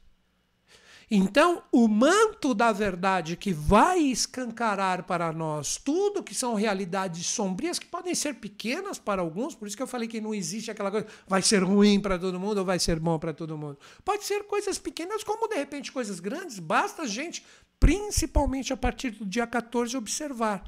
Então, 1.12 1.64
o 1.72 1.88
manto 1.88 2.54
da 2.54 2.72
verdade 2.72 3.36
que 3.36 3.52
vai 3.52 3.97
escancarar 4.00 5.04
para 5.06 5.34
nós 5.34 5.76
tudo 5.76 6.22
que 6.22 6.36
são 6.36 6.54
realidades 6.54 7.26
sombrias, 7.26 7.80
que 7.80 7.88
podem 7.88 8.14
ser 8.14 8.36
pequenas 8.36 9.00
para 9.00 9.20
alguns, 9.20 9.56
por 9.56 9.68
isso 9.68 9.76
que 9.76 9.82
eu 9.82 9.88
falei 9.88 10.08
que 10.08 10.22
não 10.22 10.36
existe 10.36 10.70
aquela 10.70 10.91
coisa, 10.91 11.08
vai 11.28 11.41
ser 11.41 11.64
ruim 11.64 12.00
para 12.00 12.20
todo 12.20 12.39
mundo 12.39 12.60
ou 12.60 12.66
vai 12.66 12.78
ser 12.78 13.00
bom 13.00 13.18
para 13.18 13.34
todo 13.34 13.58
mundo. 13.58 13.80
Pode 14.06 14.24
ser 14.24 14.43
coisas 14.43 14.78
pequenas, 14.78 15.24
como 15.24 15.47
de 15.47 15.56
repente 15.56 15.91
coisas 15.91 16.20
grandes, 16.20 16.60
basta 16.60 17.02
a 17.02 17.08
gente, 17.08 17.43
principalmente 17.80 18.72
a 18.72 18.78
partir 18.78 19.10
do 19.10 19.26
dia 19.26 19.47
14, 19.47 19.97
observar. 19.97 20.64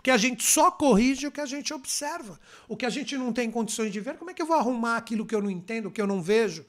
Porque 0.00 0.10
a 0.10 0.16
gente 0.16 0.42
só 0.42 0.70
corrige 0.70 1.26
o 1.26 1.30
que 1.30 1.42
a 1.42 1.46
gente 1.46 1.74
observa. 1.74 2.40
O 2.66 2.74
que 2.74 2.86
a 2.86 2.90
gente 2.90 3.18
não 3.18 3.34
tem 3.34 3.50
condições 3.50 3.92
de 3.92 4.00
ver, 4.00 4.16
como 4.16 4.30
é 4.30 4.34
que 4.34 4.40
eu 4.40 4.46
vou 4.46 4.56
arrumar 4.56 4.96
aquilo 4.96 5.26
que 5.26 5.34
eu 5.34 5.42
não 5.42 5.50
entendo, 5.50 5.90
que 5.90 6.00
eu 6.00 6.06
não 6.06 6.22
vejo? 6.22 6.64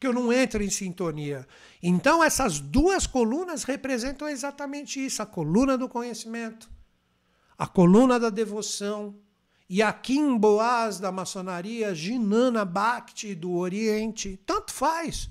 que 0.00 0.06
eu 0.08 0.12
não 0.12 0.32
entro 0.32 0.60
em 0.64 0.68
sintonia. 0.68 1.46
Então, 1.80 2.24
essas 2.24 2.58
duas 2.58 3.06
colunas 3.06 3.62
representam 3.62 4.28
exatamente 4.28 4.98
isso: 4.98 5.22
a 5.22 5.26
coluna 5.26 5.78
do 5.78 5.88
conhecimento, 5.88 6.68
a 7.56 7.68
coluna 7.68 8.18
da 8.18 8.28
devoção, 8.28 9.14
e 9.68 9.80
a 9.80 9.92
Kim 9.92 10.36
Boaz 10.36 10.98
da 10.98 11.12
maçonaria, 11.12 11.94
Ginana 11.94 12.64
Bhakti 12.64 13.32
do 13.32 13.52
Oriente. 13.52 14.40
Tanto 14.44 14.72
faz. 14.72 15.30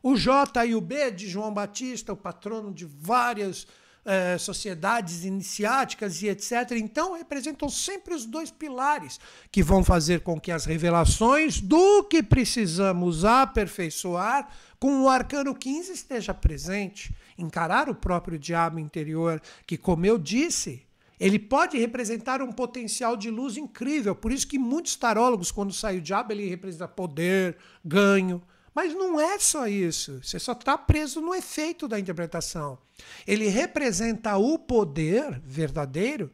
O 0.00 0.14
J 0.14 0.66
e 0.66 0.76
o 0.76 0.80
B 0.80 1.10
de 1.10 1.26
João 1.26 1.52
Batista, 1.52 2.12
o 2.12 2.16
patrono 2.16 2.72
de 2.72 2.84
várias 2.84 3.66
eh, 4.04 4.36
sociedades 4.36 5.24
iniciáticas 5.24 6.22
e 6.22 6.28
etc. 6.28 6.72
Então, 6.72 7.16
representam 7.16 7.68
sempre 7.68 8.14
os 8.14 8.26
dois 8.26 8.50
pilares 8.50 9.20
que 9.50 9.62
vão 9.62 9.84
fazer 9.84 10.20
com 10.20 10.40
que 10.40 10.50
as 10.50 10.64
revelações 10.64 11.60
do 11.60 12.02
que 12.04 12.22
precisamos 12.22 13.24
aperfeiçoar 13.24 14.48
com 14.80 15.02
o 15.02 15.08
arcano 15.08 15.54
15 15.54 15.92
esteja 15.92 16.34
presente. 16.34 17.14
Encarar 17.38 17.88
o 17.88 17.94
próprio 17.94 18.38
diabo 18.38 18.80
interior, 18.80 19.40
que, 19.66 19.76
como 19.76 20.04
eu 20.04 20.18
disse, 20.18 20.84
ele 21.20 21.38
pode 21.38 21.78
representar 21.78 22.42
um 22.42 22.50
potencial 22.50 23.16
de 23.16 23.30
luz 23.30 23.56
incrível. 23.56 24.12
Por 24.12 24.32
isso 24.32 24.48
que 24.48 24.58
muitos 24.58 24.96
tarólogos, 24.96 25.52
quando 25.52 25.72
sai 25.72 25.98
o 25.98 26.02
diabo, 26.02 26.32
ele 26.32 26.48
representa 26.48 26.88
poder, 26.88 27.56
ganho. 27.84 28.42
Mas 28.74 28.94
não 28.94 29.20
é 29.20 29.38
só 29.38 29.66
isso. 29.66 30.20
Você 30.22 30.38
só 30.38 30.52
está 30.52 30.78
preso 30.78 31.20
no 31.20 31.34
efeito 31.34 31.86
da 31.86 32.00
interpretação. 32.00 32.78
Ele 33.26 33.48
representa 33.48 34.36
o 34.36 34.58
poder 34.58 35.40
verdadeiro 35.44 36.32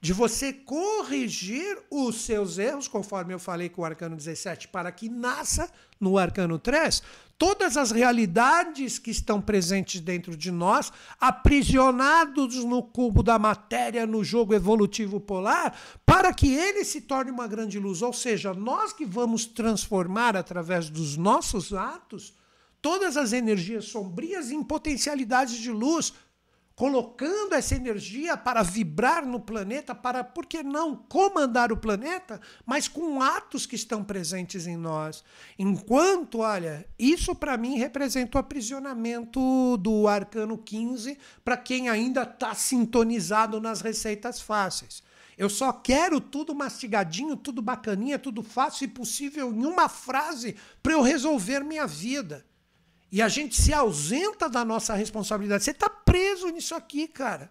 de 0.00 0.12
você 0.12 0.52
corrigir 0.52 1.78
os 1.90 2.22
seus 2.22 2.58
erros, 2.58 2.86
conforme 2.86 3.34
eu 3.34 3.38
falei 3.38 3.68
com 3.68 3.82
o 3.82 3.84
arcano 3.84 4.16
17, 4.16 4.68
para 4.68 4.92
que 4.92 5.08
nasça 5.08 5.70
no 5.98 6.18
arcano 6.18 6.58
3 6.58 7.02
todas 7.38 7.76
as 7.76 7.90
realidades 7.90 8.98
que 8.98 9.10
estão 9.10 9.40
presentes 9.40 10.00
dentro 10.00 10.36
de 10.36 10.50
nós, 10.50 10.92
aprisionados 11.20 12.64
no 12.64 12.82
cubo 12.82 13.22
da 13.22 13.38
matéria, 13.38 14.06
no 14.06 14.24
jogo 14.24 14.54
evolutivo 14.54 15.20
polar, 15.20 15.78
para 16.04 16.32
que 16.32 16.54
ele 16.54 16.84
se 16.84 17.02
torne 17.02 17.30
uma 17.30 17.46
grande 17.46 17.78
luz. 17.78 18.02
Ou 18.02 18.12
seja, 18.12 18.54
nós 18.54 18.92
que 18.92 19.04
vamos 19.04 19.44
transformar 19.44 20.36
através 20.36 20.88
dos 20.88 21.16
nossos 21.16 21.72
atos 21.72 22.34
todas 22.80 23.16
as 23.16 23.32
energias 23.32 23.86
sombrias 23.86 24.50
em 24.50 24.62
potencialidades 24.62 25.56
de 25.56 25.70
luz 25.70 26.12
colocando 26.76 27.54
essa 27.54 27.74
energia 27.74 28.36
para 28.36 28.62
vibrar 28.62 29.24
no 29.24 29.40
planeta, 29.40 29.94
para, 29.94 30.22
por 30.22 30.44
que 30.44 30.62
não, 30.62 30.94
comandar 30.94 31.72
o 31.72 31.76
planeta, 31.76 32.38
mas 32.66 32.86
com 32.86 33.22
atos 33.22 33.64
que 33.64 33.74
estão 33.74 34.04
presentes 34.04 34.66
em 34.66 34.76
nós. 34.76 35.24
Enquanto, 35.58 36.40
olha, 36.40 36.86
isso 36.98 37.34
para 37.34 37.56
mim 37.56 37.78
representa 37.78 38.36
o 38.36 38.40
aprisionamento 38.40 39.78
do 39.78 40.06
arcano 40.06 40.58
15 40.58 41.16
para 41.42 41.56
quem 41.56 41.88
ainda 41.88 42.24
está 42.24 42.54
sintonizado 42.54 43.58
nas 43.58 43.80
receitas 43.80 44.42
fáceis. 44.42 45.02
Eu 45.38 45.48
só 45.48 45.72
quero 45.72 46.20
tudo 46.20 46.54
mastigadinho, 46.54 47.38
tudo 47.38 47.62
bacaninha, 47.62 48.18
tudo 48.18 48.42
fácil 48.42 48.84
e 48.84 48.88
possível 48.88 49.50
em 49.50 49.64
uma 49.64 49.88
frase 49.88 50.56
para 50.82 50.92
eu 50.92 51.00
resolver 51.00 51.60
minha 51.60 51.86
vida. 51.86 52.44
E 53.16 53.22
a 53.22 53.28
gente 53.28 53.56
se 53.56 53.72
ausenta 53.72 54.46
da 54.46 54.62
nossa 54.62 54.94
responsabilidade. 54.94 55.64
Você 55.64 55.70
está 55.70 55.88
preso 55.88 56.50
nisso 56.50 56.74
aqui, 56.74 57.08
cara. 57.08 57.50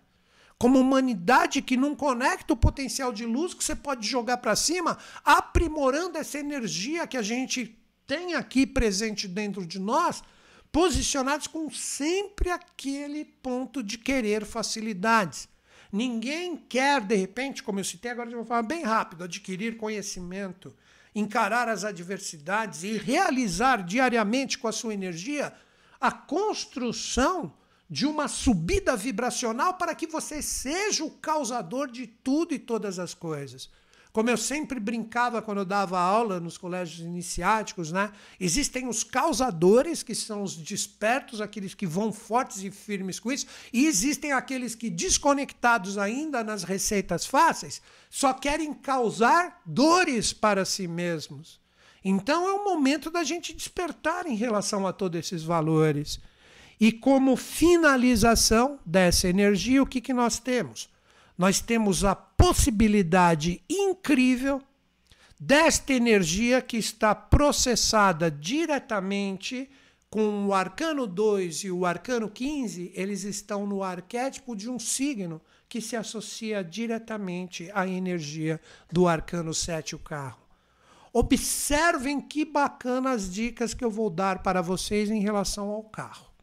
Como 0.59 0.77
humanidade 0.79 1.59
que 1.59 1.75
não 1.75 1.95
conecta 1.95 2.53
o 2.53 2.55
potencial 2.55 3.11
de 3.11 3.25
luz 3.25 3.51
que 3.55 3.63
você 3.63 3.75
pode 3.75 4.07
jogar 4.07 4.37
para 4.37 4.55
cima, 4.55 4.95
aprimorando 5.23 6.19
essa 6.19 6.37
energia 6.37 7.07
que 7.07 7.17
a 7.17 7.23
gente 7.23 7.75
tem 8.05 8.35
aqui 8.35 8.67
presente 8.67 9.27
dentro 9.27 9.65
de 9.65 9.79
nós, 9.79 10.21
posicionados 10.71 11.47
com 11.47 11.67
sempre 11.71 12.51
aquele 12.51 13.25
ponto 13.25 13.81
de 13.81 13.97
querer 13.97 14.45
facilidades. 14.45 15.49
Ninguém 15.91 16.55
quer, 16.55 17.01
de 17.01 17.15
repente, 17.15 17.63
como 17.63 17.79
eu 17.79 17.83
citei 17.83 18.11
agora 18.11 18.29
de 18.29 18.35
uma 18.35 18.45
forma 18.45 18.61
bem 18.61 18.83
rápida, 18.83 19.25
adquirir 19.25 19.77
conhecimento, 19.77 20.75
encarar 21.15 21.69
as 21.69 21.85
adversidades 21.85 22.83
e 22.83 22.97
realizar 22.97 23.83
diariamente 23.83 24.57
com 24.57 24.67
a 24.67 24.73
sua 24.73 24.93
energia 24.93 25.53
a 25.99 26.11
construção 26.11 27.53
de 27.89 28.05
uma 28.05 28.27
subida 28.27 28.95
vibracional 28.97 29.75
para 29.75 29.95
que 29.95 30.05
você 30.05 30.41
seja 30.41 31.03
o 31.05 31.11
causador 31.11 31.89
de 31.89 32.05
tudo 32.05 32.53
e 32.53 32.59
todas 32.59 32.99
as 32.99 33.13
coisas. 33.13 33.69
Como 34.15 34.29
eu 34.29 34.37
sempre 34.37 34.79
brincava 34.79 35.41
quando 35.41 35.57
eu 35.57 35.65
dava 35.65 35.99
aula 35.99 36.39
nos 36.39 36.57
colégios 36.57 37.05
iniciáticos, 37.05 37.91
né? 37.91 38.13
Existem 38.39 38.87
os 38.87 39.03
causadores, 39.03 40.03
que 40.03 40.15
são 40.15 40.41
os 40.41 40.55
despertos, 40.55 41.41
aqueles 41.41 41.73
que 41.73 41.85
vão 41.85 42.13
fortes 42.13 42.63
e 42.63 42.71
firmes 42.71 43.19
com 43.19 43.29
isso, 43.29 43.45
e 43.73 43.85
existem 43.85 44.31
aqueles 44.31 44.73
que, 44.73 44.89
desconectados 44.89 45.97
ainda 45.97 46.45
nas 46.45 46.63
receitas 46.63 47.25
fáceis, 47.25 47.81
só 48.09 48.31
querem 48.31 48.73
causar 48.73 49.61
dores 49.65 50.31
para 50.31 50.63
si 50.63 50.87
mesmos. 50.87 51.59
Então 52.01 52.47
é 52.47 52.53
o 52.53 52.63
momento 52.63 53.11
da 53.11 53.21
gente 53.21 53.51
despertar 53.53 54.27
em 54.27 54.35
relação 54.37 54.87
a 54.87 54.93
todos 54.93 55.19
esses 55.19 55.43
valores. 55.43 56.21
E 56.79 56.89
como 56.89 57.35
finalização 57.35 58.79
dessa 58.85 59.27
energia, 59.27 59.83
o 59.83 59.85
que, 59.85 59.99
que 59.99 60.13
nós 60.13 60.39
temos? 60.39 60.94
Nós 61.37 61.59
temos 61.59 62.03
a 62.03 62.15
possibilidade 62.15 63.61
incrível 63.69 64.61
desta 65.39 65.93
energia 65.93 66.61
que 66.61 66.77
está 66.77 67.13
processada 67.13 68.31
diretamente 68.31 69.69
com 70.09 70.47
o 70.47 70.53
arcano 70.53 71.05
2 71.05 71.65
e 71.65 71.71
o 71.71 71.85
arcano 71.85 72.29
15, 72.29 72.93
eles 72.95 73.23
estão 73.23 73.67
no 73.67 73.83
arquétipo 73.83 74.55
de 74.55 74.69
um 74.69 74.79
signo 74.79 75.41
que 75.67 75.81
se 75.81 75.95
associa 75.95 76.63
diretamente 76.63 77.69
à 77.73 77.85
energia 77.85 78.61
do 78.89 79.09
arcano 79.09 79.53
7, 79.53 79.93
o 79.93 79.99
carro. 79.99 80.39
Observem 81.11 82.21
que 82.21 82.45
bacanas 82.45 83.23
as 83.23 83.33
dicas 83.33 83.73
que 83.73 83.83
eu 83.83 83.91
vou 83.91 84.09
dar 84.09 84.41
para 84.41 84.61
vocês 84.61 85.09
em 85.09 85.19
relação 85.19 85.69
ao 85.69 85.83
carro. 85.83 86.34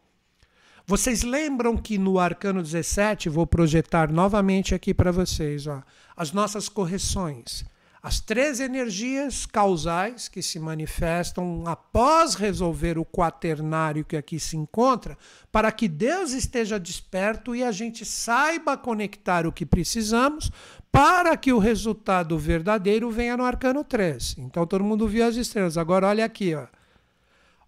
Vocês 0.87 1.22
lembram 1.22 1.76
que 1.76 1.97
no 1.97 2.18
Arcano 2.18 2.62
17, 2.62 3.28
vou 3.28 3.47
projetar 3.47 4.11
novamente 4.11 4.74
aqui 4.74 4.93
para 4.93 5.12
vocês, 5.12 5.66
ó, 5.66 5.83
as 6.16 6.33
nossas 6.33 6.68
correções. 6.68 7.64
As 8.03 8.18
três 8.18 8.59
energias 8.59 9.47
causais 9.47 10.26
que 10.26 10.43
se 10.43 10.59
manifestam 10.59 11.62
após 11.68 12.35
resolver 12.35 12.99
o 12.99 13.05
quaternário 13.05 14.05
que 14.05 14.16
aqui 14.16 14.41
se 14.41 14.57
encontra, 14.57 15.16
para 15.53 15.70
que 15.70 15.87
Deus 15.87 16.33
esteja 16.33 16.80
desperto 16.80 17.55
e 17.55 17.62
a 17.62 17.70
gente 17.70 18.05
saiba 18.05 18.76
conectar 18.76 19.47
o 19.47 19.53
que 19.53 19.64
precisamos 19.64 20.51
para 20.91 21.37
que 21.37 21.53
o 21.53 21.61
resultado 21.61 22.37
verdadeiro 22.37 23.09
venha 23.09 23.37
no 23.37 23.45
arcano 23.45 23.85
3. 23.85 24.35
Então 24.39 24.66
todo 24.66 24.83
mundo 24.83 25.07
viu 25.07 25.24
as 25.24 25.37
estrelas. 25.37 25.78
Agora 25.78 26.09
olha 26.09 26.24
aqui, 26.24 26.57
ó. 26.57 26.66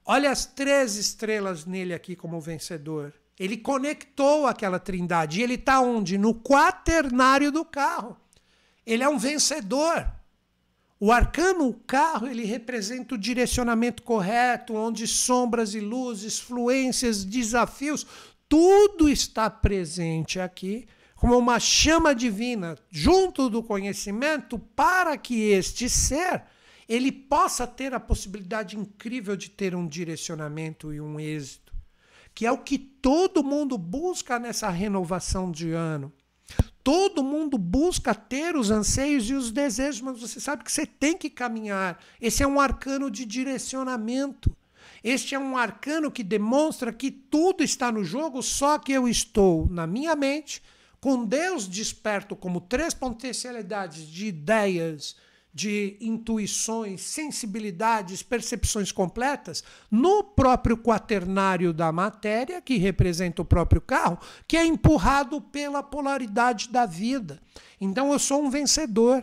Olha 0.04 0.30
as 0.30 0.44
três 0.44 0.96
estrelas 0.96 1.64
nele 1.64 1.94
aqui 1.94 2.14
como 2.14 2.40
vencedor. 2.40 3.12
Ele 3.38 3.56
conectou 3.56 4.46
aquela 4.46 4.78
trindade. 4.78 5.40
E 5.40 5.42
ele 5.42 5.54
está 5.54 5.80
onde? 5.80 6.18
No 6.18 6.34
quaternário 6.34 7.50
do 7.50 7.64
carro. 7.64 8.16
Ele 8.86 9.02
é 9.02 9.08
um 9.08 9.18
vencedor. 9.18 10.06
O 11.00 11.10
arcano 11.10 11.68
o 11.68 11.74
carro 11.74 12.26
ele 12.26 12.44
representa 12.44 13.14
o 13.14 13.18
direcionamento 13.18 14.02
correto, 14.02 14.74
onde 14.74 15.06
sombras 15.06 15.74
e 15.74 15.80
luzes, 15.80 16.38
fluências, 16.38 17.24
desafios, 17.24 18.06
tudo 18.48 19.08
está 19.08 19.50
presente 19.50 20.38
aqui 20.38 20.86
como 21.16 21.38
uma 21.38 21.58
chama 21.58 22.14
divina 22.14 22.76
junto 22.90 23.48
do 23.48 23.62
conhecimento 23.62 24.58
para 24.58 25.16
que 25.16 25.50
este 25.50 25.88
ser 25.88 26.42
ele 26.88 27.10
possa 27.10 27.66
ter 27.66 27.94
a 27.94 28.00
possibilidade 28.00 28.76
incrível 28.76 29.36
de 29.36 29.50
ter 29.50 29.74
um 29.74 29.86
direcionamento 29.86 30.92
e 30.92 31.00
um 31.00 31.18
êxito, 31.18 31.72
que 32.34 32.46
é 32.46 32.52
o 32.52 32.58
que 32.58 32.78
todo 32.78 33.44
mundo 33.44 33.78
busca 33.78 34.38
nessa 34.38 34.68
renovação 34.68 35.50
de 35.50 35.72
ano. 35.72 36.12
Todo 36.82 37.24
mundo 37.24 37.56
busca 37.56 38.14
ter 38.14 38.56
os 38.56 38.70
anseios 38.70 39.30
e 39.30 39.34
os 39.34 39.50
desejos, 39.50 40.02
mas 40.02 40.20
você 40.20 40.38
sabe 40.38 40.62
que 40.62 40.70
você 40.70 40.84
tem 40.84 41.16
que 41.16 41.30
caminhar. 41.30 41.98
Esse 42.20 42.42
é 42.42 42.46
um 42.46 42.60
arcano 42.60 43.10
de 43.10 43.24
direcionamento. 43.24 44.54
Este 45.02 45.34
é 45.34 45.38
um 45.38 45.56
arcano 45.56 46.10
que 46.10 46.22
demonstra 46.22 46.92
que 46.92 47.10
tudo 47.10 47.64
está 47.64 47.90
no 47.90 48.04
jogo, 48.04 48.42
só 48.42 48.78
que 48.78 48.92
eu 48.92 49.08
estou 49.08 49.66
na 49.70 49.86
minha 49.86 50.14
mente, 50.14 50.62
com 51.00 51.24
Deus 51.24 51.68
desperto 51.68 52.36
como 52.36 52.60
três 52.60 52.92
potencialidades 52.92 54.06
de 54.06 54.26
ideias, 54.26 55.16
de 55.54 55.96
intuições, 56.00 57.00
sensibilidades, 57.02 58.24
percepções 58.24 58.90
completas 58.90 59.62
no 59.88 60.24
próprio 60.24 60.76
quaternário 60.76 61.72
da 61.72 61.92
matéria, 61.92 62.60
que 62.60 62.76
representa 62.76 63.40
o 63.40 63.44
próprio 63.44 63.80
carro, 63.80 64.18
que 64.48 64.56
é 64.56 64.66
empurrado 64.66 65.40
pela 65.40 65.80
polaridade 65.80 66.68
da 66.68 66.84
vida. 66.84 67.40
Então 67.80 68.12
eu 68.12 68.18
sou 68.18 68.42
um 68.42 68.50
vencedor. 68.50 69.22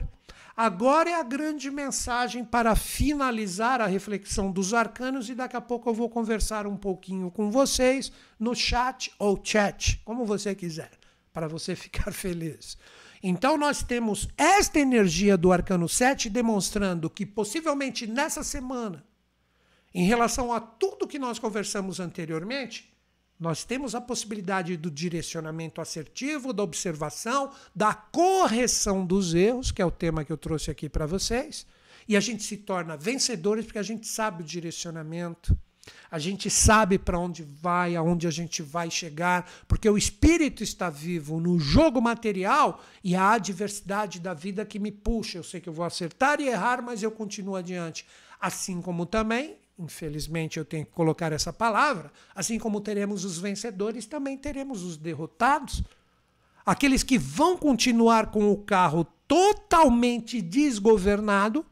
Agora 0.56 1.10
é 1.10 1.20
a 1.20 1.24
grande 1.24 1.70
mensagem 1.70 2.46
para 2.46 2.76
finalizar 2.76 3.82
a 3.82 3.88
reflexão 3.88 4.52
dos 4.52 4.74
arcanos 4.74 5.30
e 5.30 5.36
daqui 5.36 5.58
a 5.58 5.62
pouco 5.62 5.90
eu 5.90 5.94
vou 5.94 6.10
conversar 6.10 6.68
um 6.68 6.78
pouquinho 6.78 7.30
com 7.32 7.50
vocês 7.50 8.12
no 8.40 8.54
chat 8.56 9.12
ou 9.18 9.40
chat, 9.44 10.00
como 10.06 10.26
você 10.26 10.54
quiser, 10.54 10.92
para 11.34 11.48
você 11.48 11.76
ficar 11.76 12.14
feliz. 12.14 12.78
Então 13.24 13.58
nós 13.58 13.84
temos 13.84 14.28
esta 14.38 14.80
energia 14.80 15.38
do 15.38 15.52
arcano 15.52 15.88
7 15.88 16.30
demonstrando 16.30 17.10
que 17.10 17.26
possivelmente 17.26 18.08
nessa 18.08 18.44
semana, 18.44 19.06
em 19.94 20.06
relação 20.06 20.52
a 20.52 20.60
tudo 20.60 21.08
que 21.08 21.20
nós 21.20 21.38
conversamos 21.38 22.00
anteriormente, 22.00 22.92
nós 23.40 23.64
temos 23.64 23.96
a 23.96 24.02
possibilidade 24.02 24.78
do 24.78 24.90
direcionamento 24.90 25.82
assertivo, 25.82 26.54
da 26.54 26.62
observação, 26.62 27.52
da 27.76 27.94
correção 27.94 29.06
dos 29.06 29.34
erros, 29.34 29.72
que 29.72 29.82
é 29.82 29.86
o 29.86 29.92
tema 29.92 30.24
que 30.24 30.32
eu 30.32 30.38
trouxe 30.38 30.70
aqui 30.70 30.88
para 30.88 31.08
vocês. 31.08 31.66
E 32.08 32.16
a 32.16 32.20
gente 32.20 32.44
se 32.44 32.58
torna 32.58 32.96
vencedores 32.96 33.66
porque 33.66 33.80
a 33.80 33.84
gente 33.84 34.08
sabe 34.08 34.44
o 34.44 34.46
direcionamento, 34.46 35.58
a 36.10 36.20
gente 36.20 36.50
sabe 36.50 37.00
para 37.00 37.18
onde 37.18 37.44
vai, 37.44 37.96
aonde 37.96 38.28
a 38.28 38.32
gente 38.32 38.62
vai 38.62 38.92
chegar, 38.92 39.50
porque 39.68 39.90
o 39.90 39.98
espírito 39.98 40.64
está 40.64 40.90
vivo 40.90 41.40
no 41.40 41.60
jogo 41.60 42.02
material 42.02 42.84
e 43.04 43.16
a 43.16 43.32
adversidade 43.32 44.20
da 44.20 44.34
vida 44.34 44.66
que 44.66 44.80
me 44.80 44.92
puxa. 44.92 45.38
Eu 45.38 45.44
sei 45.44 45.60
que 45.60 45.70
eu 45.70 45.74
vou 45.74 45.86
acertar 45.86 46.40
e 46.40 46.48
errar, 46.48 46.82
mas 46.82 47.02
eu 47.02 47.12
continuo 47.12 47.56
adiante. 47.56 48.06
Assim 48.40 48.82
como 48.82 49.06
também 49.06 49.58
infelizmente 49.82 50.60
eu 50.60 50.66
tenho 50.66 50.86
que 50.86 50.92
colocar 50.92 51.32
essa 51.32 51.52
palavra, 51.52 52.12
assim 52.36 52.60
como 52.60 52.82
teremos 52.82 53.26
os 53.26 53.40
vencedores, 53.40 54.06
também 54.06 54.38
teremos 54.38 54.84
os 54.84 54.96
derrotados. 54.96 55.84
Aqueles 56.66 57.02
que 57.02 57.18
vão 57.18 57.58
continuar 57.58 58.28
com 58.28 58.52
o 58.52 58.58
carro 58.58 59.06
totalmente 59.28 60.42
desgovernado, 60.42 61.66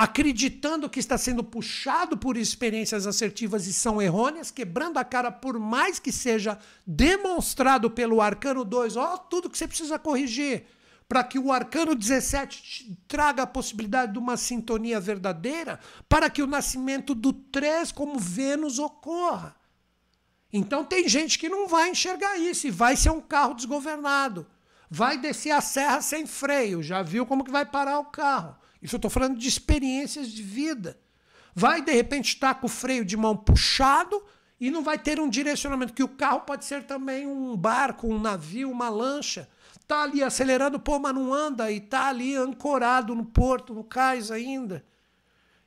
acreditando 0.00 0.88
que 0.88 0.98
está 0.98 1.18
sendo 1.18 1.44
puxado 1.44 2.16
por 2.16 2.38
experiências 2.38 3.06
assertivas 3.06 3.66
e 3.66 3.72
são 3.74 4.00
errôneas, 4.00 4.50
quebrando 4.50 4.96
a 4.96 5.04
cara 5.04 5.30
por 5.30 5.58
mais 5.58 5.98
que 5.98 6.10
seja 6.10 6.58
demonstrado 6.86 7.90
pelo 7.90 8.22
arcano 8.22 8.64
2, 8.64 8.96
ó, 8.96 9.18
tudo 9.18 9.50
que 9.50 9.58
você 9.58 9.68
precisa 9.68 9.98
corrigir 9.98 10.64
para 11.06 11.22
que 11.22 11.38
o 11.38 11.52
arcano 11.52 11.94
17 11.94 12.98
traga 13.06 13.42
a 13.42 13.46
possibilidade 13.46 14.14
de 14.14 14.18
uma 14.18 14.38
sintonia 14.38 14.98
verdadeira, 14.98 15.78
para 16.08 16.30
que 16.30 16.42
o 16.42 16.46
nascimento 16.46 17.14
do 17.14 17.34
3 17.34 17.92
como 17.92 18.18
Vênus 18.18 18.78
ocorra. 18.78 19.54
Então 20.50 20.82
tem 20.82 21.06
gente 21.10 21.38
que 21.38 21.50
não 21.50 21.68
vai 21.68 21.90
enxergar 21.90 22.38
isso 22.38 22.66
e 22.66 22.70
vai 22.70 22.96
ser 22.96 23.10
um 23.10 23.20
carro 23.20 23.52
desgovernado. 23.52 24.46
Vai 24.88 25.18
descer 25.18 25.50
a 25.50 25.60
serra 25.60 26.00
sem 26.00 26.26
freio, 26.26 26.82
já 26.82 27.02
viu 27.02 27.26
como 27.26 27.44
que 27.44 27.50
vai 27.50 27.66
parar 27.66 27.98
o 27.98 28.06
carro. 28.06 28.56
Isso 28.82 28.94
eu 28.94 28.98
estou 28.98 29.10
falando 29.10 29.38
de 29.38 29.48
experiências 29.48 30.28
de 30.28 30.42
vida. 30.42 30.98
Vai 31.54 31.82
de 31.82 31.92
repente 31.92 32.34
estar 32.34 32.54
com 32.54 32.66
o 32.66 32.70
freio 32.70 33.04
de 33.04 33.16
mão 33.16 33.36
puxado 33.36 34.22
e 34.60 34.70
não 34.70 34.82
vai 34.82 34.98
ter 34.98 35.18
um 35.18 35.28
direcionamento, 35.28 35.92
que 35.92 36.02
o 36.02 36.08
carro 36.08 36.40
pode 36.40 36.64
ser 36.64 36.84
também 36.84 37.26
um 37.26 37.56
barco, 37.56 38.06
um 38.06 38.20
navio, 38.20 38.70
uma 38.70 38.88
lancha 38.88 39.48
Está 39.90 40.02
ali 40.04 40.22
acelerando, 40.22 40.78
pô, 40.78 41.00
mas 41.00 41.12
não 41.12 41.34
anda 41.34 41.68
e 41.68 41.78
está 41.78 42.06
ali 42.06 42.36
ancorado 42.36 43.12
no 43.12 43.24
porto, 43.24 43.74
no 43.74 43.82
cais 43.82 44.30
ainda. 44.30 44.84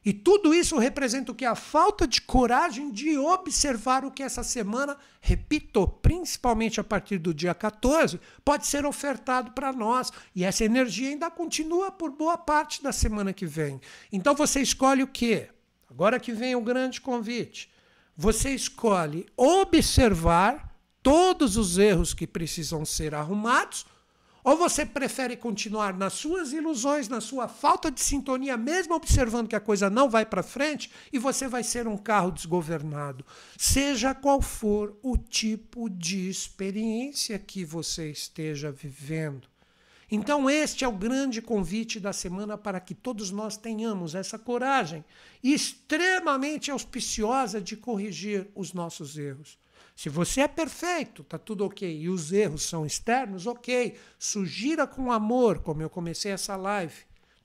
E 0.06 0.12
tudo 0.12 0.54
isso 0.54 0.78
representa 0.78 1.32
o 1.32 1.36
que? 1.36 1.46
A 1.46 1.56
falta 1.56 2.06
de 2.06 2.22
coragem 2.22 2.92
de 2.92 3.18
observar 3.18 4.04
o 4.04 4.12
que 4.12 4.22
essa 4.22 4.44
semana, 4.44 4.98
repito, 5.22 5.88
principalmente 5.88 6.80
a 6.80 6.84
partir 6.84 7.18
do 7.18 7.34
dia 7.34 7.54
14, 7.54 8.20
pode 8.44 8.68
ser 8.68 8.86
ofertado 8.86 9.52
para 9.52 9.72
nós. 9.72 10.12
E 10.36 10.44
essa 10.44 10.66
energia 10.66 11.10
ainda 11.10 11.32
continua 11.32 11.90
por 11.90 12.12
boa 12.12 12.38
parte 12.38 12.84
da 12.84 12.92
semana 12.92 13.32
que 13.32 13.46
vem. 13.46 13.80
Então 14.12 14.36
você 14.36 14.62
escolhe 14.62 15.04
o 15.04 15.08
quê? 15.08 15.50
Agora 15.90 16.20
que 16.20 16.34
vem 16.34 16.56
o 16.56 16.62
grande 16.62 17.00
convite. 17.00 17.72
Você 18.18 18.50
escolhe 18.50 19.26
observar 19.38 20.76
todos 21.02 21.56
os 21.56 21.78
erros 21.78 22.14
que 22.14 22.28
precisam 22.28 22.84
ser 22.86 23.16
arrumados 23.16 23.86
ou 24.44 24.58
você 24.58 24.86
prefere 24.86 25.38
continuar 25.38 25.96
nas 25.98 26.14
suas 26.14 26.52
ilusões, 26.52 27.08
na 27.08 27.22
sua 27.22 27.48
falta 27.48 27.90
de 27.90 28.02
sintonia, 28.02 28.58
mesmo 28.58 28.94
observando 28.94 29.48
que 29.48 29.56
a 29.56 29.62
coisa 29.62 29.90
não 29.90 30.10
vai 30.10 30.26
para 30.26 30.44
frente 30.44 30.92
e 31.12 31.18
você 31.18 31.48
vai 31.48 31.64
ser 31.64 31.88
um 31.88 31.98
carro 31.98 32.32
desgovernado? 32.32 33.26
Seja 33.58 34.14
qual 34.14 34.42
for 34.42 34.98
o 35.02 35.18
tipo 35.18 35.90
de 35.90 36.30
experiência 36.30 37.40
que 37.40 37.64
você 37.64 38.12
esteja 38.12 38.72
vivendo. 38.72 39.48
Então, 40.12 40.48
este 40.48 40.84
é 40.84 40.88
o 40.88 40.92
grande 40.92 41.42
convite 41.42 42.00
da 42.00 42.14
semana 42.14 42.56
para 42.58 42.80
que 42.80 42.94
todos 42.94 43.32
nós 43.32 43.58
tenhamos 43.58 44.14
essa 44.14 44.38
coragem 44.38 45.04
extremamente 45.44 46.70
auspiciosa 46.70 47.60
de 47.60 47.76
corrigir 47.76 48.48
os 48.54 48.74
nossos 48.74 49.18
erros. 49.18 49.58
Se 49.96 50.10
você 50.10 50.42
é 50.42 50.48
perfeito, 50.48 51.24
tá 51.24 51.38
tudo 51.38 51.66
ok, 51.66 52.02
e 52.02 52.10
os 52.10 52.32
erros 52.32 52.64
são 52.64 52.86
externos, 52.86 53.46
ok. 53.46 53.96
Sugira 54.18 54.88
com 54.88 55.12
amor, 55.12 55.60
como 55.60 55.82
eu 55.82 55.90
comecei 55.90 56.32
essa 56.32 56.56
live, 56.56 56.96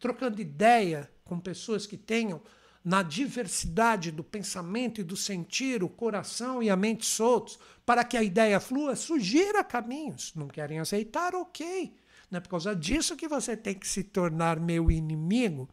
trocando 0.00 0.40
ideia 0.40 1.10
com 1.24 1.38
pessoas 1.38 1.86
que 1.86 1.96
tenham 1.96 2.40
na 2.82 3.02
diversidade 3.02 4.10
do 4.10 4.24
pensamento 4.24 5.00
e 5.00 5.04
do 5.04 5.16
sentir, 5.16 5.82
o 5.82 5.88
coração 5.88 6.62
e 6.62 6.70
a 6.70 6.76
mente 6.76 7.04
soltos, 7.04 7.58
para 7.84 8.02
que 8.02 8.16
a 8.16 8.22
ideia 8.22 8.58
flua, 8.60 8.96
sugira 8.96 9.62
caminhos. 9.62 10.32
Não 10.34 10.48
querem 10.48 10.78
aceitar, 10.78 11.34
ok. 11.34 11.94
Não 12.30 12.38
é 12.38 12.40
por 12.40 12.48
causa 12.48 12.74
disso 12.74 13.16
que 13.16 13.28
você 13.28 13.56
tem 13.56 13.74
que 13.74 13.86
se 13.86 14.02
tornar 14.02 14.58
meu 14.58 14.90
inimigo, 14.90 15.68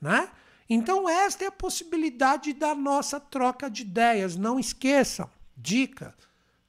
né? 0.00 0.30
Então, 0.68 1.06
esta 1.06 1.44
é 1.44 1.48
a 1.48 1.52
possibilidade 1.52 2.54
da 2.54 2.74
nossa 2.74 3.20
troca 3.20 3.68
de 3.68 3.82
ideias. 3.82 4.34
Não 4.34 4.58
esqueçam. 4.58 5.28
Dica: 5.56 6.14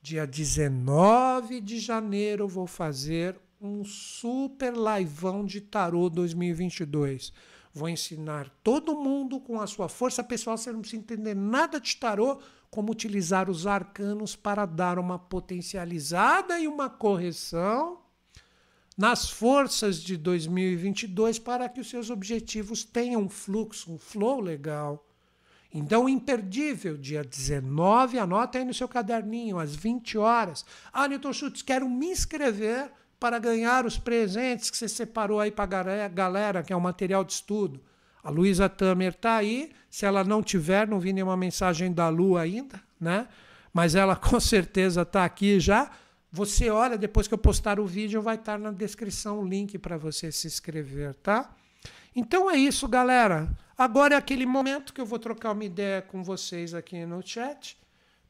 dia 0.01 0.25
19 0.25 1.61
de 1.61 1.79
janeiro 1.79 2.47
vou 2.47 2.67
fazer 2.67 3.39
um 3.59 3.83
super 3.83 4.73
liveão 4.73 5.45
de 5.45 5.61
tarô 5.61 6.09
2022. 6.09 7.33
Vou 7.73 7.89
ensinar 7.89 8.49
todo 8.63 8.95
mundo 8.95 9.39
com 9.39 9.59
a 9.59 9.67
sua 9.67 9.89
força 9.89 10.23
pessoal, 10.23 10.57
você 10.57 10.71
não 10.71 10.79
precisa 10.79 11.01
entender 11.01 11.35
nada 11.35 11.79
de 11.79 11.97
tarô, 11.97 12.39
como 12.69 12.91
utilizar 12.91 13.49
os 13.49 13.67
arcanos 13.67 14.35
para 14.35 14.65
dar 14.65 14.99
uma 14.99 15.17
potencializada 15.17 16.59
e 16.59 16.67
uma 16.67 16.89
correção 16.89 17.99
nas 18.97 19.29
forças 19.29 20.01
de 20.01 20.15
2022 20.15 21.39
para 21.39 21.67
que 21.67 21.81
os 21.81 21.89
seus 21.89 22.09
objetivos 22.09 22.83
tenham 22.83 23.23
um 23.23 23.29
fluxo, 23.29 23.91
um 23.91 23.97
flow 23.97 24.39
legal. 24.39 25.05
Então, 25.77 26.07
imperdível, 26.07 26.95
dia 26.95 27.21
19, 27.21 28.17
anota 28.17 28.57
aí 28.57 28.63
no 28.63 28.73
seu 28.73 28.87
caderninho, 28.87 29.59
às 29.59 29.75
20 29.75 30.17
horas. 30.17 30.65
Ah, 30.93 31.05
Newton 31.05 31.33
Schultz, 31.33 31.61
quero 31.61 31.89
me 31.89 32.05
inscrever 32.05 32.89
para 33.19 33.37
ganhar 33.39 33.85
os 33.85 33.97
presentes 33.97 34.71
que 34.71 34.77
você 34.77 34.87
separou 34.87 35.37
aí 35.37 35.51
para 35.51 35.65
a 35.65 36.07
galera, 36.07 36.63
que 36.63 36.71
é 36.71 36.75
o 36.77 36.79
material 36.79 37.25
de 37.25 37.33
estudo. 37.33 37.81
A 38.23 38.29
Luísa 38.29 38.69
Tamer 38.69 39.11
está 39.11 39.35
aí. 39.35 39.73
Se 39.89 40.05
ela 40.05 40.23
não 40.23 40.41
tiver, 40.41 40.87
não 40.87 40.97
vi 40.97 41.11
nenhuma 41.11 41.35
mensagem 41.35 41.91
da 41.91 42.07
Lu 42.07 42.37
ainda, 42.37 42.81
né? 42.97 43.27
Mas 43.73 43.95
ela 43.95 44.15
com 44.15 44.39
certeza 44.39 45.01
está 45.01 45.25
aqui 45.25 45.59
já. 45.59 45.91
Você 46.31 46.69
olha, 46.69 46.97
depois 46.97 47.27
que 47.27 47.33
eu 47.33 47.37
postar 47.37 47.81
o 47.81 47.85
vídeo, 47.85 48.21
vai 48.21 48.35
estar 48.35 48.57
na 48.57 48.71
descrição 48.71 49.41
o 49.41 49.45
link 49.45 49.77
para 49.77 49.97
você 49.97 50.31
se 50.31 50.47
inscrever, 50.47 51.15
tá? 51.15 51.53
Então 52.15 52.49
é 52.49 52.55
isso, 52.55 52.87
galera. 52.87 53.49
Agora 53.77 54.15
é 54.15 54.17
aquele 54.17 54.45
momento 54.45 54.93
que 54.93 55.01
eu 55.01 55.05
vou 55.05 55.19
trocar 55.19 55.51
uma 55.51 55.65
ideia 55.65 56.01
com 56.01 56.23
vocês 56.23 56.73
aqui 56.73 57.05
no 57.05 57.21
chat, 57.25 57.77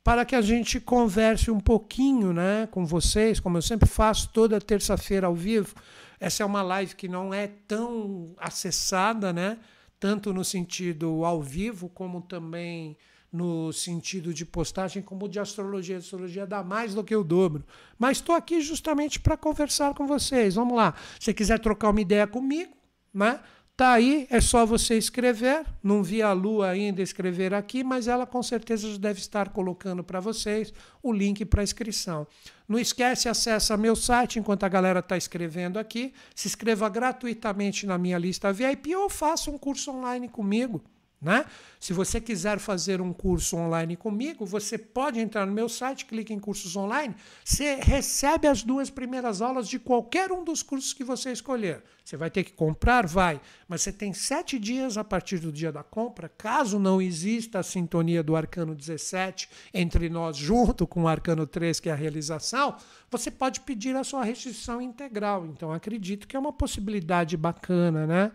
para 0.04 0.26
que 0.26 0.36
a 0.36 0.42
gente 0.42 0.80
converse 0.80 1.52
um 1.52 1.60
pouquinho 1.60 2.34
né, 2.34 2.68
com 2.72 2.86
vocês, 2.86 3.40
como 3.40 3.58
eu 3.58 3.62
sempre 3.62 3.88
faço 3.88 4.30
toda 4.30 4.60
terça-feira 4.60 5.28
ao 5.28 5.36
vivo. 5.36 5.76
Essa 6.20 6.44
é 6.44 6.46
uma 6.46 6.62
live 6.62 6.96
que 6.96 7.08
não 7.08 7.34
é 7.34 7.48
tão 7.68 8.34
acessada, 8.38 9.32
né? 9.32 9.60
Tanto 10.00 10.34
no 10.34 10.44
sentido 10.44 11.24
ao 11.26 11.42
vivo, 11.42 11.90
como 11.90 12.22
também 12.22 12.98
no 13.32 13.74
sentido 13.74 14.34
de 14.34 14.46
postagem, 14.46 15.04
como 15.04 15.28
de 15.28 15.40
astrologia. 15.40 15.98
A 15.98 16.00
astrologia 16.00 16.48
dá 16.48 16.64
mais 16.64 16.94
do 16.96 17.04
que 17.04 17.16
o 17.16 17.24
dobro. 17.24 17.66
Mas 18.00 18.18
estou 18.18 18.34
aqui 18.34 18.62
justamente 18.62 19.20
para 19.20 19.36
conversar 19.36 19.94
com 19.94 20.08
vocês. 20.08 20.56
Vamos 20.56 20.76
lá. 20.76 20.96
Se 21.20 21.34
quiser 21.34 21.60
trocar 21.60 21.90
uma 21.90 22.02
ideia 22.02 22.26
comigo, 22.26 22.74
né? 23.14 23.40
Tá 23.78 23.92
aí, 23.92 24.26
é 24.30 24.40
só 24.40 24.66
você 24.66 24.98
escrever. 24.98 25.66
Não 25.84 26.02
vi 26.02 26.22
a 26.22 26.32
Lu 26.32 26.62
ainda 26.62 27.02
escrever 27.02 27.54
aqui, 27.54 27.84
mas 27.84 28.08
ela 28.08 28.26
com 28.26 28.42
certeza 28.42 28.90
já 28.90 28.98
deve 28.98 29.20
estar 29.20 29.50
colocando 29.50 30.02
para 30.02 30.22
vocês 30.22 30.74
o 31.04 31.12
link 31.12 31.44
para 31.44 31.62
inscrição. 31.62 32.26
Não 32.70 32.80
esquece, 32.80 33.28
acessa 33.28 33.76
meu 33.76 33.94
site 33.94 34.40
enquanto 34.40 34.64
a 34.64 34.70
galera 34.70 35.00
está 35.00 35.18
escrevendo 35.18 35.78
aqui. 35.78 36.14
Se 36.34 36.48
inscreva 36.48 36.88
gratuitamente 36.88 37.86
na 37.86 37.98
minha 37.98 38.18
lista 38.18 38.54
VIP 38.54 38.96
ou 38.96 39.10
faça 39.10 39.52
um 39.52 39.58
curso 39.58 39.92
online 39.92 40.30
comigo. 40.30 40.82
Né? 41.26 41.44
Se 41.80 41.92
você 41.92 42.22
quiser 42.22 42.60
fazer 42.60 43.02
um 43.02 43.12
curso 43.12 43.58
online 43.58 43.96
comigo, 43.96 44.46
você 44.46 44.78
pode 44.78 45.20
entrar 45.20 45.44
no 45.48 45.52
meu 45.52 45.68
site, 45.68 46.06
clique 46.06 46.32
em 46.32 46.38
cursos 46.38 46.76
online, 46.76 47.16
você 47.44 47.80
recebe 47.82 48.48
as 48.48 48.62
duas 48.62 48.92
primeiras 48.92 49.42
aulas 49.42 49.68
de 49.68 49.80
qualquer 49.80 50.32
um 50.32 50.44
dos 50.44 50.62
cursos 50.62 50.94
que 50.94 51.04
você 51.04 51.32
escolher. 51.32 51.82
Você 52.04 52.16
vai 52.16 52.30
ter 52.30 52.44
que 52.44 52.54
comprar? 52.54 53.08
Vai, 53.08 53.42
mas 53.68 53.82
você 53.82 53.92
tem 53.92 54.14
sete 54.14 54.60
dias 54.60 55.00
a 55.00 55.04
partir 55.04 55.40
do 55.40 55.52
dia 55.52 55.72
da 55.72 55.82
compra. 55.82 56.30
Caso 56.30 56.78
não 56.78 57.02
exista 57.02 57.58
a 57.58 57.64
sintonia 57.64 58.22
do 58.22 58.36
Arcano 58.36 58.76
17 58.76 59.50
entre 59.74 60.08
nós, 60.08 60.38
junto 60.38 60.86
com 60.86 61.06
o 61.06 61.08
Arcano 61.08 61.48
3, 61.48 61.80
que 61.80 61.90
é 61.90 61.92
a 61.92 61.96
realização, 61.96 62.76
você 63.10 63.32
pode 63.32 63.62
pedir 63.62 63.96
a 63.96 64.04
sua 64.04 64.24
restrição 64.24 64.80
integral. 64.80 65.48
Então, 65.48 65.74
acredito 65.74 66.28
que 66.28 66.36
é 66.36 66.40
uma 66.40 66.54
possibilidade 66.54 67.36
bacana, 67.36 68.06
né? 68.06 68.32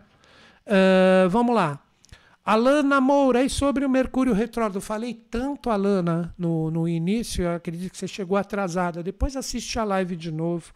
Uh, 0.67 1.29
vamos 1.29 1.55
lá. 1.55 1.81
Alana 2.43 2.99
Moura, 2.99 3.43
e 3.43 3.49
sobre 3.49 3.85
o 3.85 3.89
Mercúrio 3.89 4.33
Retrógrado? 4.33 4.81
Falei 4.81 5.13
tanto, 5.13 5.69
Alana, 5.69 6.33
no, 6.35 6.71
no 6.71 6.87
início, 6.87 7.43
eu 7.43 7.53
acredito 7.53 7.91
que 7.91 7.97
você 7.97 8.07
chegou 8.07 8.35
atrasada. 8.35 9.03
Depois 9.03 9.35
assiste 9.35 9.77
a 9.77 9.83
live 9.83 10.15
de 10.15 10.31
novo. 10.31 10.73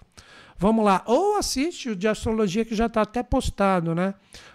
Vamos 0.58 0.86
lá. 0.86 1.04
Ou 1.08 1.38
assiste 1.38 1.90
o 1.90 1.96
de 1.96 2.08
astrologia 2.08 2.64
que 2.64 2.76
já 2.76 2.86
está 2.86 3.02
até 3.02 3.24
postado, 3.24 3.96
né? 3.96 4.14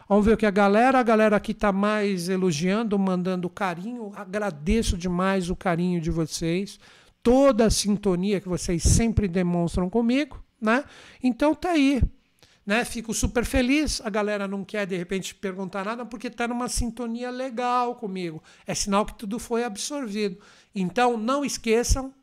Vamos 0.09 0.25
ver 0.25 0.35
o 0.35 0.37
que 0.37 0.47
a 0.47 0.51
galera, 0.51 1.01
a 1.01 1.03
galera 1.03 1.37
aqui 1.37 1.51
está 1.51 1.73
mais 1.73 2.29
elogiando, 2.29 2.97
mandando 2.97 3.51
carinho. 3.51 4.13
Agradeço 4.15 4.97
demais 4.97 5.51
o 5.51 5.57
carinho 5.57 6.01
de 6.01 6.11
vocês, 6.11 6.79
toda 7.23 7.67
a 7.67 7.71
sintonia 7.71 8.41
que 8.41 8.49
vocês 8.49 8.85
sempre 8.85 9.27
demonstram 9.27 9.91
comigo, 9.91 10.43
né? 10.61 10.85
Então 11.23 11.55
tá 11.57 11.71
aí 11.71 12.01
né? 12.71 12.85
Fico 12.85 13.13
super 13.13 13.45
feliz. 13.45 14.01
A 14.05 14.09
galera 14.09 14.47
não 14.47 14.65
quer 14.65 14.87
de 14.87 14.97
repente 14.97 15.35
perguntar 15.35 15.85
nada 15.85 16.07
porque 16.07 16.29
está 16.29 16.47
numa 16.47 16.69
sintonia 16.69 17.29
legal 17.29 17.97
comigo. 17.97 18.41
É 18.65 18.77
sinal 18.77 19.05
que 19.05 19.19
tudo 19.19 19.41
foi 19.41 19.65
absorvido. 19.65 20.39
Então 20.73 21.17
não 21.17 21.45
esqueçam, 21.45 22.15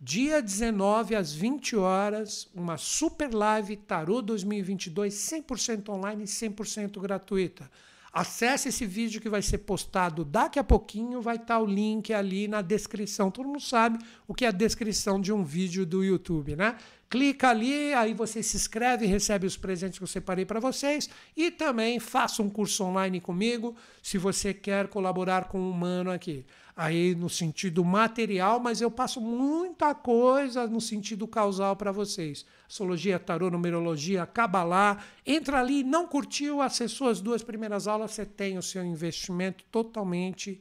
dia 0.00 0.40
19 0.40 1.16
às 1.16 1.32
20 1.32 1.74
horas, 1.74 2.48
uma 2.54 2.76
super 2.76 3.34
live 3.34 3.74
Tarô 3.78 4.22
2022 4.22 5.12
100% 5.12 5.88
online 5.88 6.22
e 6.22 6.26
100% 6.28 7.00
gratuita. 7.00 7.68
Acesse 8.12 8.68
esse 8.68 8.86
vídeo 8.86 9.20
que 9.20 9.28
vai 9.28 9.42
ser 9.42 9.58
postado 9.58 10.24
daqui 10.24 10.60
a 10.60 10.64
pouquinho, 10.64 11.20
vai 11.20 11.34
estar 11.34 11.56
tá 11.56 11.60
o 11.60 11.66
link 11.66 12.12
ali 12.12 12.46
na 12.46 12.62
descrição. 12.62 13.28
Todo 13.28 13.46
mundo 13.46 13.60
sabe 13.60 13.98
o 14.28 14.34
que 14.34 14.44
é 14.44 14.48
a 14.48 14.52
descrição 14.52 15.20
de 15.20 15.32
um 15.32 15.44
vídeo 15.44 15.84
do 15.84 16.04
YouTube, 16.04 16.54
né? 16.54 16.76
Clica 17.10 17.48
ali, 17.48 17.92
aí 17.92 18.14
você 18.14 18.40
se 18.40 18.56
inscreve 18.56 19.04
e 19.04 19.08
recebe 19.08 19.44
os 19.44 19.56
presentes 19.56 19.98
que 19.98 20.04
eu 20.04 20.08
separei 20.08 20.44
para 20.44 20.60
vocês. 20.60 21.10
E 21.36 21.50
também 21.50 21.98
faça 21.98 22.40
um 22.40 22.48
curso 22.48 22.84
online 22.84 23.20
comigo, 23.20 23.74
se 24.00 24.16
você 24.16 24.54
quer 24.54 24.86
colaborar 24.86 25.46
com 25.46 25.58
o 25.58 25.70
humano 25.72 26.12
aqui. 26.12 26.46
Aí 26.76 27.16
no 27.16 27.28
sentido 27.28 27.84
material, 27.84 28.60
mas 28.60 28.80
eu 28.80 28.92
passo 28.92 29.20
muita 29.20 29.92
coisa 29.92 30.68
no 30.68 30.80
sentido 30.80 31.26
causal 31.26 31.74
para 31.74 31.90
vocês. 31.90 32.46
Astrologia, 32.68 33.18
tarô, 33.18 33.50
numerologia, 33.50 34.24
cabalá. 34.24 35.02
Entra 35.26 35.58
ali, 35.58 35.82
não 35.82 36.06
curtiu, 36.06 36.62
acessou 36.62 37.08
as 37.08 37.20
duas 37.20 37.42
primeiras 37.42 37.88
aulas, 37.88 38.12
você 38.12 38.24
tem 38.24 38.56
o 38.56 38.62
seu 38.62 38.84
investimento 38.84 39.64
totalmente 39.64 40.60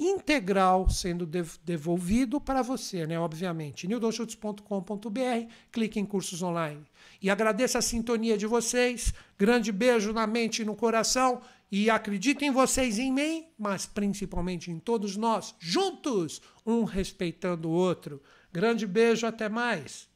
integral 0.00 0.88
sendo 0.88 1.26
devolvido 1.26 2.40
para 2.40 2.62
você, 2.62 3.06
né? 3.06 3.20
Obviamente. 3.20 3.86
nildonschutz.com.br, 3.86 5.52
clique 5.70 6.00
em 6.00 6.06
cursos 6.06 6.42
online. 6.42 6.82
E 7.20 7.28
agradeço 7.28 7.76
a 7.76 7.82
sintonia 7.82 8.38
de 8.38 8.46
vocês. 8.46 9.12
Grande 9.38 9.70
beijo 9.70 10.12
na 10.12 10.26
mente 10.26 10.62
e 10.62 10.64
no 10.64 10.74
coração. 10.74 11.42
E 11.70 11.90
acredito 11.90 12.42
em 12.42 12.50
vocês 12.50 12.98
em 12.98 13.12
mim, 13.12 13.44
mas 13.58 13.86
principalmente 13.86 14.70
em 14.70 14.78
todos 14.78 15.16
nós, 15.16 15.54
juntos, 15.60 16.42
um 16.66 16.82
respeitando 16.82 17.68
o 17.68 17.72
outro. 17.72 18.20
Grande 18.52 18.86
beijo, 18.86 19.26
até 19.26 19.48
mais. 19.48 20.08